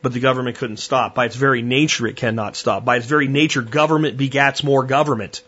But 0.03 0.13
the 0.13 0.21
government 0.21 0.57
couldn't 0.57 0.79
stop. 0.79 1.15
By 1.15 1.27
its 1.27 1.37
very 1.37 1.63
nature, 1.63 2.07
it 2.07 2.17
cannot 2.17 2.57
stop. 2.57 2.85
By 2.85 2.97
its 2.97 3.07
very 3.07 3.29
nature, 3.29 3.63
government 3.63 4.17
begats 4.17 4.65
more 4.65 4.85
government. 4.85 5.43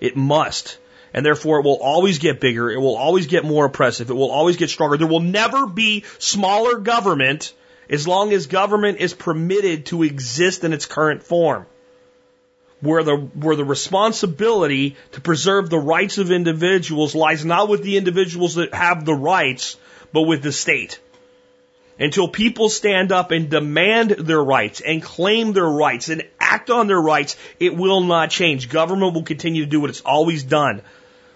It 0.00 0.16
must 0.16 0.78
and 1.14 1.24
therefore 1.24 1.60
it 1.60 1.64
will 1.64 1.78
always 1.80 2.18
get 2.18 2.40
bigger. 2.40 2.70
It 2.70 2.78
will 2.78 2.96
always 2.96 3.26
get 3.26 3.44
more 3.44 3.66
oppressive. 3.66 4.10
It 4.10 4.14
will 4.14 4.30
always 4.30 4.56
get 4.56 4.70
stronger. 4.70 4.96
There 4.96 5.06
will 5.06 5.20
never 5.20 5.66
be 5.66 6.04
smaller 6.18 6.78
government 6.78 7.52
as 7.90 8.08
long 8.08 8.32
as 8.32 8.46
government 8.46 8.98
is 8.98 9.12
permitted 9.12 9.86
to 9.86 10.02
exist 10.02 10.64
in 10.64 10.72
its 10.72 10.86
current 10.86 11.22
form. 11.22 11.66
Where 12.80 13.04
the, 13.04 13.16
where 13.16 13.54
the 13.54 13.64
responsibility 13.64 14.96
to 15.12 15.20
preserve 15.20 15.70
the 15.70 15.78
rights 15.78 16.18
of 16.18 16.32
individuals 16.32 17.14
lies 17.14 17.44
not 17.44 17.68
with 17.68 17.82
the 17.82 17.96
individuals 17.96 18.56
that 18.56 18.74
have 18.74 19.04
the 19.04 19.14
rights, 19.14 19.76
but 20.12 20.22
with 20.22 20.42
the 20.42 20.52
state. 20.52 21.00
Until 21.98 22.28
people 22.28 22.68
stand 22.68 23.12
up 23.12 23.30
and 23.30 23.48
demand 23.48 24.10
their 24.10 24.42
rights 24.42 24.80
and 24.80 25.02
claim 25.02 25.52
their 25.52 25.68
rights 25.68 26.08
and 26.08 26.24
act 26.40 26.70
on 26.70 26.86
their 26.86 27.00
rights, 27.00 27.36
it 27.60 27.76
will 27.76 28.00
not 28.00 28.30
change. 28.30 28.68
Government 28.68 29.14
will 29.14 29.22
continue 29.22 29.64
to 29.64 29.70
do 29.70 29.80
what 29.80 29.90
it's 29.90 30.00
always 30.00 30.42
done 30.42 30.82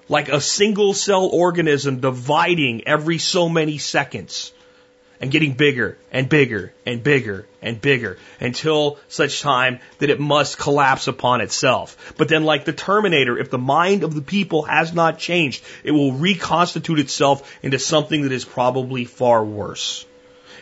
like 0.09 0.29
a 0.29 0.41
single 0.41 0.95
cell 0.95 1.27
organism 1.27 2.01
dividing 2.01 2.87
every 2.87 3.18
so 3.18 3.49
many 3.49 3.79
seconds 3.79 4.53
and 5.21 5.30
getting 5.30 5.53
bigger 5.55 5.97
and 6.13 6.29
bigger 6.29 6.72
and 6.84 7.03
bigger 7.03 7.47
and 7.63 7.80
bigger 7.80 8.18
until 8.41 8.99
such 9.09 9.41
time 9.41 9.80
that 9.99 10.11
it 10.11 10.21
must 10.21 10.59
collapse 10.59 11.09
upon 11.09 11.41
itself. 11.41 12.14
But 12.17 12.29
then 12.29 12.45
like 12.45 12.64
the 12.64 12.72
Terminator, 12.72 13.38
if 13.38 13.51
the 13.51 13.59
mind 13.59 14.05
of 14.05 14.14
the 14.14 14.22
people 14.22 14.63
has 14.63 14.93
not 14.93 15.18
changed, 15.18 15.64
it 15.84 15.91
will 15.91 16.13
reconstitute 16.13 16.99
itself 16.99 17.59
into 17.63 17.79
something 17.79 18.22
that 18.22 18.33
is 18.33 18.45
probably 18.45 19.05
far 19.05 19.45
worse. 19.45 20.05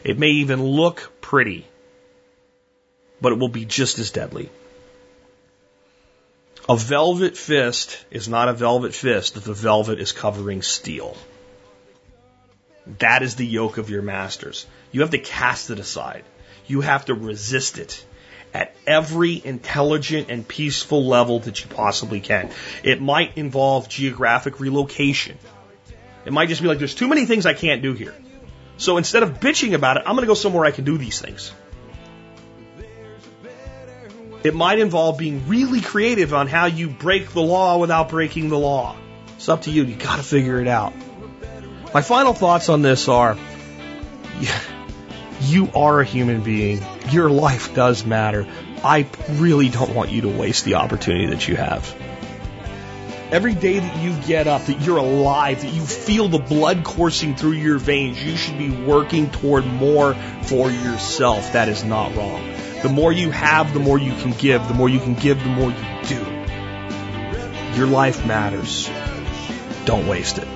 It 0.04 0.18
may 0.18 0.30
even 0.30 0.62
look 0.62 1.12
pretty, 1.20 1.66
but 3.20 3.32
it 3.32 3.38
will 3.38 3.48
be 3.48 3.64
just 3.64 3.98
as 3.98 4.10
deadly. 4.10 4.50
A 6.68 6.76
velvet 6.76 7.36
fist 7.36 8.02
is 8.10 8.26
not 8.26 8.48
a 8.48 8.54
velvet 8.54 8.94
fist 8.94 9.36
if 9.36 9.44
the 9.44 9.52
velvet 9.52 10.00
is 10.00 10.12
covering 10.12 10.62
steel. 10.62 11.14
That 12.98 13.22
is 13.22 13.36
the 13.36 13.46
yoke 13.46 13.78
of 13.78 13.90
your 13.90 14.02
masters. 14.02 14.66
You 14.92 15.00
have 15.00 15.10
to 15.10 15.18
cast 15.18 15.70
it 15.70 15.78
aside. 15.78 16.24
You 16.66 16.80
have 16.80 17.06
to 17.06 17.14
resist 17.14 17.78
it 17.78 18.04
at 18.52 18.74
every 18.86 19.40
intelligent 19.44 20.30
and 20.30 20.46
peaceful 20.46 21.06
level 21.06 21.40
that 21.40 21.62
you 21.62 21.68
possibly 21.68 22.20
can. 22.20 22.50
It 22.82 23.00
might 23.00 23.36
involve 23.36 23.88
geographic 23.88 24.60
relocation. 24.60 25.38
It 26.24 26.32
might 26.32 26.48
just 26.48 26.62
be 26.62 26.68
like, 26.68 26.78
there's 26.78 26.94
too 26.94 27.08
many 27.08 27.26
things 27.26 27.46
I 27.46 27.54
can't 27.54 27.82
do 27.82 27.92
here. 27.92 28.14
So 28.76 28.96
instead 28.96 29.22
of 29.22 29.40
bitching 29.40 29.74
about 29.74 29.96
it, 29.96 30.04
I'm 30.06 30.14
going 30.14 30.22
to 30.22 30.26
go 30.26 30.34
somewhere 30.34 30.64
I 30.64 30.70
can 30.70 30.84
do 30.84 30.98
these 30.98 31.20
things. 31.20 31.52
It 34.42 34.54
might 34.54 34.78
involve 34.78 35.16
being 35.16 35.48
really 35.48 35.80
creative 35.80 36.34
on 36.34 36.48
how 36.48 36.66
you 36.66 36.90
break 36.90 37.30
the 37.30 37.42
law 37.42 37.78
without 37.78 38.10
breaking 38.10 38.50
the 38.50 38.58
law. 38.58 38.94
It's 39.36 39.48
up 39.48 39.62
to 39.62 39.70
you. 39.70 39.84
You 39.84 39.96
got 39.96 40.16
to 40.16 40.22
figure 40.22 40.60
it 40.60 40.68
out. 40.68 40.92
My 41.94 42.02
final 42.02 42.34
thoughts 42.34 42.68
on 42.68 42.82
this 42.82 43.06
are 43.06 43.38
you 45.40 45.70
are 45.76 46.00
a 46.00 46.04
human 46.04 46.42
being. 46.42 46.84
Your 47.10 47.30
life 47.30 47.72
does 47.72 48.04
matter. 48.04 48.48
I 48.82 49.06
really 49.30 49.68
don't 49.68 49.94
want 49.94 50.10
you 50.10 50.22
to 50.22 50.28
waste 50.28 50.64
the 50.64 50.74
opportunity 50.74 51.26
that 51.26 51.46
you 51.46 51.54
have. 51.54 51.94
Every 53.30 53.54
day 53.54 53.78
that 53.78 54.02
you 54.02 54.12
get 54.26 54.48
up, 54.48 54.66
that 54.66 54.80
you're 54.80 54.96
alive, 54.96 55.62
that 55.62 55.72
you 55.72 55.82
feel 55.82 56.26
the 56.26 56.38
blood 56.38 56.82
coursing 56.82 57.36
through 57.36 57.52
your 57.52 57.78
veins, 57.78 58.20
you 58.22 58.36
should 58.36 58.58
be 58.58 58.70
working 58.70 59.30
toward 59.30 59.64
more 59.64 60.14
for 60.42 60.72
yourself. 60.72 61.52
That 61.52 61.68
is 61.68 61.84
not 61.84 62.16
wrong. 62.16 62.44
The 62.82 62.88
more 62.88 63.12
you 63.12 63.30
have, 63.30 63.72
the 63.72 63.78
more 63.78 63.98
you 63.98 64.14
can 64.16 64.32
give. 64.32 64.66
The 64.66 64.74
more 64.74 64.88
you 64.88 64.98
can 64.98 65.14
give, 65.14 65.38
the 65.38 65.48
more 65.48 65.70
you 65.70 65.76
do. 66.08 67.78
Your 67.78 67.86
life 67.86 68.26
matters. 68.26 68.90
Don't 69.84 70.08
waste 70.08 70.38
it. 70.38 70.48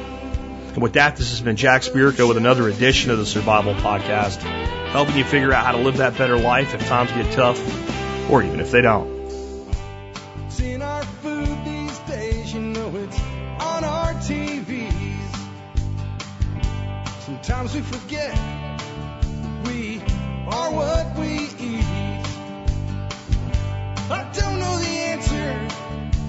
And 0.79 0.83
with 0.85 0.93
that, 0.93 1.17
this 1.17 1.31
has 1.31 1.41
been 1.41 1.57
Jack 1.57 1.83
Spirko 1.83 2.29
with 2.29 2.37
another 2.37 2.69
edition 2.69 3.11
of 3.11 3.19
the 3.19 3.27
Survival 3.27 3.75
Podcast, 3.75 4.37
helping 4.93 5.17
you 5.17 5.25
figure 5.25 5.53
out 5.53 5.67
how 5.67 5.73
to 5.73 5.79
live 5.79 5.97
that 5.97 6.17
better 6.17 6.39
life 6.39 6.73
if 6.73 6.87
times 6.87 7.11
get 7.11 7.33
tough 7.33 7.61
or 8.31 8.45
even 8.45 8.61
if 8.61 8.71
they 8.71 8.81
don't. 8.81 9.09
Sometimes 17.23 17.75
we 17.75 17.81
forget 17.81 18.39
we 19.67 20.01
are 20.47 20.71
what 20.71 21.19
we 21.19 21.49
eat. 21.59 21.85
I 24.09 24.31
don't 24.33 24.61
know 24.61 24.79
the 24.79 24.87
answer. 24.87 25.69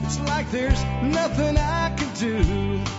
It's 0.06 0.20
like 0.22 0.50
there's 0.50 0.84
nothing 1.04 1.56
I 1.56 1.96
can 1.96 2.16
do. 2.16 2.99